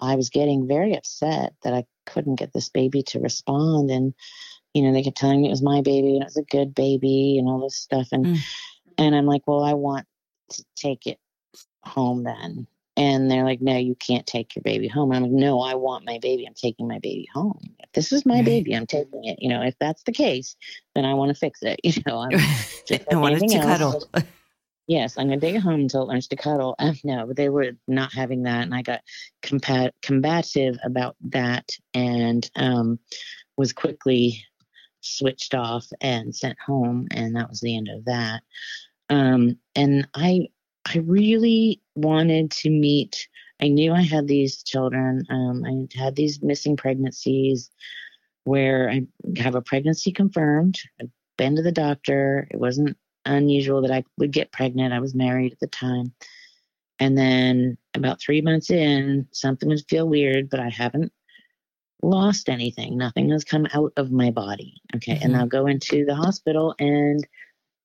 I 0.00 0.16
was 0.16 0.30
getting 0.30 0.66
very 0.66 0.96
upset 0.96 1.54
that 1.62 1.72
I 1.72 1.84
couldn't 2.06 2.36
get 2.36 2.52
this 2.52 2.68
baby 2.68 3.02
to 3.04 3.20
respond. 3.20 3.90
And, 3.90 4.14
you 4.72 4.82
know, 4.82 4.92
they 4.92 5.02
kept 5.02 5.16
telling 5.16 5.42
me 5.42 5.48
it 5.48 5.50
was 5.50 5.62
my 5.62 5.82
baby 5.82 6.14
and 6.14 6.22
it 6.22 6.26
was 6.26 6.36
a 6.36 6.42
good 6.42 6.74
baby 6.74 7.38
and 7.38 7.48
all 7.48 7.60
this 7.60 7.76
stuff. 7.76 8.08
And, 8.12 8.26
mm. 8.26 8.38
and 8.98 9.14
I'm 9.14 9.26
like, 9.26 9.42
well, 9.46 9.62
I 9.62 9.74
want 9.74 10.06
to 10.50 10.64
take 10.76 11.06
it 11.06 11.18
home 11.82 12.24
then. 12.24 12.66
And 12.96 13.28
they're 13.28 13.44
like, 13.44 13.60
no, 13.60 13.76
you 13.76 13.96
can't 13.96 14.26
take 14.26 14.54
your 14.54 14.62
baby 14.62 14.86
home. 14.86 15.10
And 15.10 15.16
I'm 15.16 15.22
like, 15.24 15.32
no, 15.32 15.60
I 15.60 15.74
want 15.74 16.06
my 16.06 16.18
baby. 16.22 16.46
I'm 16.46 16.54
taking 16.54 16.86
my 16.86 17.00
baby 17.00 17.28
home. 17.34 17.58
If 17.80 17.90
this 17.92 18.12
is 18.12 18.24
my 18.24 18.40
baby, 18.42 18.72
I'm 18.72 18.86
taking 18.86 19.24
it. 19.24 19.38
You 19.42 19.48
know, 19.48 19.62
if 19.62 19.74
that's 19.80 20.04
the 20.04 20.12
case, 20.12 20.54
then 20.94 21.04
I 21.04 21.14
want 21.14 21.30
to 21.30 21.34
fix 21.34 21.60
it. 21.62 21.80
You 21.84 22.02
know, 22.06 22.20
I'm 22.20 22.30
just 22.86 23.02
I 23.10 23.16
want 23.16 23.34
it 23.34 23.48
to 23.48 23.56
else. 23.56 23.64
cuddle. 23.64 24.04
Yes, 24.86 25.16
I'm 25.16 25.28
going 25.28 25.40
to 25.40 25.46
take 25.46 25.54
it 25.54 25.60
home 25.60 25.80
until 25.80 26.02
it 26.02 26.08
learns 26.08 26.28
to 26.28 26.36
cuddle. 26.36 26.74
Uh, 26.78 26.92
no, 27.04 27.26
but 27.26 27.36
they 27.36 27.48
were 27.48 27.72
not 27.88 28.12
having 28.12 28.42
that. 28.42 28.62
And 28.62 28.74
I 28.74 28.82
got 28.82 29.00
compat- 29.42 29.92
combative 30.02 30.76
about 30.84 31.16
that 31.30 31.70
and 31.94 32.48
um, 32.56 32.98
was 33.56 33.72
quickly 33.72 34.44
switched 35.00 35.54
off 35.54 35.86
and 36.00 36.34
sent 36.34 36.58
home. 36.60 37.08
And 37.12 37.34
that 37.36 37.48
was 37.48 37.60
the 37.60 37.76
end 37.76 37.88
of 37.88 38.04
that. 38.04 38.42
Um, 39.08 39.58
and 39.74 40.06
I, 40.14 40.48
I 40.86 40.98
really 40.98 41.80
wanted 41.94 42.50
to 42.50 42.70
meet. 42.70 43.28
I 43.62 43.68
knew 43.68 43.92
I 43.92 44.02
had 44.02 44.26
these 44.26 44.62
children. 44.62 45.24
Um, 45.30 45.64
I 45.64 45.98
had 45.98 46.14
these 46.14 46.42
missing 46.42 46.76
pregnancies 46.76 47.70
where 48.44 48.90
I 48.90 49.06
have 49.38 49.54
a 49.54 49.62
pregnancy 49.62 50.12
confirmed. 50.12 50.78
I've 51.00 51.10
been 51.38 51.56
to 51.56 51.62
the 51.62 51.72
doctor. 51.72 52.46
It 52.50 52.58
wasn't 52.58 52.98
unusual 53.26 53.82
that 53.82 53.90
I 53.90 54.04
would 54.18 54.32
get 54.32 54.52
pregnant. 54.52 54.92
I 54.92 55.00
was 55.00 55.14
married 55.14 55.52
at 55.52 55.60
the 55.60 55.66
time. 55.66 56.12
And 56.98 57.18
then 57.18 57.76
about 57.94 58.20
three 58.20 58.40
months 58.40 58.70
in, 58.70 59.26
something 59.32 59.68
would 59.68 59.84
feel 59.88 60.08
weird, 60.08 60.48
but 60.48 60.60
I 60.60 60.68
haven't 60.68 61.12
lost 62.02 62.48
anything. 62.48 62.96
Nothing 62.96 63.30
has 63.30 63.44
come 63.44 63.66
out 63.74 63.92
of 63.96 64.12
my 64.12 64.30
body. 64.30 64.80
Okay. 64.94 65.14
Mm-hmm. 65.14 65.24
And 65.24 65.36
I'll 65.36 65.46
go 65.46 65.66
into 65.66 66.04
the 66.04 66.14
hospital 66.14 66.74
and 66.78 67.26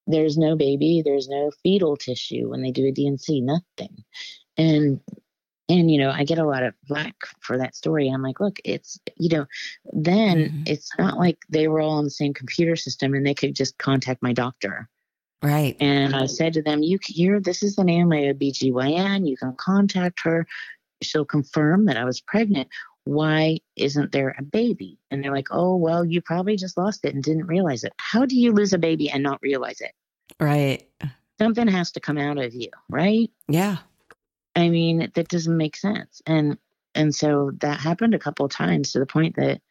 there's 0.08 0.38
no 0.38 0.56
baby, 0.56 1.02
there's 1.04 1.28
no 1.28 1.52
fetal 1.64 1.96
tissue 1.96 2.50
when 2.50 2.62
they 2.62 2.72
do 2.72 2.88
a 2.88 2.92
D&C, 2.92 3.42
nothing. 3.42 4.04
And 4.58 5.00
and 5.70 5.92
you 5.92 6.00
know 6.00 6.10
i 6.10 6.24
get 6.24 6.40
a 6.40 6.46
lot 6.46 6.64
of 6.64 6.74
flack 6.88 7.16
for 7.40 7.58
that 7.58 7.76
story 7.76 8.10
i'm 8.10 8.24
like 8.24 8.40
look 8.40 8.60
it's 8.66 9.00
you 9.18 9.30
know 9.30 9.46
then 9.94 10.38
mm-hmm. 10.38 10.64
it's 10.66 10.90
not 10.98 11.18
like 11.18 11.38
they 11.48 11.68
were 11.68 11.80
all 11.80 11.98
on 11.98 12.04
the 12.04 12.10
same 12.10 12.34
computer 12.34 12.76
system 12.76 13.14
and 13.14 13.26
they 13.26 13.34
could 13.34 13.56
just 13.56 13.78
contact 13.78 14.22
my 14.22 14.34
doctor 14.34 14.90
Right. 15.42 15.78
And 15.80 16.16
I 16.16 16.26
said 16.26 16.54
to 16.54 16.62
them, 16.62 16.84
You 16.84 17.00
here, 17.06 17.40
this 17.40 17.64
is 17.64 17.76
the 17.76 17.84
name 17.84 18.04
of 18.04 18.10
my 18.10 18.34
OBGYN. 18.34 19.28
You 19.28 19.38
can 19.38 19.56
contact 19.56 20.20
her. 20.24 20.46
She'll 21.02 21.26
confirm 21.26 21.86
that 21.86 21.98
I 21.98 22.04
was 22.04 22.20
pregnant. 22.20 22.68
Why 23.06 23.60
isn't 23.78 24.12
there 24.12 24.36
a 24.38 24.44
baby? 24.44 25.00
And 25.10 25.24
they're 25.24 25.34
like, 25.34 25.48
Oh, 25.52 25.78
well, 25.78 26.04
you 26.04 26.22
probably 26.22 26.58
just 26.58 26.78
lost 26.78 27.06
it 27.06 27.14
and 27.14 27.24
didn't 27.24 27.48
realize 27.48 27.84
it. 27.84 27.94
How 27.98 28.26
do 28.26 28.36
you 28.36 28.52
lose 28.52 28.74
a 28.74 28.78
baby 28.78 29.10
and 29.10 29.24
not 29.24 29.42
realize 29.42 29.80
it? 29.80 29.94
Right. 30.40 30.90
Something 31.40 31.70
has 31.70 31.94
to 31.94 32.02
come 32.02 32.18
out 32.18 32.38
of 32.38 32.54
you, 32.54 32.70
right? 32.90 33.32
Yeah. 33.48 33.78
I 34.56 34.68
mean, 34.68 35.10
that 35.16 35.30
doesn't 35.30 35.56
make 35.56 35.78
sense. 35.78 36.22
And 36.26 36.58
and 36.96 37.16
so 37.16 37.52
that 37.62 37.80
happened 37.80 38.14
a 38.14 38.20
couple 38.20 38.46
of 38.46 38.52
times 38.52 38.92
to 38.92 39.00
the 39.00 39.06
point 39.06 39.38
that 39.38 39.62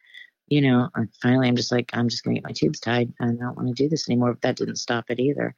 you 0.49 0.61
know, 0.61 0.89
finally 1.21 1.47
I'm 1.47 1.55
just 1.55 1.71
like, 1.71 1.89
I'm 1.93 2.09
just 2.09 2.23
going 2.23 2.35
to 2.35 2.41
get 2.41 2.47
my 2.47 2.53
tubes 2.53 2.79
tied. 2.79 3.13
I 3.19 3.25
don't 3.25 3.55
want 3.55 3.67
to 3.67 3.73
do 3.73 3.87
this 3.87 4.09
anymore. 4.09 4.33
But 4.33 4.41
that 4.41 4.57
didn't 4.57 4.77
stop 4.77 5.05
it 5.09 5.19
either. 5.19 5.55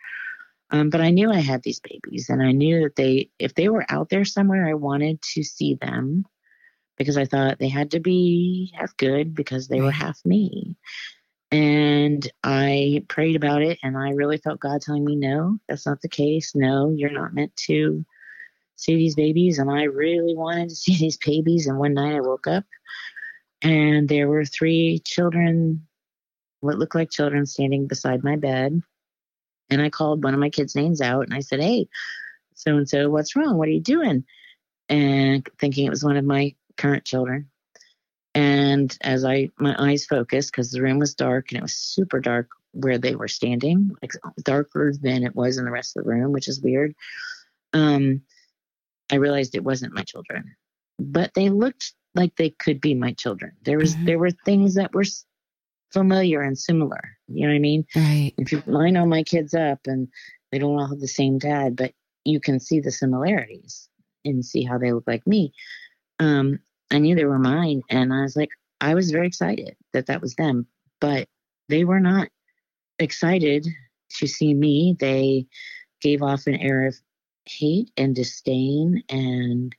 Um, 0.69 0.89
but 0.89 1.01
I 1.01 1.09
knew 1.09 1.31
I 1.31 1.39
had 1.39 1.63
these 1.63 1.81
babies 1.81 2.29
and 2.29 2.41
I 2.41 2.51
knew 2.51 2.83
that 2.83 2.95
they, 2.95 3.29
if 3.39 3.55
they 3.55 3.67
were 3.69 3.85
out 3.89 4.09
there 4.09 4.23
somewhere, 4.23 4.67
I 4.67 4.73
wanted 4.73 5.21
to 5.33 5.43
see 5.43 5.75
them 5.75 6.25
because 6.97 7.17
I 7.17 7.25
thought 7.25 7.59
they 7.59 7.67
had 7.67 7.91
to 7.91 7.99
be 7.99 8.73
half 8.77 8.95
good 8.97 9.35
because 9.35 9.67
they 9.67 9.81
were 9.81 9.91
half 9.91 10.19
me. 10.25 10.77
And 11.51 12.29
I 12.43 13.03
prayed 13.09 13.35
about 13.35 13.61
it 13.61 13.79
and 13.83 13.97
I 13.97 14.11
really 14.11 14.37
felt 14.37 14.61
God 14.61 14.81
telling 14.81 15.03
me, 15.03 15.17
no, 15.17 15.57
that's 15.67 15.85
not 15.85 16.01
the 16.01 16.07
case. 16.07 16.53
No, 16.55 16.93
you're 16.95 17.11
not 17.11 17.33
meant 17.33 17.53
to 17.67 18.05
see 18.77 18.95
these 18.95 19.15
babies. 19.15 19.59
And 19.59 19.69
I 19.69 19.83
really 19.83 20.35
wanted 20.35 20.69
to 20.69 20.75
see 20.75 20.97
these 20.97 21.17
babies. 21.17 21.67
And 21.67 21.77
one 21.77 21.93
night 21.93 22.15
I 22.15 22.21
woke 22.21 22.47
up 22.47 22.63
and 23.61 24.09
there 24.09 24.27
were 24.27 24.45
three 24.45 25.01
children, 25.05 25.87
what 26.61 26.77
looked 26.77 26.95
like 26.95 27.11
children, 27.11 27.45
standing 27.45 27.87
beside 27.87 28.23
my 28.23 28.35
bed. 28.35 28.81
And 29.69 29.81
I 29.81 29.89
called 29.89 30.23
one 30.23 30.33
of 30.33 30.39
my 30.39 30.49
kids' 30.49 30.75
names 30.75 31.01
out 31.01 31.25
and 31.25 31.33
I 31.33 31.39
said, 31.39 31.61
Hey, 31.61 31.87
so 32.55 32.77
and 32.77 32.87
so, 32.87 33.09
what's 33.09 33.35
wrong? 33.35 33.57
What 33.57 33.67
are 33.67 33.71
you 33.71 33.81
doing? 33.81 34.25
And 34.89 35.47
thinking 35.59 35.85
it 35.85 35.91
was 35.91 36.03
one 36.03 36.17
of 36.17 36.25
my 36.25 36.55
current 36.77 37.05
children. 37.05 37.49
And 38.33 38.95
as 39.01 39.25
I, 39.25 39.49
my 39.57 39.75
eyes 39.77 40.05
focused, 40.05 40.51
because 40.51 40.71
the 40.71 40.81
room 40.81 40.99
was 40.99 41.15
dark 41.15 41.51
and 41.51 41.57
it 41.57 41.63
was 41.63 41.73
super 41.73 42.19
dark 42.19 42.49
where 42.71 42.97
they 42.97 43.15
were 43.15 43.27
standing, 43.27 43.91
like 44.01 44.13
darker 44.43 44.93
than 44.99 45.23
it 45.23 45.35
was 45.35 45.57
in 45.57 45.65
the 45.65 45.71
rest 45.71 45.97
of 45.97 46.03
the 46.03 46.09
room, 46.09 46.31
which 46.31 46.47
is 46.47 46.61
weird. 46.61 46.95
Um, 47.73 48.21
I 49.11 49.15
realized 49.15 49.55
it 49.55 49.63
wasn't 49.63 49.93
my 49.93 50.03
children, 50.03 50.55
but 50.97 51.33
they 51.33 51.49
looked 51.49 51.93
like 52.15 52.35
they 52.35 52.49
could 52.49 52.81
be 52.81 52.93
my 52.93 53.13
children. 53.13 53.53
There 53.63 53.77
was 53.77 53.95
mm-hmm. 53.95 54.05
there 54.05 54.19
were 54.19 54.31
things 54.31 54.75
that 54.75 54.93
were 54.93 55.05
familiar 55.91 56.41
and 56.41 56.57
similar. 56.57 57.01
You 57.27 57.45
know 57.45 57.53
what 57.53 57.57
I 57.57 57.59
mean? 57.59 57.85
Right. 57.95 58.33
If 58.37 58.51
you 58.51 58.63
line 58.65 58.97
all 58.97 59.05
my 59.05 59.23
kids 59.23 59.53
up 59.53 59.79
and 59.85 60.07
they 60.51 60.59
don't 60.59 60.77
all 60.77 60.87
have 60.87 60.99
the 60.99 61.07
same 61.07 61.37
dad, 61.37 61.75
but 61.75 61.93
you 62.25 62.39
can 62.39 62.59
see 62.59 62.79
the 62.79 62.91
similarities 62.91 63.89
and 64.25 64.45
see 64.45 64.63
how 64.63 64.77
they 64.77 64.91
look 64.91 65.05
like 65.07 65.25
me. 65.25 65.53
Um, 66.19 66.59
I 66.91 66.99
knew 66.99 67.15
they 67.15 67.25
were 67.25 67.39
mine, 67.39 67.81
and 67.89 68.13
I 68.13 68.21
was 68.21 68.35
like, 68.35 68.49
I 68.79 68.95
was 68.95 69.11
very 69.11 69.27
excited 69.27 69.75
that 69.93 70.07
that 70.07 70.21
was 70.21 70.35
them, 70.35 70.67
but 70.99 71.27
they 71.69 71.85
were 71.85 71.99
not 71.99 72.29
excited 72.99 73.65
to 74.17 74.27
see 74.27 74.53
me. 74.53 74.95
They 74.99 75.47
gave 76.01 76.21
off 76.21 76.47
an 76.47 76.55
air 76.55 76.85
of 76.85 76.95
hate 77.45 77.91
and 77.95 78.13
disdain, 78.13 79.03
and 79.09 79.73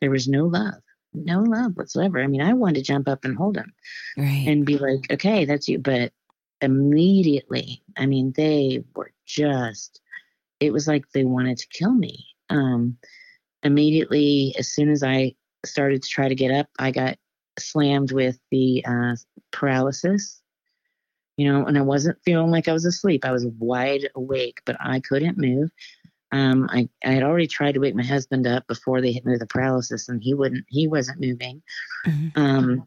there 0.00 0.10
was 0.10 0.28
no 0.28 0.44
love 0.44 0.74
no 1.14 1.42
love 1.42 1.76
whatsoever. 1.76 2.20
I 2.22 2.26
mean, 2.26 2.42
I 2.42 2.52
wanted 2.52 2.76
to 2.76 2.82
jump 2.82 3.08
up 3.08 3.24
and 3.24 3.36
hold 3.36 3.56
him 3.56 3.72
right. 4.16 4.44
and 4.46 4.66
be 4.66 4.78
like, 4.78 5.10
okay, 5.10 5.44
that's 5.44 5.68
you. 5.68 5.78
But 5.78 6.12
immediately, 6.60 7.82
I 7.96 8.06
mean, 8.06 8.32
they 8.36 8.84
were 8.94 9.12
just, 9.26 10.00
it 10.60 10.72
was 10.72 10.86
like 10.86 11.04
they 11.12 11.24
wanted 11.24 11.58
to 11.58 11.68
kill 11.68 11.92
me. 11.92 12.26
Um, 12.50 12.96
immediately, 13.62 14.54
as 14.58 14.68
soon 14.68 14.90
as 14.90 15.02
I 15.02 15.34
started 15.64 16.02
to 16.02 16.08
try 16.08 16.28
to 16.28 16.34
get 16.34 16.50
up, 16.50 16.68
I 16.78 16.90
got 16.90 17.16
slammed 17.58 18.12
with 18.12 18.38
the 18.50 18.84
uh, 18.86 19.16
paralysis. 19.50 20.40
you 21.38 21.50
know, 21.50 21.64
and 21.66 21.78
I 21.78 21.82
wasn't 21.82 22.22
feeling 22.24 22.50
like 22.50 22.66
I 22.66 22.72
was 22.72 22.84
asleep. 22.84 23.24
I 23.24 23.30
was 23.30 23.46
wide 23.58 24.08
awake, 24.16 24.60
but 24.66 24.76
I 24.80 24.98
couldn't 24.98 25.38
move. 25.38 25.70
Um, 26.30 26.68
I, 26.70 26.88
I 27.04 27.12
had 27.12 27.22
already 27.22 27.46
tried 27.46 27.72
to 27.72 27.80
wake 27.80 27.94
my 27.94 28.04
husband 28.04 28.46
up 28.46 28.66
before 28.66 29.00
they 29.00 29.12
hit 29.12 29.24
me 29.24 29.32
with 29.32 29.40
the 29.40 29.46
paralysis, 29.46 30.08
and 30.08 30.22
he 30.22 30.34
wouldn't. 30.34 30.64
He 30.68 30.86
wasn't 30.86 31.20
moving. 31.20 31.62
Mm-hmm. 32.06 32.40
Um, 32.40 32.86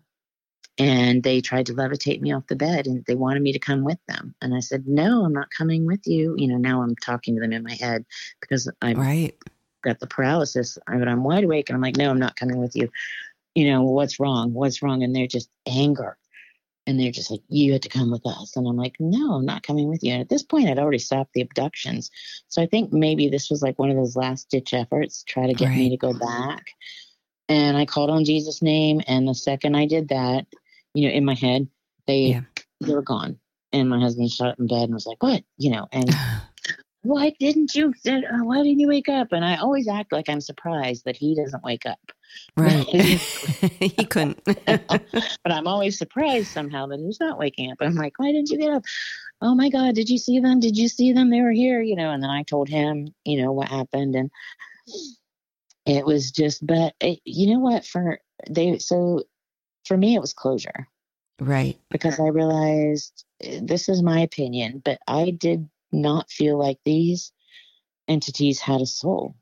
and 0.77 1.21
they 1.23 1.41
tried 1.41 1.65
to 1.67 1.73
levitate 1.73 2.21
me 2.21 2.33
off 2.33 2.47
the 2.47 2.55
bed, 2.55 2.87
and 2.87 3.03
they 3.05 3.15
wanted 3.15 3.41
me 3.41 3.53
to 3.53 3.59
come 3.59 3.83
with 3.83 3.99
them. 4.07 4.35
And 4.41 4.53
I 4.53 4.59
said, 4.59 4.87
"No, 4.87 5.25
I'm 5.25 5.33
not 5.33 5.49
coming 5.55 5.85
with 5.85 6.05
you." 6.05 6.35
You 6.37 6.47
know, 6.47 6.57
now 6.57 6.81
I'm 6.81 6.95
talking 6.95 7.35
to 7.35 7.41
them 7.41 7.53
in 7.53 7.63
my 7.63 7.73
head 7.73 8.05
because 8.39 8.69
I 8.81 8.93
right. 8.93 9.35
got 9.83 9.99
the 9.99 10.07
paralysis, 10.07 10.77
but 10.87 11.07
I'm 11.07 11.23
wide 11.23 11.43
awake, 11.43 11.69
and 11.69 11.75
I'm 11.75 11.81
like, 11.81 11.97
"No, 11.97 12.09
I'm 12.09 12.19
not 12.19 12.35
coming 12.35 12.57
with 12.57 12.75
you." 12.75 12.89
You 13.55 13.69
know, 13.69 13.83
what's 13.83 14.19
wrong? 14.19 14.53
What's 14.53 14.81
wrong? 14.81 15.03
And 15.03 15.15
they're 15.15 15.27
just 15.27 15.49
anger 15.67 16.17
and 16.87 16.99
they're 16.99 17.11
just 17.11 17.29
like, 17.29 17.41
you 17.47 17.73
had 17.73 17.83
to 17.83 17.89
come 17.89 18.11
with 18.11 18.25
us. 18.25 18.55
And 18.55 18.67
I'm 18.67 18.75
like, 18.75 18.95
no, 18.99 19.33
I'm 19.33 19.45
not 19.45 19.63
coming 19.63 19.87
with 19.87 20.03
you. 20.03 20.13
And 20.13 20.21
at 20.21 20.29
this 20.29 20.43
point, 20.43 20.67
I'd 20.67 20.79
already 20.79 20.97
stopped 20.97 21.33
the 21.33 21.41
abductions. 21.41 22.09
So 22.47 22.61
I 22.61 22.65
think 22.65 22.91
maybe 22.91 23.29
this 23.29 23.49
was 23.49 23.61
like 23.61 23.77
one 23.77 23.91
of 23.91 23.97
those 23.97 24.15
last 24.15 24.49
ditch 24.49 24.73
efforts, 24.73 25.23
to 25.23 25.33
try 25.33 25.47
to 25.47 25.53
get 25.53 25.67
right. 25.67 25.77
me 25.77 25.89
to 25.91 25.97
go 25.97 26.13
back. 26.13 26.71
And 27.47 27.77
I 27.77 27.85
called 27.85 28.09
on 28.09 28.25
Jesus' 28.25 28.61
name. 28.61 29.01
And 29.07 29.27
the 29.27 29.35
second 29.35 29.75
I 29.75 29.85
did 29.85 30.09
that, 30.09 30.47
you 30.93 31.07
know, 31.07 31.13
in 31.13 31.25
my 31.25 31.35
head, 31.35 31.67
they, 32.07 32.19
yeah. 32.19 32.41
they 32.79 32.93
were 32.93 33.01
gone. 33.01 33.37
And 33.73 33.89
my 33.89 33.99
husband 33.99 34.31
shut 34.31 34.49
up 34.49 34.59
in 34.59 34.67
bed 34.67 34.83
and 34.83 34.93
was 34.93 35.05
like, 35.05 35.21
what? 35.21 35.43
You 35.57 35.71
know, 35.71 35.87
and 35.91 36.09
why 37.03 37.33
didn't 37.39 37.73
you, 37.73 37.93
uh, 38.07 38.43
why 38.43 38.57
didn't 38.57 38.79
you 38.79 38.87
wake 38.87 39.09
up? 39.09 39.31
And 39.31 39.43
I 39.43 39.57
always 39.57 39.87
act 39.87 40.11
like 40.11 40.29
I'm 40.29 40.41
surprised 40.41 41.05
that 41.05 41.17
he 41.17 41.35
doesn't 41.35 41.63
wake 41.63 41.85
up. 41.85 41.99
Right. 42.55 42.85
he 43.79 44.05
couldn't. 44.05 44.43
but 44.45 45.51
I'm 45.51 45.67
always 45.67 45.97
surprised 45.97 46.47
somehow 46.47 46.87
that 46.87 46.99
he's 46.99 47.19
not 47.19 47.39
waking 47.39 47.71
up. 47.71 47.77
I'm 47.81 47.95
like, 47.95 48.19
why 48.19 48.31
didn't 48.31 48.49
you 48.49 48.59
get 48.59 48.73
up? 48.73 48.83
Oh 49.41 49.55
my 49.55 49.69
God, 49.69 49.95
did 49.95 50.09
you 50.09 50.19
see 50.19 50.39
them? 50.39 50.59
Did 50.59 50.77
you 50.77 50.87
see 50.87 51.11
them? 51.13 51.31
They 51.31 51.41
were 51.41 51.51
here, 51.51 51.81
you 51.81 51.95
know. 51.95 52.11
And 52.11 52.21
then 52.21 52.29
I 52.29 52.43
told 52.43 52.69
him, 52.69 53.07
you 53.25 53.41
know, 53.41 53.51
what 53.51 53.69
happened. 53.69 54.15
And 54.15 54.29
it 55.85 56.05
was 56.05 56.31
just, 56.31 56.65
but 56.65 56.93
it, 57.01 57.19
you 57.25 57.51
know 57.51 57.59
what? 57.59 57.83
For 57.85 58.19
they, 58.47 58.77
so 58.77 59.23
for 59.85 59.97
me, 59.97 60.15
it 60.15 60.21
was 60.21 60.33
closure. 60.33 60.87
Right. 61.39 61.79
Because 61.89 62.19
I 62.19 62.27
realized 62.27 63.25
this 63.39 63.89
is 63.89 64.03
my 64.03 64.19
opinion, 64.19 64.83
but 64.85 64.99
I 65.07 65.31
did 65.31 65.67
not 65.91 66.29
feel 66.29 66.57
like 66.57 66.79
these 66.85 67.31
entities 68.07 68.59
had 68.59 68.81
a 68.81 68.85
soul. 68.85 69.35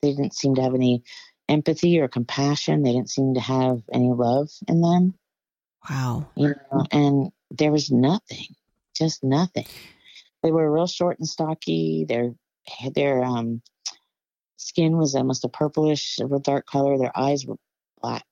They 0.00 0.10
didn't 0.10 0.34
seem 0.34 0.54
to 0.56 0.62
have 0.62 0.74
any 0.74 1.04
empathy 1.48 2.00
or 2.00 2.08
compassion. 2.08 2.82
They 2.82 2.92
didn't 2.92 3.10
seem 3.10 3.34
to 3.34 3.40
have 3.40 3.82
any 3.92 4.10
love 4.10 4.50
in 4.66 4.80
them. 4.80 5.14
Wow. 5.88 6.28
You 6.36 6.54
know, 6.72 6.86
and 6.90 7.32
there 7.50 7.72
was 7.72 7.90
nothing, 7.90 8.46
just 8.96 9.22
nothing. 9.22 9.66
They 10.42 10.50
were 10.50 10.70
real 10.70 10.86
short 10.86 11.18
and 11.18 11.28
stocky. 11.28 12.04
Their 12.08 12.34
their 12.94 13.22
um, 13.22 13.62
skin 14.56 14.96
was 14.96 15.14
almost 15.14 15.44
a 15.44 15.48
purplish, 15.48 16.18
a 16.18 16.38
dark 16.38 16.66
color. 16.66 16.98
Their 16.98 17.16
eyes 17.16 17.46
were 17.46 17.56
black. 18.00 18.26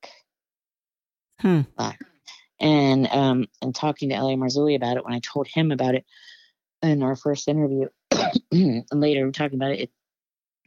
Hmm. 1.39 1.61
Black. 1.77 1.99
And 2.59 3.07
um, 3.07 3.47
and 3.61 3.73
talking 3.73 4.09
to 4.09 4.15
L.A. 4.15 4.35
Marzulli 4.35 4.75
about 4.75 4.97
it, 4.97 5.05
when 5.05 5.13
I 5.13 5.19
told 5.19 5.47
him 5.47 5.71
about 5.71 5.95
it 5.95 6.05
in 6.81 7.03
our 7.03 7.15
first 7.15 7.47
interview, 7.47 7.87
and 8.51 8.85
later 8.91 9.25
we're 9.25 9.31
talking 9.31 9.57
about 9.57 9.71
it, 9.71 9.81
it 9.81 9.91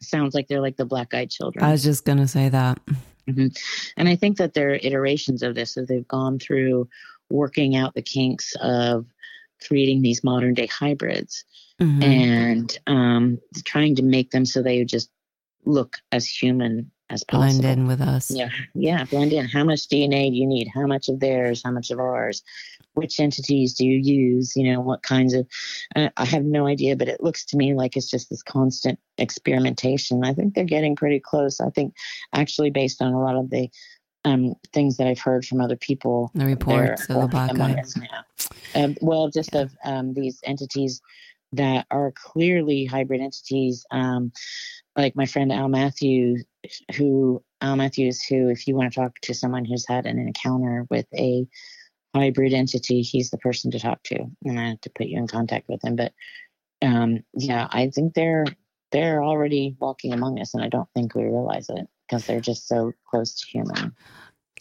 sounds 0.00 0.34
like 0.34 0.48
they're 0.48 0.60
like 0.60 0.76
the 0.76 0.84
black 0.84 1.14
eyed 1.14 1.30
children. 1.30 1.64
I 1.64 1.72
was 1.72 1.82
just 1.82 2.04
going 2.04 2.18
to 2.18 2.28
say 2.28 2.48
that. 2.48 2.80
Mm-hmm. 3.28 3.48
And 3.96 4.08
I 4.08 4.16
think 4.16 4.36
that 4.38 4.54
there 4.54 4.70
are 4.70 4.78
iterations 4.82 5.42
of 5.42 5.54
this 5.54 5.76
as 5.76 5.88
they've 5.88 6.06
gone 6.06 6.38
through 6.38 6.88
working 7.30 7.74
out 7.74 7.94
the 7.94 8.02
kinks 8.02 8.54
of 8.60 9.06
creating 9.66 10.02
these 10.02 10.22
modern 10.22 10.54
day 10.54 10.66
hybrids 10.66 11.44
mm-hmm. 11.80 12.02
and 12.02 12.78
um, 12.86 13.38
trying 13.64 13.94
to 13.96 14.02
make 14.02 14.30
them 14.30 14.44
so 14.44 14.62
they 14.62 14.84
just 14.84 15.10
look 15.64 15.96
as 16.12 16.26
human 16.26 16.90
as 17.10 17.24
possible. 17.24 17.60
Blend 17.60 17.78
in 17.78 17.86
with 17.86 18.00
us. 18.00 18.30
Yeah, 18.30 18.50
yeah, 18.74 19.04
blend 19.04 19.32
in. 19.32 19.46
How 19.46 19.64
much 19.64 19.88
DNA 19.88 20.30
do 20.30 20.36
you 20.36 20.46
need? 20.46 20.68
How 20.74 20.86
much 20.86 21.08
of 21.08 21.20
theirs? 21.20 21.62
How 21.64 21.70
much 21.70 21.90
of 21.90 21.98
ours? 21.98 22.42
which 22.94 23.20
entities 23.20 23.74
do 23.74 23.84
you 23.84 23.98
use 23.98 24.56
you 24.56 24.72
know 24.72 24.80
what 24.80 25.02
kinds 25.02 25.34
of 25.34 25.46
uh, 25.94 26.08
i 26.16 26.24
have 26.24 26.44
no 26.44 26.66
idea 26.66 26.96
but 26.96 27.08
it 27.08 27.22
looks 27.22 27.44
to 27.44 27.56
me 27.56 27.74
like 27.74 27.96
it's 27.96 28.10
just 28.10 28.30
this 28.30 28.42
constant 28.42 28.98
experimentation 29.18 30.24
i 30.24 30.32
think 30.32 30.54
they're 30.54 30.64
getting 30.64 30.96
pretty 30.96 31.20
close 31.20 31.60
i 31.60 31.70
think 31.70 31.94
actually 32.32 32.70
based 32.70 33.02
on 33.02 33.12
a 33.12 33.20
lot 33.20 33.36
of 33.36 33.50
the 33.50 33.68
um, 34.26 34.54
things 34.72 34.96
that 34.96 35.06
I've 35.06 35.18
heard 35.18 35.44
from 35.44 35.60
other 35.60 35.76
people. 35.76 36.30
The 36.34 36.46
reports 36.46 37.02
of 37.10 37.30
the 37.30 38.18
um, 38.74 38.96
well, 39.02 39.28
just 39.28 39.50
yeah. 39.52 39.60
of 39.60 39.76
um, 39.84 40.14
these 40.14 40.40
entities 40.44 41.02
that 41.52 41.86
are 41.90 42.10
clearly 42.12 42.86
hybrid 42.86 43.20
entities, 43.20 43.84
um, 43.90 44.32
like 44.96 45.16
my 45.16 45.26
friend 45.26 45.52
Al 45.52 45.68
Matthews, 45.68 46.44
who 46.96 47.42
Al 47.60 47.76
Matthews, 47.76 48.22
who, 48.22 48.48
if 48.50 48.66
you 48.66 48.76
want 48.76 48.92
to 48.92 49.00
talk 49.00 49.18
to 49.22 49.34
someone 49.34 49.64
who's 49.64 49.86
had 49.88 50.06
an 50.06 50.18
encounter 50.18 50.86
with 50.90 51.06
a 51.14 51.46
hybrid 52.14 52.52
entity, 52.52 53.02
he's 53.02 53.30
the 53.30 53.38
person 53.38 53.70
to 53.72 53.80
talk 53.80 54.02
to, 54.04 54.26
and 54.44 54.58
I 54.58 54.68
have 54.70 54.80
to 54.82 54.90
put 54.90 55.06
you 55.06 55.18
in 55.18 55.26
contact 55.26 55.68
with 55.68 55.84
him. 55.84 55.96
But 55.96 56.12
um, 56.82 57.24
yeah, 57.34 57.66
I 57.70 57.90
think 57.90 58.14
they're 58.14 58.44
they're 58.92 59.22
already 59.22 59.76
walking 59.80 60.12
among 60.12 60.40
us, 60.40 60.54
and 60.54 60.62
I 60.62 60.68
don't 60.68 60.88
think 60.94 61.14
we 61.14 61.24
realize 61.24 61.68
it 61.68 61.86
because 62.06 62.26
they're 62.26 62.40
just 62.40 62.68
so 62.68 62.92
close 63.08 63.34
to 63.40 63.46
human. 63.46 63.94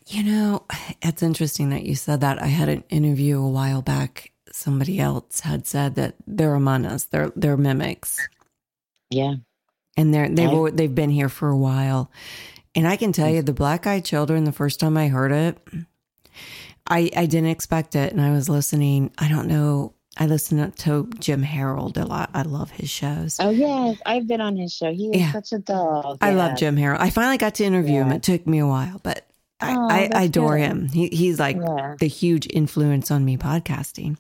You 0.08 0.24
know, 0.24 0.66
it's 1.02 1.24
interesting 1.24 1.70
that 1.70 1.84
you 1.84 1.96
said 1.96 2.22
that. 2.22 2.42
I 2.42 2.48
had 2.48 2.70
an 2.70 2.84
interview 2.90 3.42
a 3.42 3.50
while 3.50 3.82
back. 3.82 4.32
Somebody 4.52 5.00
else 5.00 5.42
had 5.42 5.66
said 5.66 5.96
that 5.96 6.16
they're 6.28 6.56
among 6.56 6.86
us. 6.86 7.06
They're 7.06 7.32
they're 7.36 7.58
mimics. 7.58 8.28
Yeah, 9.10 9.36
and 9.98 10.14
they're 10.14 10.30
they've 10.30 10.50
I, 10.50 10.70
they've 10.72 10.94
been 10.94 11.10
here 11.10 11.30
for 11.30 11.50
a 11.50 11.58
while. 11.58 12.12
And 12.76 12.88
I 12.88 12.96
can 12.96 13.12
tell 13.12 13.30
you, 13.30 13.42
the 13.44 13.54
black 13.54 13.86
eyed 13.86 14.04
children. 14.04 14.46
The 14.46 14.52
first 14.52 14.80
time 14.80 14.98
I 14.98 15.08
heard 15.08 15.32
it, 15.32 15.58
I, 16.88 17.12
I 17.16 17.28
didn't 17.28 17.50
expect 17.50 17.96
it. 17.96 18.12
And 18.12 18.20
I 18.20 18.32
was 18.32 18.50
listening. 18.50 19.12
I 19.18 19.30
don't 19.30 19.48
know. 19.48 19.94
I 20.18 20.28
listen 20.28 20.72
to 20.72 21.10
Jim 21.20 21.42
Harold 21.42 21.98
a 21.98 22.06
lot. 22.06 22.30
I 22.34 22.44
love 22.44 22.72
his 22.72 22.90
shows. 22.90 23.38
Oh, 23.40 23.50
yes, 23.50 24.00
I've 24.06 24.28
been 24.28 24.42
on 24.42 24.56
his 24.56 24.74
show. 24.74 24.92
He 24.92 25.10
is 25.10 25.22
yeah. 25.22 25.32
such 25.32 25.54
a 25.54 25.60
dog. 25.60 26.20
I 26.22 26.34
love 26.34 26.58
Jim 26.58 26.78
Harold. 26.78 27.02
I 27.02 27.10
finally 27.10 27.38
got 27.38 27.56
to 27.56 27.64
interview 27.64 27.96
yeah. 27.96 28.06
him. 28.06 28.12
It 28.12 28.24
took 28.24 28.46
me 28.46 28.60
a 28.60 28.68
while, 28.68 29.00
but 29.02 29.26
I, 29.60 29.76
oh, 29.76 29.88
I, 29.90 30.10
I 30.14 30.24
adore 30.24 30.58
good. 30.58 30.66
him. 30.66 30.88
He, 30.90 31.08
he's 31.08 31.40
like 31.40 31.58
yeah. 31.58 31.96
the 32.00 32.08
huge 32.08 32.48
influence 32.52 33.10
on 33.10 33.26
me 33.26 33.38
podcasting. 33.38 34.18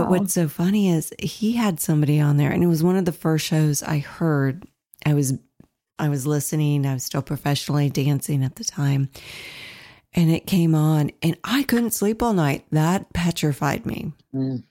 But 0.00 0.10
what's 0.10 0.34
so 0.34 0.48
funny 0.48 0.90
is 0.90 1.12
he 1.18 1.52
had 1.52 1.80
somebody 1.80 2.20
on 2.20 2.36
there, 2.36 2.50
and 2.50 2.62
it 2.62 2.68
was 2.68 2.82
one 2.82 2.96
of 2.96 3.04
the 3.04 3.12
first 3.12 3.46
shows 3.46 3.82
I 3.82 3.98
heard. 3.98 4.64
I 5.04 5.14
was 5.14 5.34
I 5.98 6.08
was 6.08 6.26
listening. 6.26 6.86
I 6.86 6.94
was 6.94 7.04
still 7.04 7.22
professionally 7.22 7.88
dancing 7.88 8.44
at 8.44 8.56
the 8.56 8.64
time 8.64 9.08
and 10.16 10.30
it 10.30 10.46
came 10.46 10.74
on 10.74 11.10
and 11.22 11.36
I 11.44 11.62
couldn't 11.62 11.92
sleep 11.92 12.22
all 12.22 12.32
night. 12.32 12.64
That 12.72 13.12
petrified 13.12 13.86
me. 13.86 14.12
Mm. 14.34 14.64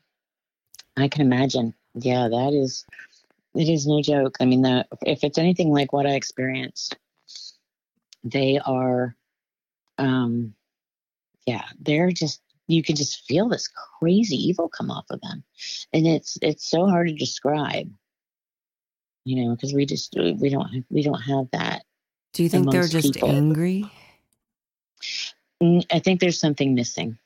I 0.97 1.07
can 1.07 1.21
imagine. 1.21 1.73
Yeah, 1.93 2.27
that 2.27 2.53
is, 2.53 2.85
it 3.53 3.69
is 3.69 3.87
no 3.87 4.01
joke. 4.01 4.37
I 4.41 4.45
mean, 4.45 4.63
the, 4.63 4.85
if 5.05 5.23
it's 5.23 5.37
anything 5.37 5.71
like 5.71 5.93
what 5.93 6.07
I 6.07 6.15
experienced, 6.15 6.97
they 8.23 8.59
are, 8.65 9.15
um, 9.97 10.55
yeah, 11.45 11.65
they're 11.79 12.11
just, 12.11 12.41
you 12.67 12.83
can 12.83 12.95
just 12.95 13.25
feel 13.25 13.47
this 13.47 13.69
crazy 13.99 14.35
evil 14.35 14.69
come 14.69 14.89
off 14.89 15.05
of 15.09 15.21
them. 15.21 15.43
And 15.93 16.07
it's, 16.07 16.37
it's 16.41 16.67
so 16.67 16.87
hard 16.87 17.07
to 17.07 17.13
describe, 17.13 17.91
you 19.23 19.43
know, 19.43 19.55
because 19.55 19.73
we 19.73 19.85
just, 19.85 20.15
we 20.17 20.49
don't, 20.49 20.85
we 20.89 21.03
don't 21.03 21.21
have 21.21 21.47
that. 21.51 21.83
Do 22.33 22.43
you 22.43 22.49
think 22.49 22.71
they're 22.71 22.87
just 22.87 23.13
people. 23.13 23.29
angry? 23.29 23.89
I 25.61 25.99
think 25.99 26.19
there's 26.19 26.39
something 26.39 26.75
missing. 26.75 27.17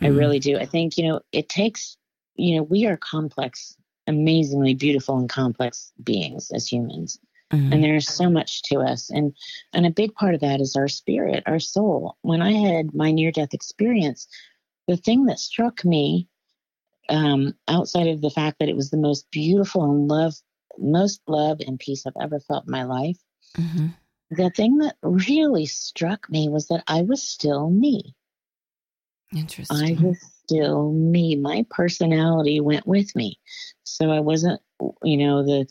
Mm. 0.00 0.06
I 0.06 0.08
really 0.08 0.38
do. 0.38 0.58
I 0.58 0.66
think, 0.66 0.96
you 0.96 1.06
know, 1.06 1.20
it 1.32 1.48
takes, 1.48 1.96
you 2.36 2.56
know, 2.56 2.62
we 2.62 2.86
are 2.86 2.96
complex, 2.96 3.76
amazingly 4.06 4.74
beautiful 4.74 5.18
and 5.18 5.28
complex 5.28 5.92
beings 6.02 6.50
as 6.52 6.70
humans. 6.70 7.18
Mm-hmm. 7.52 7.72
And 7.72 7.84
there's 7.84 8.08
so 8.08 8.28
much 8.28 8.62
to 8.64 8.80
us. 8.80 9.08
And 9.10 9.34
and 9.72 9.86
a 9.86 9.90
big 9.90 10.14
part 10.14 10.34
of 10.34 10.40
that 10.40 10.60
is 10.60 10.74
our 10.76 10.88
spirit, 10.88 11.44
our 11.46 11.60
soul. 11.60 12.16
When 12.22 12.42
I 12.42 12.52
had 12.52 12.94
my 12.94 13.12
near 13.12 13.30
death 13.30 13.54
experience, 13.54 14.26
the 14.88 14.96
thing 14.96 15.26
that 15.26 15.38
struck 15.38 15.84
me, 15.84 16.28
um, 17.08 17.54
outside 17.68 18.08
of 18.08 18.20
the 18.20 18.30
fact 18.30 18.58
that 18.58 18.68
it 18.68 18.76
was 18.76 18.90
the 18.90 18.96
most 18.96 19.30
beautiful 19.30 19.84
and 19.84 20.08
love, 20.08 20.34
most 20.78 21.20
love 21.28 21.60
and 21.60 21.78
peace 21.78 22.04
I've 22.04 22.20
ever 22.20 22.40
felt 22.40 22.66
in 22.66 22.72
my 22.72 22.82
life, 22.82 23.18
mm-hmm 23.56 23.86
the 24.30 24.50
thing 24.50 24.78
that 24.78 24.96
really 25.02 25.66
struck 25.66 26.28
me 26.28 26.48
was 26.48 26.66
that 26.68 26.82
I 26.86 27.02
was 27.02 27.22
still 27.22 27.70
me. 27.70 28.14
Interesting. 29.34 29.76
I 29.76 30.02
was 30.02 30.18
still 30.44 30.92
me. 30.92 31.36
My 31.36 31.64
personality 31.70 32.60
went 32.60 32.86
with 32.86 33.14
me. 33.14 33.38
So 33.84 34.10
I 34.10 34.20
wasn't, 34.20 34.60
you 35.02 35.16
know, 35.16 35.44
the 35.44 35.66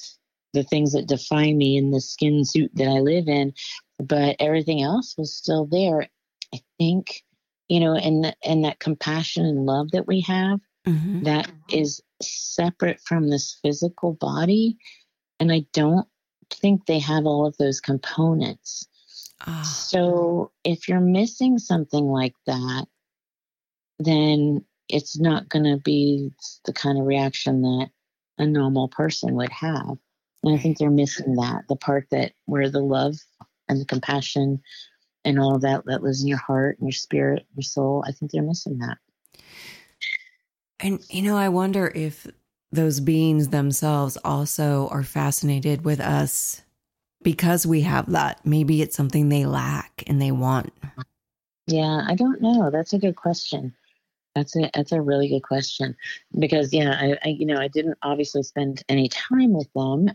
the 0.56 0.64
things 0.64 0.94
that 0.94 1.08
define 1.08 1.58
me 1.58 1.78
in 1.78 1.92
the 1.92 2.02
skin 2.02 2.44
suit 2.44 2.72
that 2.74 2.88
I 2.88 3.00
live 3.00 3.28
in, 3.28 3.54
but 4.00 4.38
everything 4.40 4.82
else 4.82 5.14
was 5.18 5.36
still 5.36 5.68
there. 5.68 6.08
I 6.54 6.60
think, 6.80 7.24
you 7.70 7.80
know, 7.80 7.96
and 7.96 8.36
and 8.44 8.66
that 8.66 8.80
compassion 8.80 9.46
and 9.46 9.66
love 9.68 9.92
that 9.92 10.08
we 10.08 10.22
have 10.22 10.60
mm-hmm. 10.88 11.24
that 11.24 11.52
is 11.70 12.02
separate 12.22 13.00
from 13.02 13.30
this 13.30 13.60
physical 13.62 14.14
body. 14.14 14.78
And 15.40 15.52
I 15.52 15.66
don't 15.74 16.08
think 16.50 16.86
they 16.86 17.00
have 17.00 17.26
all 17.26 17.46
of 17.46 17.58
those 17.58 17.80
components. 17.80 18.88
Oh. 19.46 19.64
So 19.64 20.52
if 20.64 20.88
you're 20.88 21.02
missing 21.02 21.60
something 21.60 22.06
like 22.06 22.36
that, 22.46 22.86
then 24.00 24.66
it's 24.88 25.18
not 25.18 25.50
going 25.50 25.66
to 25.66 25.78
be 25.78 26.32
the 26.66 26.74
kind 26.74 27.00
of 27.00 27.06
reaction 27.06 27.62
that 27.62 27.90
a 28.38 28.46
normal 28.46 28.88
person 28.88 29.36
would 29.36 29.52
have. 29.52 29.98
And 30.46 30.54
I 30.54 30.62
think 30.62 30.78
they're 30.78 30.92
missing 30.92 31.36
that 31.36 31.64
the 31.68 31.76
part 31.76 32.08
that 32.12 32.34
where 32.46 32.70
the 32.70 32.80
love 32.80 33.16
and 33.68 33.82
the 33.82 33.86
compassion 33.86 34.62
and 35.24 35.40
all 35.40 35.56
of 35.56 35.62
that 35.62 35.86
that 35.86 36.04
lives 36.04 36.22
in 36.22 36.28
your 36.28 36.38
heart 36.38 36.78
and 36.78 36.88
your 36.88 36.94
spirit, 36.94 37.46
your 37.56 37.64
soul. 37.64 38.04
I 38.08 38.12
think 38.12 38.32
they're 38.32 38.44
missing 38.44 38.78
that. 38.78 38.98
And, 40.80 41.00
you 41.10 41.24
know, 41.24 41.36
I 41.36 41.50
wonder 41.50 41.92
if 41.96 42.28
those 42.72 43.00
beings 43.00 43.48
themselves 43.48 44.18
also 44.24 44.88
are 44.92 45.04
fascinated 45.04 45.84
with 45.84 46.00
us 46.00 46.62
because 47.24 47.66
we 47.66 47.82
have 47.82 48.12
that. 48.12 48.46
Maybe 48.46 48.84
it's 48.84 48.96
something 48.96 49.30
they 49.30 49.46
lack 49.46 50.04
and 50.06 50.22
they 50.22 50.32
want. 50.32 50.74
Yeah, 51.66 52.04
I 52.08 52.14
don't 52.14 52.42
know. 52.42 52.70
That's 52.70 52.94
a 52.94 53.00
good 53.00 53.16
question. 53.16 53.74
That's 54.36 54.56
a 54.58 54.70
that's 54.74 54.92
a 54.92 55.02
really 55.02 55.30
good 55.30 55.44
question 55.44 55.96
because 56.38 56.74
yeah, 56.74 56.92
I, 56.92 57.18
I 57.24 57.30
you 57.30 57.46
know 57.46 57.58
I 57.58 57.70
didn't 57.70 57.98
obviously 58.02 58.44
spend 58.44 58.84
any 58.90 59.08
time 59.08 59.54
with 59.54 59.72
them, 59.74 60.10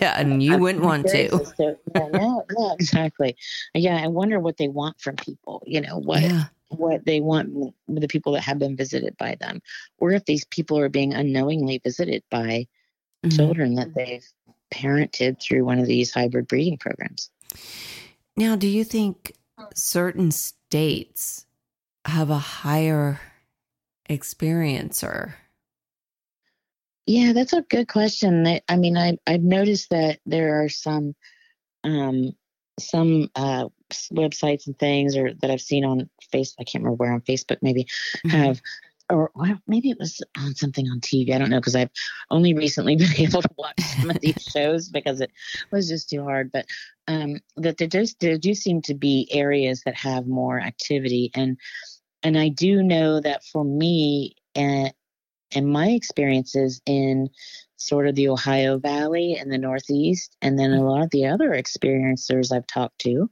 yeah, 0.00 0.14
and 0.16 0.42
you 0.42 0.54
I'm 0.54 0.60
wouldn't 0.60 0.84
want 0.84 1.06
to. 1.08 1.28
to 1.28 1.76
yeah, 1.94 2.08
no, 2.12 2.46
no, 2.50 2.72
exactly. 2.72 3.36
Yeah, 3.74 4.00
I 4.02 4.06
wonder 4.06 4.40
what 4.40 4.56
they 4.56 4.68
want 4.68 4.98
from 5.00 5.16
people. 5.16 5.62
You 5.66 5.82
know 5.82 5.98
what 5.98 6.22
yeah. 6.22 6.44
what 6.68 7.04
they 7.04 7.20
want 7.20 7.74
the 7.88 8.08
people 8.08 8.32
that 8.32 8.42
have 8.42 8.58
been 8.58 8.74
visited 8.74 9.16
by 9.18 9.36
them, 9.38 9.60
or 9.98 10.12
if 10.12 10.24
these 10.24 10.46
people 10.46 10.78
are 10.78 10.88
being 10.88 11.12
unknowingly 11.12 11.78
visited 11.84 12.22
by 12.30 12.66
mm-hmm. 13.22 13.36
children 13.36 13.74
that 13.74 13.94
they've 13.94 14.26
parented 14.72 15.42
through 15.42 15.66
one 15.66 15.78
of 15.78 15.86
these 15.86 16.10
hybrid 16.14 16.48
breeding 16.48 16.78
programs. 16.78 17.30
Now, 18.36 18.56
do 18.56 18.66
you 18.66 18.84
think 18.84 19.34
certain 19.74 20.30
states 20.30 21.44
have 22.04 22.30
a 22.30 22.38
higher 22.38 23.20
experiencer? 24.08 25.34
Yeah, 27.06 27.32
that's 27.32 27.52
a 27.52 27.62
good 27.62 27.88
question. 27.88 28.60
I 28.68 28.76
mean, 28.76 28.96
I, 28.96 29.16
I've 29.26 29.42
noticed 29.42 29.90
that 29.90 30.20
there 30.26 30.62
are 30.62 30.68
some 30.68 31.14
um, 31.82 32.32
some 32.78 33.30
uh, 33.34 33.68
websites 34.12 34.66
and 34.66 34.78
things 34.78 35.16
or 35.16 35.34
that 35.34 35.50
I've 35.50 35.60
seen 35.60 35.84
on 35.84 36.08
Facebook. 36.32 36.54
I 36.60 36.64
can't 36.64 36.84
remember 36.84 36.96
where 36.96 37.12
on 37.12 37.20
Facebook 37.22 37.58
maybe 37.62 37.84
mm-hmm. 38.24 38.28
have 38.30 38.60
or, 39.10 39.30
or 39.34 39.58
maybe 39.66 39.90
it 39.90 39.98
was 39.98 40.20
on 40.38 40.54
something 40.54 40.88
on 40.88 41.00
TV. 41.00 41.34
I 41.34 41.38
don't 41.38 41.50
know 41.50 41.58
because 41.58 41.76
I've 41.76 41.90
only 42.30 42.54
recently 42.54 42.96
been 42.96 43.14
able 43.18 43.42
to 43.42 43.50
watch 43.56 43.80
some 43.80 44.10
of 44.10 44.20
these 44.20 44.42
shows 44.52 44.88
because 44.88 45.20
it 45.20 45.30
was 45.70 45.88
just 45.88 46.08
too 46.08 46.22
hard. 46.22 46.52
But 46.52 46.66
um, 47.08 47.40
that 47.56 47.78
there 47.78 47.88
just 47.88 48.20
there 48.20 48.38
do 48.38 48.54
seem 48.54 48.82
to 48.82 48.94
be 48.94 49.28
areas 49.32 49.82
that 49.84 49.96
have 49.96 50.26
more 50.26 50.60
activity, 50.60 51.30
and 51.34 51.58
and 52.22 52.38
I 52.38 52.48
do 52.48 52.82
know 52.82 53.20
that 53.20 53.44
for 53.44 53.64
me 53.64 54.34
and 54.54 54.88
uh, 54.88 54.92
and 55.52 55.68
my 55.68 55.88
experiences 55.88 56.80
in 56.86 57.28
sort 57.76 58.06
of 58.06 58.14
the 58.14 58.28
Ohio 58.28 58.78
Valley 58.78 59.36
and 59.36 59.50
the 59.50 59.58
Northeast, 59.58 60.36
and 60.40 60.58
then 60.58 60.72
a 60.72 60.76
mm-hmm. 60.76 60.84
lot 60.84 61.02
of 61.02 61.10
the 61.10 61.26
other 61.26 61.50
experiencers 61.50 62.52
I've 62.52 62.66
talked 62.66 63.00
to 63.00 63.28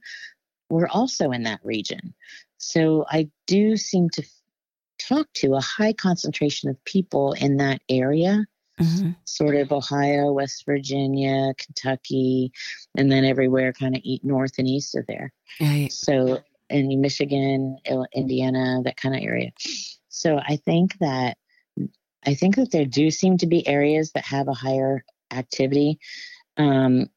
were 0.69 0.89
also 0.89 1.31
in 1.31 1.43
that 1.43 1.61
region. 1.63 2.13
So 2.57 3.05
I 3.09 3.29
do 3.47 3.77
seem 3.77 4.09
to 4.11 4.23
talk 4.97 5.27
to 5.35 5.55
a 5.55 5.61
high 5.61 5.93
concentration 5.93 6.69
of 6.69 6.83
people 6.83 7.33
in 7.33 7.57
that 7.57 7.81
area. 7.89 8.45
Mm-hmm. 8.79 9.11
Sort 9.25 9.55
of 9.55 9.71
Ohio, 9.73 10.31
West 10.31 10.63
Virginia, 10.65 11.53
Kentucky, 11.57 12.51
and 12.97 13.11
then 13.11 13.25
everywhere 13.25 13.73
kind 13.73 13.95
of 13.95 14.01
eat 14.05 14.23
north 14.23 14.53
and 14.57 14.67
east 14.67 14.95
of 14.95 15.05
there. 15.05 15.33
Right. 15.59 15.91
So 15.91 16.41
in 16.69 17.01
Michigan, 17.01 17.77
Indiana, 18.13 18.81
that 18.83 18.97
kind 18.97 19.15
of 19.15 19.21
area. 19.21 19.51
So 20.09 20.37
I 20.37 20.57
think 20.57 20.97
that 20.99 21.37
I 22.25 22.33
think 22.33 22.55
that 22.57 22.71
there 22.71 22.85
do 22.85 23.11
seem 23.11 23.37
to 23.37 23.47
be 23.47 23.67
areas 23.67 24.11
that 24.11 24.25
have 24.25 24.47
a 24.47 24.53
higher 24.53 25.03
activity. 25.31 25.99
Um, 26.57 27.09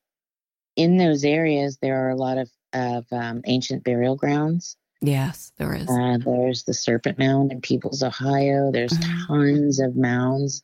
in 0.76 0.96
those 0.96 1.24
areas, 1.24 1.78
there 1.82 2.06
are 2.06 2.10
a 2.10 2.16
lot 2.16 2.38
of 2.38 2.50
of 2.72 3.06
um, 3.12 3.42
ancient 3.44 3.84
burial 3.84 4.16
grounds. 4.16 4.76
Yes, 5.00 5.52
there 5.58 5.74
is. 5.74 5.88
Uh, 5.88 6.18
there's 6.24 6.62
the 6.62 6.72
Serpent 6.72 7.18
Mound 7.18 7.50
in 7.50 7.60
Peebles, 7.60 8.02
Ohio. 8.02 8.70
There's 8.70 8.92
mm-hmm. 8.92 9.26
tons 9.26 9.80
of 9.80 9.96
mounds 9.96 10.62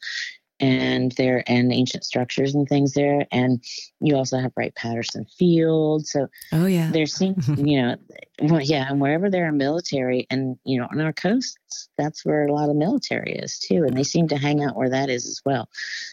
and 0.61 1.13
there 1.13 1.45
and 1.47 1.73
ancient 1.73 2.05
structures 2.05 2.55
and 2.55 2.69
things 2.69 2.95
there. 2.95 3.27
And 3.31 3.63
you 4.01 4.17
also 4.17 4.39
have 4.39 4.53
Wright 4.57 4.75
Patterson 4.75 5.27
Field. 5.39 6.07
So 6.07 6.29
oh 6.53 6.67
yeah, 6.67 6.91
there 6.91 7.07
seems 7.07 7.49
you 7.57 7.81
know, 7.81 7.97
well, 8.43 8.61
yeah, 8.61 8.87
and 8.89 9.01
wherever 9.01 9.31
there 9.31 9.47
are 9.47 9.53
military 9.53 10.27
and 10.31 10.59
you 10.65 10.81
know 10.81 10.89
on 10.91 11.01
our 11.01 11.13
coasts, 11.13 11.89
that's 11.97 12.25
where 12.25 12.47
a 12.47 12.53
lot 12.53 12.71
of 12.71 12.77
military 12.77 13.33
is 13.33 13.59
too, 13.59 13.85
and 13.85 13.97
they 13.97 14.05
seem 14.05 14.29
to 14.29 14.37
hang 14.37 14.63
out 14.63 14.77
where 14.77 14.91
that 14.91 15.11
is 15.11 15.27
as 15.27 15.41
well. 15.45 15.69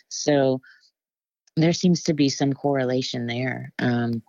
So 0.09 0.61
there 1.55 1.73
seems 1.73 2.03
to 2.03 2.13
be 2.13 2.29
some 2.29 2.53
correlation 2.53 3.27
there. 3.27 3.71
Um, 3.79 4.21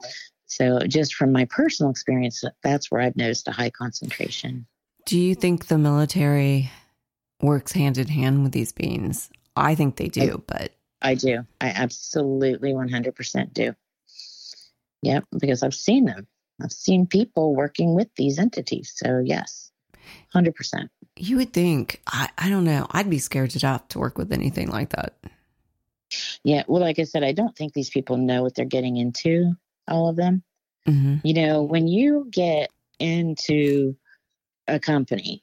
so, 0.46 0.78
just 0.86 1.14
from 1.14 1.32
my 1.32 1.44
personal 1.46 1.90
experience, 1.90 2.44
that's 2.62 2.90
where 2.90 3.00
I've 3.00 3.16
noticed 3.16 3.48
a 3.48 3.52
high 3.52 3.70
concentration. 3.70 4.66
Do 5.04 5.18
you 5.18 5.34
think 5.34 5.66
the 5.66 5.78
military 5.78 6.70
works 7.40 7.72
hand 7.72 7.98
in 7.98 8.08
hand 8.08 8.42
with 8.42 8.52
these 8.52 8.72
beings? 8.72 9.28
I 9.56 9.74
think 9.74 9.96
they 9.96 10.08
do, 10.08 10.44
I, 10.48 10.54
but 10.54 10.72
I 11.02 11.14
do. 11.14 11.46
I 11.60 11.68
absolutely 11.68 12.72
100% 12.72 13.52
do. 13.52 13.74
Yep, 15.02 15.24
because 15.38 15.62
I've 15.62 15.74
seen 15.74 16.06
them. 16.06 16.26
I've 16.62 16.72
seen 16.72 17.06
people 17.06 17.54
working 17.54 17.94
with 17.94 18.08
these 18.16 18.38
entities. 18.38 18.92
So, 18.96 19.22
yes, 19.24 19.70
100%. 20.34 20.88
You 21.16 21.36
would 21.36 21.52
think, 21.52 22.00
I, 22.06 22.28
I 22.38 22.48
don't 22.48 22.64
know, 22.64 22.86
I'd 22.90 23.10
be 23.10 23.18
scared 23.18 23.50
to 23.50 23.58
death 23.58 23.88
to 23.88 23.98
work 23.98 24.18
with 24.18 24.32
anything 24.32 24.70
like 24.70 24.90
that. 24.90 25.14
Yeah, 26.44 26.62
well, 26.66 26.80
like 26.80 26.98
I 26.98 27.04
said, 27.04 27.24
I 27.24 27.32
don't 27.32 27.56
think 27.56 27.72
these 27.72 27.90
people 27.90 28.16
know 28.16 28.42
what 28.42 28.54
they're 28.54 28.64
getting 28.64 28.96
into 28.96 29.52
all 29.88 30.08
of 30.08 30.16
them. 30.16 30.42
Mm-hmm. 30.86 31.16
You 31.24 31.34
know, 31.34 31.62
when 31.62 31.88
you 31.88 32.28
get 32.30 32.70
into 32.98 33.96
a 34.68 34.78
company, 34.78 35.42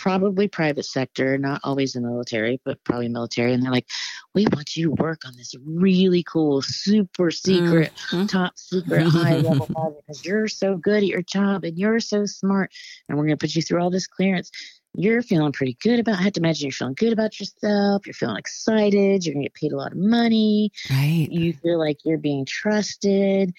probably 0.00 0.48
private 0.48 0.86
sector, 0.86 1.36
not 1.36 1.60
always 1.62 1.92
the 1.92 2.00
military, 2.00 2.58
but 2.64 2.82
probably 2.84 3.08
military, 3.08 3.52
and 3.52 3.62
they're 3.62 3.70
like, 3.70 3.86
we 4.34 4.46
want 4.52 4.74
you 4.76 4.86
to 4.86 5.02
work 5.02 5.20
on 5.26 5.36
this 5.36 5.54
really 5.62 6.22
cool, 6.22 6.62
super 6.62 7.30
secret, 7.30 7.92
mm-hmm. 8.10 8.26
top 8.26 8.56
secret, 8.56 9.06
high 9.06 9.36
level 9.36 9.66
project 9.66 10.02
because 10.06 10.24
you're 10.24 10.48
so 10.48 10.76
good 10.76 11.02
at 11.02 11.06
your 11.06 11.22
job 11.22 11.64
and 11.64 11.78
you're 11.78 12.00
so 12.00 12.24
smart, 12.24 12.72
and 13.08 13.18
we're 13.18 13.24
going 13.24 13.36
to 13.36 13.42
put 13.42 13.54
you 13.54 13.62
through 13.62 13.82
all 13.82 13.90
this 13.90 14.06
clearance 14.06 14.50
you're 14.94 15.22
feeling 15.22 15.52
pretty 15.52 15.76
good 15.80 16.00
about. 16.00 16.18
I 16.18 16.22
have 16.22 16.32
to 16.32 16.40
imagine 16.40 16.66
you're 16.66 16.72
feeling 16.72 16.94
good 16.94 17.12
about 17.12 17.38
yourself. 17.38 18.06
You're 18.06 18.14
feeling 18.14 18.38
excited. 18.38 19.24
You're 19.24 19.34
gonna 19.34 19.44
get 19.44 19.54
paid 19.54 19.72
a 19.72 19.76
lot 19.76 19.92
of 19.92 19.98
money. 19.98 20.72
Right. 20.90 21.28
You 21.30 21.52
feel 21.52 21.78
like 21.78 21.98
you're 22.04 22.18
being 22.18 22.44
trusted. 22.44 23.52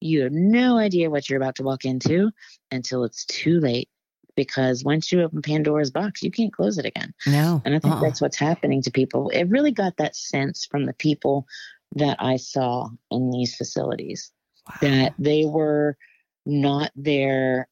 You 0.00 0.22
have 0.22 0.32
no 0.32 0.78
idea 0.78 1.10
what 1.10 1.28
you're 1.28 1.40
about 1.40 1.56
to 1.56 1.62
walk 1.62 1.84
into 1.84 2.30
until 2.70 3.04
it's 3.04 3.26
too 3.26 3.60
late. 3.60 3.90
Because 4.36 4.84
once 4.84 5.10
you 5.10 5.22
open 5.22 5.42
Pandora's 5.42 5.90
box, 5.90 6.22
you 6.22 6.30
can't 6.30 6.52
close 6.52 6.78
it 6.78 6.86
again. 6.86 7.12
No. 7.26 7.60
And 7.64 7.74
I 7.74 7.78
think 7.78 7.94
uh-uh. 7.94 8.02
that's 8.02 8.20
what's 8.20 8.38
happening 8.38 8.82
to 8.82 8.90
people. 8.90 9.28
It 9.30 9.48
really 9.48 9.72
got 9.72 9.96
that 9.96 10.16
sense 10.16 10.66
from 10.66 10.86
the 10.86 10.92
people 10.94 11.46
that 11.96 12.16
I 12.20 12.36
saw 12.36 12.88
in 13.10 13.30
these 13.30 13.56
facilities 13.56 14.32
wow. 14.68 14.76
that 14.82 15.14
they 15.18 15.44
were 15.44 15.96
not 16.46 16.90
there 16.96 17.68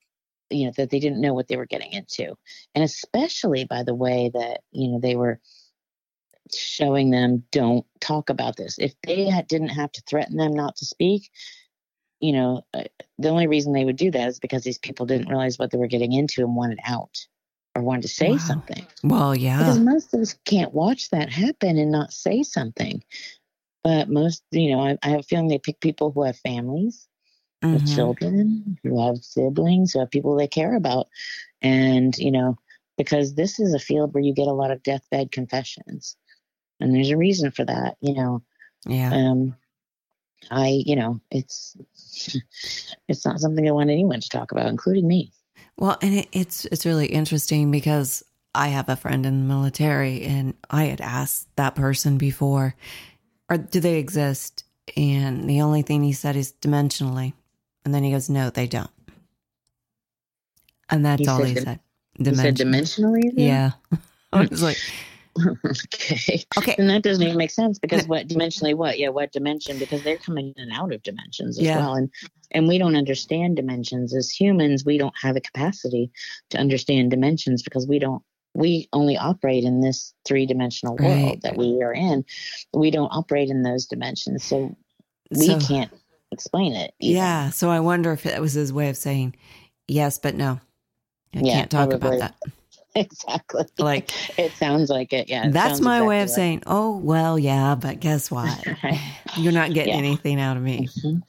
you 0.51 0.67
know 0.67 0.73
that 0.77 0.91
they 0.91 0.99
didn't 0.99 1.21
know 1.21 1.35
what 1.35 1.49
they 1.49 1.57
were 1.57 1.67
getting 1.67 1.93
into 1.93 2.35
and 2.75 2.85
especially 2.85 3.65
by 3.65 3.83
the 3.83 3.95
way 3.95 4.31
that 4.33 4.61
you 4.73 4.89
know 4.89 5.01
they 5.01 5.17
were 5.17 5.41
showing 6.55 7.11
them 7.11 7.45
don't 7.51 7.85
talk 8.01 8.31
about 8.31 8.57
this 8.57 8.79
if 8.79 8.95
they 9.07 9.25
had, 9.25 9.47
didn't 9.47 9.69
have 9.69 9.93
to 9.93 10.03
threaten 10.09 10.37
them 10.37 10.55
not 10.55 10.77
to 10.77 10.87
speak 10.87 11.31
you 12.21 12.33
know 12.33 12.65
uh, 12.75 12.85
the 13.19 13.29
only 13.29 13.47
reason 13.47 13.73
they 13.73 13.85
would 13.85 13.97
do 13.97 14.11
that 14.11 14.29
is 14.29 14.39
because 14.39 14.63
these 14.63 14.79
people 14.79 15.07
didn't 15.07 15.29
realize 15.29 15.59
what 15.59 15.71
they 15.71 15.79
were 15.79 15.87
getting 15.87 16.13
into 16.13 16.43
and 16.43 16.57
wanted 16.57 16.79
out 16.87 17.27
or 17.75 17.83
wanted 17.83 18.03
to 18.03 18.09
say 18.09 18.33
wow. 18.33 18.39
something 18.39 18.87
well 19.03 19.35
yeah 19.35 19.59
because 19.59 19.79
most 19.79 20.15
of 20.15 20.21
us 20.21 20.37
can't 20.45 20.75
watch 20.75 21.11
that 21.11 21.31
happen 21.31 21.79
and 21.79 21.93
not 21.93 22.13
say 22.13 22.43
something 22.43 23.03
but 23.85 24.09
most 24.09 24.43
you 24.51 24.71
know 24.71 24.81
I, 24.81 24.99
I 25.03 25.09
have 25.11 25.21
a 25.21 25.23
feeling 25.25 25.49
they 25.49 25.59
pick 25.59 25.81
people 25.81 26.11
who 26.11 26.25
have 26.25 26.37
families 26.39 27.09
mm-hmm. 27.63 27.75
with 27.75 27.95
children, 27.95 28.79
who 28.83 29.05
have 29.07 29.19
siblings, 29.19 29.93
who 29.93 30.01
have 30.01 30.11
people 30.11 30.37
they 30.37 30.49
care 30.49 30.75
about. 30.75 31.09
And, 31.63 32.17
you 32.19 32.31
know, 32.31 32.57
because 32.97 33.35
this 33.35 33.61
is 33.61 33.75
a 33.75 33.79
field 33.79 34.15
where 34.15 34.23
you 34.23 34.35
get 34.35 34.47
a 34.47 34.53
lot 34.53 34.71
of 34.71 34.83
deathbed 34.83 35.33
confessions. 35.33 36.17
And 36.81 36.95
there's 36.95 37.11
a 37.11 37.17
reason 37.17 37.51
for 37.51 37.65
that, 37.65 37.97
you 38.01 38.15
know. 38.15 38.43
Yeah. 38.87 39.13
Um, 39.13 39.57
I, 40.51 40.83
you 40.85 40.97
know, 40.97 41.21
it's 41.31 41.77
it's 43.09 43.25
not 43.25 43.41
something 43.41 43.69
I 43.69 43.73
want 43.73 43.91
anyone 43.91 44.21
to 44.21 44.29
talk 44.29 44.53
about, 44.53 44.67
including 44.67 45.07
me. 45.07 45.33
Well, 45.77 45.99
and 46.03 46.15
it, 46.15 46.29
it's 46.33 46.65
it's 46.67 46.87
really 46.87 47.07
interesting 47.07 47.71
because 47.71 48.25
I 48.55 48.69
have 48.69 48.89
a 48.89 48.97
friend 48.97 49.27
in 49.27 49.41
the 49.41 49.55
military, 49.55 50.23
and 50.23 50.55
I 50.71 50.85
had 50.85 51.01
asked 51.01 51.49
that 51.57 51.75
person 51.75 52.19
before, 52.19 52.75
or 53.49 53.59
do 53.59 53.81
they 53.81 53.99
exist? 53.99 54.65
And 54.97 55.49
the 55.49 55.61
only 55.61 55.83
thing 55.83 56.03
he 56.03 56.13
said 56.13 56.37
is 56.37 56.53
dimensionally. 56.61 57.35
And 57.85 57.95
then 57.95 58.05
he 58.05 58.11
goes, 58.11 58.29
no, 58.29 58.51
they 58.51 58.67
don't. 58.67 58.91
And 60.91 61.05
that's 61.05 61.21
He 61.21 61.29
all 61.29 61.39
said 61.39 61.49
he 61.49 61.55
said. 61.57 61.81
You 62.19 62.35
said 62.35 62.57
dimensionally? 62.57 63.35
then? 63.35 63.45
Yeah. 63.47 63.71
I 64.33 64.47
was 64.47 64.63
like, 64.63 64.79
okay. 65.67 66.45
okay. 66.57 66.75
And 66.79 66.89
that 66.91 67.03
doesn't 67.03 67.23
even 67.23 67.37
make 67.37 67.51
sense 67.51 67.79
because 67.79 68.07
what 68.07 68.29
dimensionally 68.29 68.75
what? 68.75 68.99
Yeah, 68.99 69.09
what 69.09 69.33
dimension? 69.33 69.79
Because 69.79 70.03
they're 70.03 70.17
coming 70.17 70.53
in 70.57 70.63
and 70.65 70.73
out 70.73 70.93
of 70.93 71.03
dimensions 71.03 71.59
as 71.59 71.65
Yeah. 71.65 71.79
well. 71.79 71.95
And 71.95 72.11
and 72.51 72.67
we 72.69 72.79
don't 72.79 72.97
understand 72.97 73.57
dimensions. 73.57 74.15
As 74.15 74.31
humans, 74.31 74.85
we 74.85 74.99
don't 74.99 75.15
have 75.21 75.37
a 75.37 75.41
capacity 75.41 76.11
to 76.51 76.59
understand 76.59 77.11
dimensions 77.11 77.63
because 77.63 77.87
we 77.87 77.99
don't 77.99 78.23
we 78.55 78.89
only 78.93 79.17
operate 79.17 79.65
in 79.65 79.81
this 79.81 80.15
three 80.27 80.47
dimensional 80.47 80.97
world 80.97 81.23
Right. 81.23 81.43
that 81.43 81.57
we 81.57 81.81
are 81.83 81.93
in. 81.93 82.25
We 82.73 82.91
don't 82.91 83.11
operate 83.13 83.51
in 83.51 83.63
those 83.63 83.87
dimensions. 83.87 84.43
So 84.45 84.75
we 85.31 85.47
So- 85.47 85.61
can't 85.61 85.93
explain 86.33 86.75
it. 86.75 86.93
even. 87.01 87.17
Yeah. 87.17 87.51
So 87.51 87.71
I 87.71 87.81
wonder 87.81 88.13
if 88.13 88.27
it 88.27 88.41
was 88.41 88.55
his 88.55 88.73
way 88.73 88.89
of 88.89 88.97
saying 88.97 89.35
yes, 89.87 90.19
but 90.19 90.35
no. 90.35 90.61
I 91.35 91.41
Yeah, 91.41 91.53
can't 91.59 91.71
talk 91.71 91.91
probably. 91.91 92.17
about 92.17 92.35
that. 92.43 92.53
Exactly. 92.95 93.65
Like, 93.79 94.11
it 94.39 94.53
sounds 94.53 94.91
like 94.91 95.13
it. 95.13 95.29
Yeah. 95.29 95.47
it 95.47 95.53
that's 95.53 95.81
my 95.81 96.03
way 96.03 96.19
of 96.21 96.25
exactly 96.25 96.43
saying, 96.43 96.63
oh, 96.67 96.97
well, 96.97 97.39
yeah, 97.39 97.75
but 97.77 98.01
guess 98.01 98.31
what? 98.31 98.65
You're 99.37 99.53
not 99.53 99.73
getting 99.73 99.93
Yeah. 99.95 99.99
anything 99.99 100.41
out 100.41 100.57
of 100.57 100.63
me. 100.63 100.89
Mhm. 101.05 101.23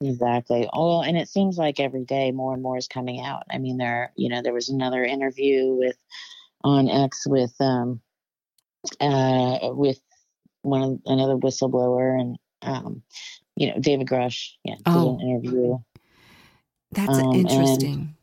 Exactly. 0.00 0.68
Oh, 0.72 1.02
and 1.02 1.16
it 1.16 1.28
seems 1.28 1.58
like 1.58 1.80
every 1.80 2.04
day 2.04 2.30
more 2.30 2.54
and 2.54 2.62
more 2.62 2.76
is 2.76 2.88
coming 2.88 3.20
out. 3.20 3.42
I 3.50 3.58
mean, 3.58 3.78
there, 3.78 4.12
you 4.16 4.28
know, 4.28 4.42
there 4.42 4.52
was 4.52 4.68
another 4.68 5.02
interview 5.04 5.74
with 5.74 5.96
on 6.64 6.88
X 6.88 7.26
with 7.26 7.54
um 7.60 8.00
uh 9.00 9.58
with 9.62 10.00
one 10.62 10.82
of 10.82 11.00
another 11.06 11.36
whistleblower 11.36 12.20
and 12.20 12.38
um 12.62 13.02
you 13.56 13.68
know 13.68 13.78
David 13.80 14.06
Grusch. 14.06 14.50
Yeah, 14.64 14.76
did 14.76 14.82
Oh. 14.86 15.18
an 15.18 15.20
interview. 15.28 15.78
That's 16.92 17.18
Um, 17.18 17.32
interesting. 17.34 18.14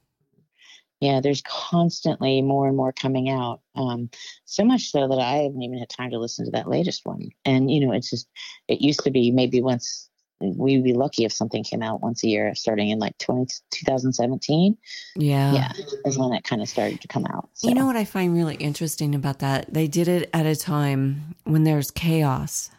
Yeah, 1.00 1.22
there's 1.22 1.42
constantly 1.44 2.42
more 2.42 2.68
and 2.68 2.76
more 2.76 2.92
coming 2.92 3.30
out. 3.30 3.62
Um, 3.76 4.10
so 4.46 4.66
much 4.66 4.92
so 4.92 5.08
that 5.08 5.20
I 5.20 5.44
haven't 5.44 5.62
even 5.62 5.80
had 5.80 5.90
time 5.90 6.12
to 6.12 6.20
listen 6.20 6.46
to 6.46 6.52
that 6.52 6.68
latest 6.68 7.06
one. 7.06 7.30
And 7.46 7.72
you 7.72 7.86
know, 7.86 7.94
it's 7.94 8.10
just 8.10 8.28
it 8.68 8.82
used 8.82 9.04
to 9.04 9.12
be 9.12 9.32
maybe 9.32 9.62
once 9.62 10.10
we'd 10.42 10.84
be 10.84 10.94
lucky 10.94 11.26
if 11.26 11.34
something 11.34 11.64
came 11.64 11.82
out 11.82 12.02
once 12.02 12.24
a 12.24 12.28
year, 12.28 12.56
starting 12.56 12.90
in 12.90 13.00
like 13.00 13.18
20, 13.18 13.54
2017. 13.72 14.78
Yeah. 15.16 15.54
yeah, 15.54 15.72
is 16.06 16.18
when 16.18 16.34
it 16.34 16.44
kind 16.44 16.62
of 16.62 16.70
started 16.70 17.02
to 17.02 17.08
come 17.08 17.26
out. 17.26 17.50
So, 17.54 17.68
You 17.68 17.76
know 17.76 17.86
what 17.86 17.98
I 17.98 18.06
find 18.06 18.34
really 18.34 18.56
interesting 18.56 19.16
about 19.16 19.40
that? 19.40 19.74
They 19.74 19.88
did 19.88 20.08
it 20.08 20.30
at 20.34 20.46
a 20.46 20.56
time 20.56 21.36
when 21.44 21.64
there's 21.64 21.92
chaos. 21.92 22.72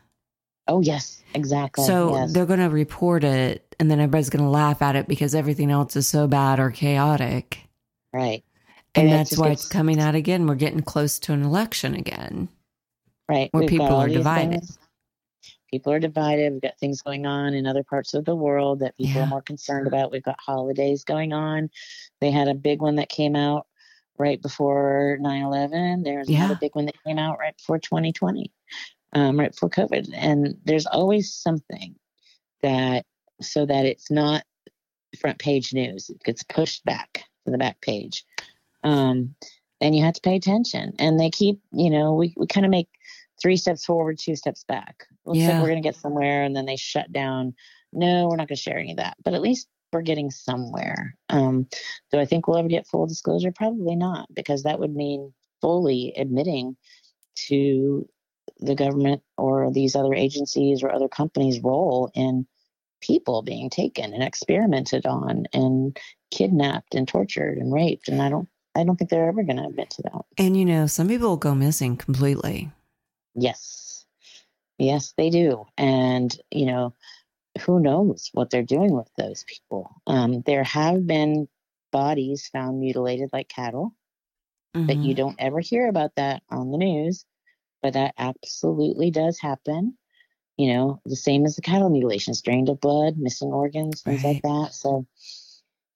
oh 0.69 0.81
yes, 0.81 1.23
exactly. 1.35 1.85
So 1.85 2.17
yes. 2.17 2.33
they're 2.33 2.47
going 2.47 2.61
to 2.61 2.71
report 2.71 3.25
it 3.25 3.75
and 3.79 3.91
then 3.91 3.99
everybody's 3.99 4.31
going 4.31 4.45
to 4.45 4.51
laugh 4.51 4.83
at 4.83 4.97
it 4.97 5.09
because 5.09 5.35
everything 5.35 5.71
else 5.71 5.97
is 5.97 6.07
so 6.07 6.27
bad 6.27 6.61
or 6.61 6.71
chaotic. 6.71 7.70
Right, 8.13 8.45
And 8.95 9.09
And 9.09 9.13
that's 9.13 9.37
why 9.39 9.51
gets- 9.51 9.65
it's 9.65 9.73
coming 9.73 10.01
out 10.01 10.15
again. 10.15 10.47
We're 10.47 10.55
getting 10.57 10.83
close 10.83 11.19
to 11.21 11.33
an 11.33 11.43
election 11.43 11.95
again. 11.95 12.49
right. 13.29 13.49
where 13.53 13.61
We've 13.61 13.69
people 13.71 13.87
are 13.95 14.09
divided. 14.09 14.61
things. 14.61 14.79
People 15.71 15.93
are 15.93 16.01
divided. 16.01 16.53
We've 16.53 16.63
got 16.63 16.77
things 16.81 17.01
going 17.01 17.27
on 17.27 17.55
in 17.55 17.65
other 17.65 17.85
parts 17.85 18.13
of 18.15 18.25
the 18.25 18.35
world 18.35 18.81
that 18.81 18.97
people 18.97 19.13
Yeah. 19.13 19.23
are 19.23 19.29
more 19.29 19.43
concerned 19.43 19.87
about. 19.87 20.11
We've 20.11 20.21
got 20.25 20.35
holidays 20.41 21.05
going 21.05 21.33
on. 21.33 21.71
They 22.21 22.33
had 22.33 22.49
a 22.49 22.55
big 22.55 22.83
one 22.83 22.97
that 22.97 23.09
came 23.09 23.37
out 23.37 23.69
right 24.19 24.43
before 24.43 25.17
9-11 25.23 26.03
there's 26.03 26.29
Yeah. 26.29 26.41
another 26.45 26.59
big 26.61 26.75
one 26.75 26.85
that 26.87 27.03
came 27.05 27.19
out 27.19 27.39
right 27.39 27.57
before 27.57 27.79
2020 27.79 28.53
um, 29.15 29.39
right 29.41 29.53
before 29.53 29.71
covid 29.71 30.11
and 30.13 30.59
there's 30.65 30.85
always 30.85 31.33
something 31.33 31.95
that 32.61 33.07
so 33.41 33.65
that 33.65 33.87
it's 33.87 34.11
not 34.11 34.43
front 35.19 35.39
page 35.39 35.73
news 35.73 36.11
it 36.11 36.23
gets 36.23 36.43
pushed 36.43 36.85
back 36.85 37.25
to 37.45 37.51
the 37.51 37.59
back 37.59 37.81
page. 37.81 38.25
Um, 38.83 39.35
and 39.81 39.97
you 39.97 40.05
have 40.05 40.15
to 40.15 40.21
pay 40.21 40.37
attention. 40.37 40.95
And 40.99 41.19
they 41.19 41.31
keep 41.31 41.61
you 41.73 41.91
know 41.91 42.15
we, 42.15 42.35
we 42.37 42.47
kind 42.47 42.67
of 42.67 42.71
make 42.71 42.89
three 43.41 43.57
steps 43.57 43.85
forward 43.85 44.19
two 44.19 44.37
steps 44.37 44.65
back. 44.65 45.07
Looks 45.25 45.39
Yeah. 45.41 45.53
like 45.53 45.63
we're 45.63 45.69
going 45.69 45.83
to 45.83 45.87
get 45.89 45.97
somewhere 45.97 46.43
and 46.43 46.55
then 46.55 46.67
they 46.67 46.77
shut 46.77 47.11
down. 47.13 47.55
No 47.93 48.29
we're 48.29 48.37
not 48.37 48.49
going 48.49 48.57
to 48.57 48.63
share 48.63 48.79
any 48.79 48.93
of 48.93 48.99
that 48.99 49.17
but 49.25 49.35
at 49.35 49.41
least 49.43 49.69
we're 49.93 50.03
getting 50.03 50.31
somewhere. 50.31 51.17
Um, 51.31 51.67
do 52.13 52.19
i 52.21 52.25
think 52.25 52.47
we'll 52.47 52.59
ever 52.59 52.69
get 52.69 52.87
full 52.87 53.07
disclosure? 53.07 53.51
Probably 53.53 53.97
not 53.97 54.33
because 54.33 54.63
that 54.63 54.79
would 54.79 54.95
mean 54.95 55.33
fully 55.61 56.13
admitting 56.17 56.77
to 57.49 58.09
the 58.61 58.75
government 58.75 59.23
or 59.39 59.73
these 59.73 59.97
other 59.97 60.15
agencies 60.15 60.83
or 60.83 60.93
other 60.93 61.09
companies 61.09 61.61
role 61.61 62.11
in 62.15 62.47
people 63.01 63.43
being 63.43 63.71
taken 63.71 64.13
and 64.13 64.23
experimented 64.23 65.07
on 65.07 65.45
and 65.53 65.99
kidnapped 66.31 66.95
and 66.95 67.07
tortured 67.09 67.59
and 67.59 67.73
raped 67.73 68.09
and 68.09 68.23
i 68.23 68.29
don't 68.29 68.49
i 68.75 68.85
don't 68.85 68.97
think 68.97 69.11
they're 69.11 69.29
ever 69.29 69.43
going 69.43 69.57
to 69.57 69.65
admit 69.67 69.91
to 69.91 70.03
that. 70.03 70.23
And 70.39 70.57
you 70.57 70.65
know, 70.65 70.87
some 70.87 71.09
people 71.09 71.37
go 71.37 71.55
missing 71.55 71.97
completely. 71.97 72.71
yes. 73.35 74.05
Yes 74.79 75.13
they 75.17 75.29
do. 75.29 75.67
And 75.77 76.35
you 76.51 76.67
know 76.67 76.95
who 77.63 77.81
knows 77.81 78.31
what 78.33 78.49
they're 78.51 78.63
doing 78.63 78.93
with 78.93 79.11
those 79.19 79.45
people. 79.45 79.91
Um, 80.07 80.43
there 80.47 80.63
have 80.65 81.07
been 81.07 81.49
bodies 81.93 82.49
found 82.53 82.81
mutilated 82.81 83.31
like 83.33 83.49
cattle 83.49 83.95
but 84.73 84.97
Mhm. 84.97 85.05
you 85.05 85.15
don't 85.15 85.35
ever 85.41 85.59
hear 85.59 85.89
about 85.89 86.15
that 86.15 86.43
on 86.49 86.71
the 86.71 86.79
news 86.79 87.25
but 87.83 87.95
that 87.95 88.15
absolutely 88.17 89.11
does 89.11 89.39
happen. 89.41 89.97
You 90.57 90.73
know 90.73 91.01
the 91.05 91.17
same 91.17 91.45
as 91.45 91.57
the 91.57 91.63
cattle 91.63 91.91
mutilations 91.91 92.41
drained 92.43 92.69
of 92.69 92.81
blood 92.81 93.17
missing 93.19 93.53
organs 93.53 94.03
things 94.03 94.23
like 94.23 94.43
that. 94.43 94.73
So 94.75 95.07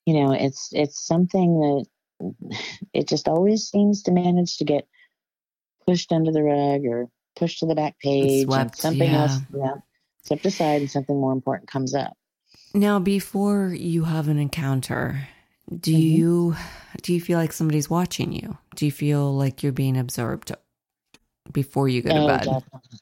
you 0.06 0.14
know 0.14 0.32
it's 0.32 0.70
it's 0.72 1.06
something 1.06 1.60
that 1.60 1.86
it 2.92 3.08
just 3.08 3.28
always 3.28 3.68
seems 3.68 4.02
to 4.02 4.12
manage 4.12 4.56
to 4.58 4.64
get 4.64 4.86
pushed 5.86 6.12
under 6.12 6.32
the 6.32 6.42
rug 6.42 6.84
or 6.86 7.08
pushed 7.36 7.58
to 7.60 7.66
the 7.66 7.74
back 7.74 7.98
page 8.00 8.44
and 8.44 8.44
Swept, 8.44 8.76
something 8.76 9.08
yeah. 9.08 9.20
else 9.20 9.40
yeah 9.54 9.74
swept 10.24 10.46
aside 10.46 10.80
and 10.80 10.90
something 10.90 11.20
more 11.20 11.32
important 11.32 11.68
comes 11.70 11.94
up 11.94 12.14
Now, 12.74 12.98
before 12.98 13.68
you 13.68 14.04
have 14.04 14.28
an 14.28 14.38
encounter, 14.38 15.28
do 15.80 15.92
Mhm. 15.92 15.96
you 15.96 16.56
do 17.02 17.12
you 17.14 17.20
feel 17.20 17.38
like 17.38 17.52
somebody's 17.52 17.88
watching 17.90 18.32
you? 18.32 18.58
Do 18.74 18.84
you 18.86 18.92
feel 18.92 19.32
like 19.34 19.62
you're 19.62 19.72
being 19.72 19.96
observed 19.96 20.52
before 21.52 21.88
you 21.88 22.02
go 22.02 22.12
to 22.12 22.20
Oh, 22.20 22.26
bed? 22.26 22.44
definitely. 22.44 22.98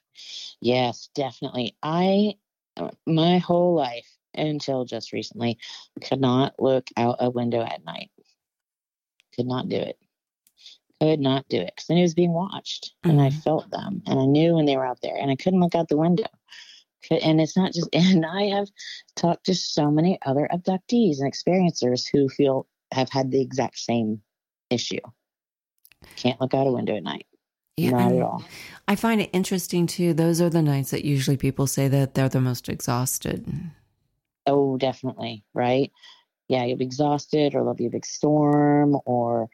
Yes, 0.60 1.08
definitely. 1.14 1.76
I, 1.82 2.34
uh, 2.76 2.90
my 3.06 3.38
whole 3.38 3.74
life 3.74 4.11
until 4.34 4.84
just 4.84 5.12
recently, 5.12 5.58
could 6.02 6.20
not 6.20 6.54
look 6.58 6.88
out 6.96 7.16
a 7.20 7.30
window 7.30 7.62
at 7.62 7.84
night. 7.84 8.10
Could 9.34 9.46
not 9.46 9.68
do 9.68 9.76
it. 9.76 9.98
Could 11.00 11.20
not 11.20 11.48
do 11.48 11.58
it 11.58 11.72
because 11.74 11.90
I 11.90 11.94
knew 11.94 12.00
it 12.00 12.04
was 12.04 12.14
being 12.14 12.32
watched 12.32 12.92
and 13.02 13.20
I 13.20 13.30
Mhm. 13.30 13.42
felt 13.42 13.70
them 13.70 14.02
and 14.06 14.20
I 14.20 14.26
knew 14.26 14.54
when 14.54 14.66
they 14.66 14.76
were 14.76 14.86
out 14.86 15.00
there 15.02 15.16
and 15.16 15.30
I 15.30 15.36
couldn't 15.36 15.60
look 15.60 15.74
out 15.74 15.88
the 15.88 15.96
window. 15.96 16.26
And 17.10 17.40
it's 17.40 17.56
not 17.56 17.72
just, 17.72 17.88
and 17.92 18.24
I 18.24 18.44
have 18.44 18.68
talked 19.16 19.46
to 19.46 19.54
so 19.54 19.90
many 19.90 20.18
other 20.24 20.48
abductees 20.52 21.18
and 21.18 21.32
experiencers 21.32 22.06
who 22.12 22.28
feel 22.28 22.66
have 22.92 23.08
had 23.10 23.30
the 23.30 23.40
exact 23.40 23.78
same 23.78 24.22
issue. 24.70 25.00
Can't 26.16 26.40
look 26.40 26.54
out 26.54 26.66
a 26.66 26.72
window 26.72 26.94
at 26.96 27.02
night. 27.02 27.26
not 27.78 28.12
at 28.12 28.22
all. 28.22 28.44
I 28.86 28.94
find 28.94 29.20
it 29.20 29.30
interesting 29.32 29.86
too. 29.88 30.12
Those 30.14 30.40
are 30.40 30.50
the 30.50 30.62
nights 30.62 30.90
that 30.90 31.04
usually 31.04 31.36
people 31.36 31.66
say 31.66 31.88
that 31.88 32.14
they're 32.14 32.28
the 32.28 32.40
most 32.40 32.68
exhausted. 32.68 33.46
Oh, 34.46 34.76
definitely. 34.76 35.44
Right. 35.54 35.92
Yeah, 36.48 36.64
you'll 36.64 36.78
be 36.78 36.84
exhausted, 36.84 37.54
or 37.54 37.60
there'll 37.60 37.74
be 37.74 37.86
a 37.86 37.90
big 37.90 38.06
storm, 38.06 38.98
or 39.04 39.48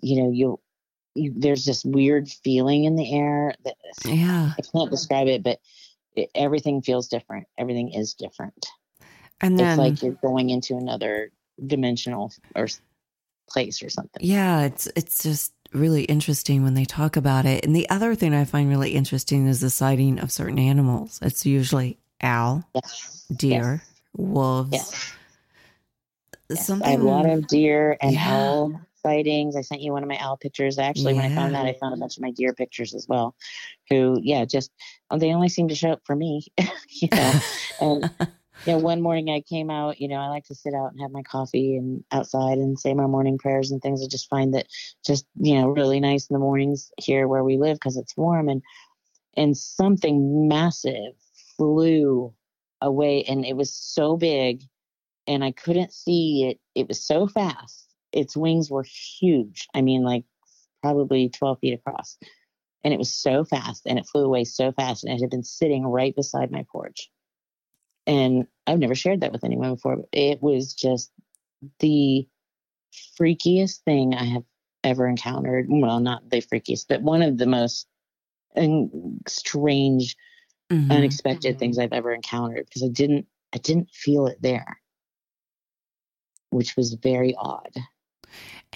you 0.00 0.22
know, 0.22 0.30
you'll. 0.30 0.60
You, 1.14 1.32
there's 1.36 1.64
this 1.64 1.84
weird 1.84 2.28
feeling 2.28 2.84
in 2.84 2.94
the 2.94 3.12
air 3.12 3.52
that 3.64 3.74
Yeah. 4.04 4.52
I 4.56 4.62
can't 4.62 4.90
describe 4.90 5.26
it, 5.26 5.42
but 5.42 5.58
it, 6.14 6.30
everything 6.32 6.80
feels 6.80 7.08
different. 7.08 7.48
Everything 7.58 7.92
is 7.92 8.14
different. 8.14 8.66
And 9.40 9.58
then 9.58 9.70
it's 9.70 9.78
like 9.78 10.02
you're 10.02 10.12
going 10.12 10.50
into 10.50 10.76
another 10.76 11.32
dimensional 11.64 12.32
or 12.54 12.68
place 13.48 13.82
or 13.82 13.90
something. 13.90 14.20
Yeah, 14.20 14.62
it's 14.62 14.86
it's 14.94 15.22
just 15.22 15.52
really 15.72 16.04
interesting 16.04 16.62
when 16.62 16.74
they 16.74 16.84
talk 16.84 17.16
about 17.16 17.46
it. 17.46 17.64
And 17.64 17.74
the 17.74 17.88
other 17.90 18.14
thing 18.14 18.34
I 18.34 18.44
find 18.44 18.68
really 18.68 18.94
interesting 18.94 19.46
is 19.46 19.60
the 19.60 19.70
sighting 19.70 20.18
of 20.18 20.30
certain 20.30 20.58
animals. 20.58 21.18
It's 21.22 21.44
usually 21.44 21.98
owl, 22.22 22.64
Yes. 22.74 23.26
deer, 23.34 23.82
wolves. 24.16 24.72
Yes. 24.72 25.12
yes. 26.50 26.66
Something 26.66 26.88
I 26.88 26.92
have 26.92 27.00
a 27.00 27.04
lot 27.04 27.26
of 27.26 27.46
deer 27.46 27.96
and 28.00 28.14
Yeah. 28.14 28.32
owl 28.32 28.80
sightings. 29.02 29.56
I 29.56 29.60
sent 29.60 29.80
you 29.80 29.92
one 29.92 30.02
of 30.02 30.08
my 30.08 30.18
owl 30.18 30.36
pictures. 30.36 30.78
Actually, 30.78 31.14
when 31.14 31.24
I 31.24 31.34
found 31.34 31.54
that, 31.54 31.66
I 31.66 31.74
found 31.74 31.94
a 31.94 31.98
bunch 31.98 32.16
of 32.16 32.22
my 32.22 32.30
deer 32.30 32.52
pictures 32.52 32.94
as 32.94 33.06
well. 33.08 33.34
Who, 33.90 34.18
yeah, 34.22 34.44
just 34.44 34.70
oh, 35.10 35.18
they 35.18 35.32
only 35.32 35.48
seem 35.48 35.68
to 35.68 35.74
show 35.74 35.90
up 35.90 36.00
for 36.04 36.16
me, 36.16 36.46
you 36.90 37.08
know. 37.12 37.32
and 37.80 38.10
yeah, 38.64 38.74
one 38.74 39.00
morning 39.00 39.30
I 39.30 39.40
came 39.40 39.70
out, 39.70 40.00
you 40.00 40.08
know, 40.08 40.16
I 40.16 40.28
like 40.28 40.44
to 40.46 40.54
sit 40.54 40.74
out 40.74 40.92
and 40.92 41.00
have 41.00 41.10
my 41.10 41.22
coffee 41.22 41.76
and 41.76 42.04
outside 42.12 42.58
and 42.58 42.78
say 42.78 42.92
my 42.92 43.06
morning 43.06 43.38
prayers 43.38 43.70
and 43.70 43.80
things. 43.80 44.02
I 44.02 44.08
just 44.08 44.28
find 44.28 44.52
that 44.54 44.66
just, 45.06 45.26
you 45.36 45.54
know, 45.54 45.68
really 45.68 46.00
nice 46.00 46.26
in 46.28 46.34
the 46.34 46.40
mornings 46.40 46.90
here 46.98 47.28
where 47.28 47.44
we 47.44 47.56
live 47.56 47.76
because 47.76 47.96
it's 47.96 48.16
warm 48.16 48.48
and 48.48 48.62
and 49.36 49.56
something 49.56 50.48
massive 50.48 51.14
flew 51.58 52.32
away 52.80 53.24
and 53.24 53.44
it 53.44 53.56
was 53.56 53.74
so 53.74 54.16
big 54.16 54.62
and 55.26 55.44
I 55.44 55.52
couldn't 55.52 55.92
see 55.92 56.46
it. 56.48 56.58
It 56.74 56.88
was 56.88 57.04
so 57.04 57.26
fast. 57.26 57.86
Its 58.12 58.36
wings 58.36 58.70
were 58.70 58.84
huge. 59.20 59.68
I 59.74 59.82
mean, 59.82 60.02
like 60.02 60.24
probably 60.82 61.28
12 61.28 61.58
feet 61.60 61.74
across. 61.74 62.16
And 62.84 62.94
it 62.94 62.98
was 62.98 63.12
so 63.12 63.44
fast 63.44 63.82
and 63.86 63.98
it 63.98 64.06
flew 64.06 64.24
away 64.24 64.44
so 64.44 64.72
fast 64.72 65.04
and 65.04 65.12
it 65.12 65.20
had 65.20 65.30
been 65.30 65.42
sitting 65.42 65.84
right 65.84 66.14
beside 66.14 66.50
my 66.50 66.64
porch. 66.72 67.10
And 68.06 68.46
I've 68.66 68.78
never 68.78 68.94
shared 68.94 69.20
that 69.20 69.32
with 69.32 69.44
anyone 69.44 69.74
before. 69.74 69.98
It 70.12 70.42
was 70.42 70.72
just 70.72 71.10
the 71.80 72.26
freakiest 73.20 73.80
thing 73.80 74.14
I 74.14 74.24
have 74.24 74.44
ever 74.84 75.06
encountered. 75.06 75.66
Well, 75.68 76.00
not 76.00 76.30
the 76.30 76.40
freakiest, 76.40 76.86
but 76.88 77.02
one 77.02 77.22
of 77.22 77.36
the 77.36 77.46
most 77.46 77.86
strange, 79.26 80.16
mm-hmm. 80.70 80.90
unexpected 80.90 81.58
things 81.58 81.78
I've 81.78 81.92
ever 81.92 82.12
encountered 82.12 82.66
because 82.66 82.82
I 82.82 82.88
didn't 82.88 83.26
I 83.54 83.58
didn't 83.58 83.90
feel 83.90 84.26
it 84.26 84.40
there, 84.42 84.80
which 86.50 86.76
was 86.76 86.94
very 86.94 87.34
odd. 87.36 87.74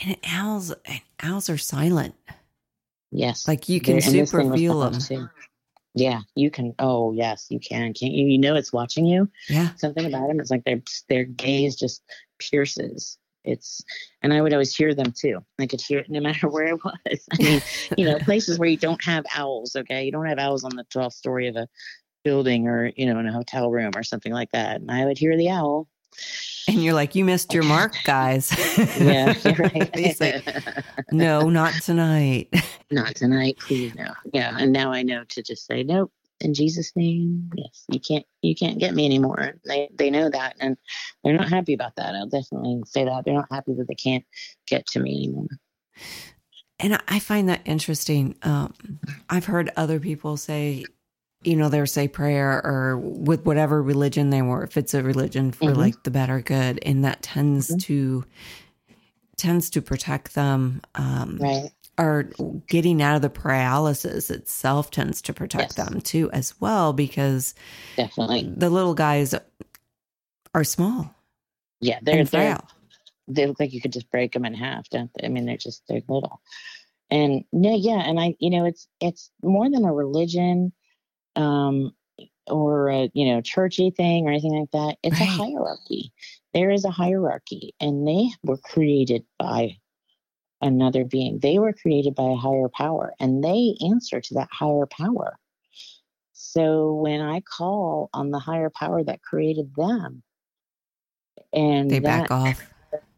And 0.03 0.17
owls 0.27 0.75
and 0.87 1.01
owls 1.23 1.51
are 1.51 1.59
silent. 1.59 2.15
Yes, 3.11 3.47
like 3.47 3.69
you 3.69 3.81
can 3.81 3.99
They're, 3.99 4.27
super 4.27 4.57
feel 4.57 4.81
them. 4.81 4.99
Too. 4.99 5.29
Yeah, 5.95 6.21
you 6.35 6.51
can. 6.51 6.75
Oh, 6.79 7.13
yes, 7.13 7.47
you 7.51 7.61
can. 7.61 7.93
Can't 7.93 8.13
you? 8.13 8.27
You 8.27 8.39
know, 8.39 8.55
it's 8.55 8.73
watching 8.73 9.05
you. 9.05 9.31
Yeah. 9.49 9.75
Something 9.77 10.07
about 10.07 10.29
them. 10.29 10.41
It's 10.41 10.51
like 10.51 10.65
their 10.65 10.81
their 11.09 11.25
gaze 11.25 11.77
just 11.77 12.03
pierces. 12.39 13.19
It's, 13.45 13.83
and 14.23 14.33
I 14.33 14.41
would 14.41 14.53
always 14.53 14.75
hear 14.75 14.95
them 14.95 15.13
too. 15.13 15.45
I 15.59 15.67
could 15.67 15.81
hear 15.81 16.01
it 16.01 16.11
no 16.11 16.21
matter 16.21 16.49
where 16.51 16.69
I 16.69 16.73
was. 16.73 17.27
I 17.33 17.43
mean, 17.43 17.63
you 17.97 18.05
know, 18.05 18.19
places 18.19 18.59
where 18.59 18.69
you 18.69 18.77
don't 18.77 19.03
have 19.05 19.25
owls. 19.37 19.77
Okay, 19.77 20.05
you 20.05 20.13
don't 20.13 20.27
have 20.27 20.39
owls 20.39 20.65
on 20.65 20.77
the 20.77 20.85
12th 20.85 21.15
story 21.15 21.49
of 21.49 21.57
a 21.57 21.69
building 22.25 22.69
or 22.69 22.93
you 22.97 23.05
know 23.05 23.19
in 23.19 23.27
a 23.27 23.33
hotel 23.33 23.71
room 23.71 23.93
or 23.97 24.03
something 24.03 24.33
like 24.33 24.51
that. 24.53 24.81
And 24.81 24.91
I 24.91 25.05
would 25.05 25.19
hear 25.19 25.37
the 25.37 25.51
owl. 25.51 25.89
And 26.69 26.85
you're 26.85 26.95
like, 26.95 27.15
you 27.15 27.25
missed 27.25 27.53
your 27.53 27.65
mark, 27.65 27.95
guys. 28.05 28.53
yeah, 29.01 29.35
right. 29.59 30.21
like, 30.21 30.85
no, 31.11 31.49
not 31.49 31.73
tonight. 31.83 32.55
not 32.91 33.17
tonight, 33.17 33.59
please 33.59 33.95
no. 33.95 34.13
Yeah, 34.33 34.57
and 34.59 34.73
now 34.73 34.93
I 34.93 35.03
know 35.03 35.25
to 35.31 35.43
just 35.43 35.67
say 35.67 35.83
nope 35.83 36.13
in 36.43 36.55
Jesus' 36.55 36.93
name. 36.95 37.51
Yes, 37.55 37.85
you 37.89 38.01
can't 38.01 38.27
you 38.43 38.55
can't 38.55 38.79
get 38.79 38.95
me 38.95 39.07
anymore. 39.07 39.55
They 39.65 39.89
they 39.95 40.11
know 40.11 40.29
that, 40.29 40.57
and 40.61 40.77
they're 41.23 41.37
not 41.37 41.49
happy 41.49 41.73
about 41.73 41.97
that. 41.97 42.15
I'll 42.15 42.29
definitely 42.29 42.83
say 42.87 43.05
that 43.05 43.25
they're 43.25 43.35
not 43.35 43.49
happy 43.51 43.75
that 43.75 43.89
they 43.89 43.95
can't 43.95 44.25
get 44.67 44.87
to 44.89 45.01
me 45.01 45.25
anymore. 45.25 45.49
And 46.79 47.01
I 47.09 47.19
find 47.21 47.49
that 47.49 47.61
interesting. 47.65 48.37
Um, 48.43 48.75
I've 49.31 49.45
heard 49.45 49.71
other 49.77 50.01
people 50.01 50.37
say, 50.37 50.85
you 51.45 51.55
know, 51.55 51.69
they'll 51.69 51.87
say 51.87 52.09
prayer 52.09 52.61
or 52.65 52.99
with 52.99 53.45
whatever 53.47 53.81
religion 53.83 54.31
they 54.31 54.43
were, 54.43 54.65
if 54.65 54.77
it's 54.77 54.95
a 54.95 55.03
religion 55.03 55.53
for 55.53 55.67
mm-hmm. 55.67 55.81
like 55.81 56.03
the 56.03 56.11
better 56.11 56.41
good, 56.41 56.81
and 56.85 57.05
that 57.05 57.23
tends 57.23 57.69
mm-hmm. 57.69 57.79
to 57.79 58.25
tends 59.37 59.71
to 59.71 59.83
protect 59.83 60.35
them. 60.35 60.83
Um, 60.95 61.39
right 61.41 61.71
are 61.99 62.31
getting 62.69 63.03
out 63.03 63.17
of 63.17 63.23
the 63.23 63.31
paralysis 63.31 64.31
itself 64.31 64.91
tends 64.91 65.21
to 65.23 65.33
protect 65.33 65.77
yes. 65.77 65.89
them 65.89 66.01
too 66.01 66.31
as 66.33 66.59
well 66.61 66.93
because 66.93 67.55
definitely. 67.97 68.53
the 68.57 68.71
little 68.71 68.95
guys 68.95 69.35
are 70.55 70.65
small 70.65 71.15
yeah 71.81 71.99
they're 72.03 72.25
frail. 72.25 72.67
they 73.29 73.47
look 73.47 73.61
like 73.61 73.73
you 73.73 73.81
could 73.81 73.93
just 73.93 74.11
break 74.11 74.33
them 74.33 74.45
in 74.45 74.55
half 74.55 74.89
don't 74.89 75.11
they? 75.15 75.27
I 75.27 75.29
mean 75.29 75.45
they're 75.45 75.57
just 75.57 75.83
they're 75.89 76.03
little. 76.09 76.41
And 77.11 77.45
no 77.53 77.77
yeah 77.77 78.01
and 78.01 78.19
i 78.19 78.35
you 78.39 78.51
know 78.51 78.65
it's 78.65 78.89
it's 79.01 79.31
more 79.43 79.69
than 79.71 79.85
a 79.85 79.93
religion 79.93 80.73
um 81.37 81.93
or 82.47 82.89
a 82.89 83.11
you 83.15 83.27
know 83.27 83.41
churchy 83.41 83.91
thing 83.91 84.27
or 84.27 84.31
anything 84.31 84.59
like 84.59 84.71
that. 84.73 84.99
It's 85.03 85.21
right. 85.21 85.29
a 85.29 85.33
hierarchy. 85.33 86.13
There 86.55 86.71
is 86.71 86.85
a 86.85 86.91
hierarchy 86.91 87.75
and 87.81 88.07
they 88.07 88.29
were 88.43 88.59
created 88.59 89.25
by 89.39 89.79
another 90.63 91.05
being. 91.05 91.41
They 91.41 91.59
were 91.59 91.73
created 91.73 92.15
by 92.15 92.31
a 92.31 92.37
higher 92.37 92.69
power 92.69 93.13
and 93.21 93.43
they 93.43 93.75
answer 93.85 94.21
to 94.21 94.35
that 94.35 94.49
higher 94.51 94.87
power. 94.87 95.37
So 96.33 96.95
when 96.95 97.21
I 97.21 97.41
call 97.41 98.09
on 98.15 98.31
the 98.31 98.39
higher 98.39 98.71
power 98.71 99.03
that 99.05 99.23
created 99.23 99.75
them, 99.77 100.23
and 101.53 101.91
they 101.91 101.99
that, 101.99 102.29
back 102.29 102.31
off. 102.31 102.67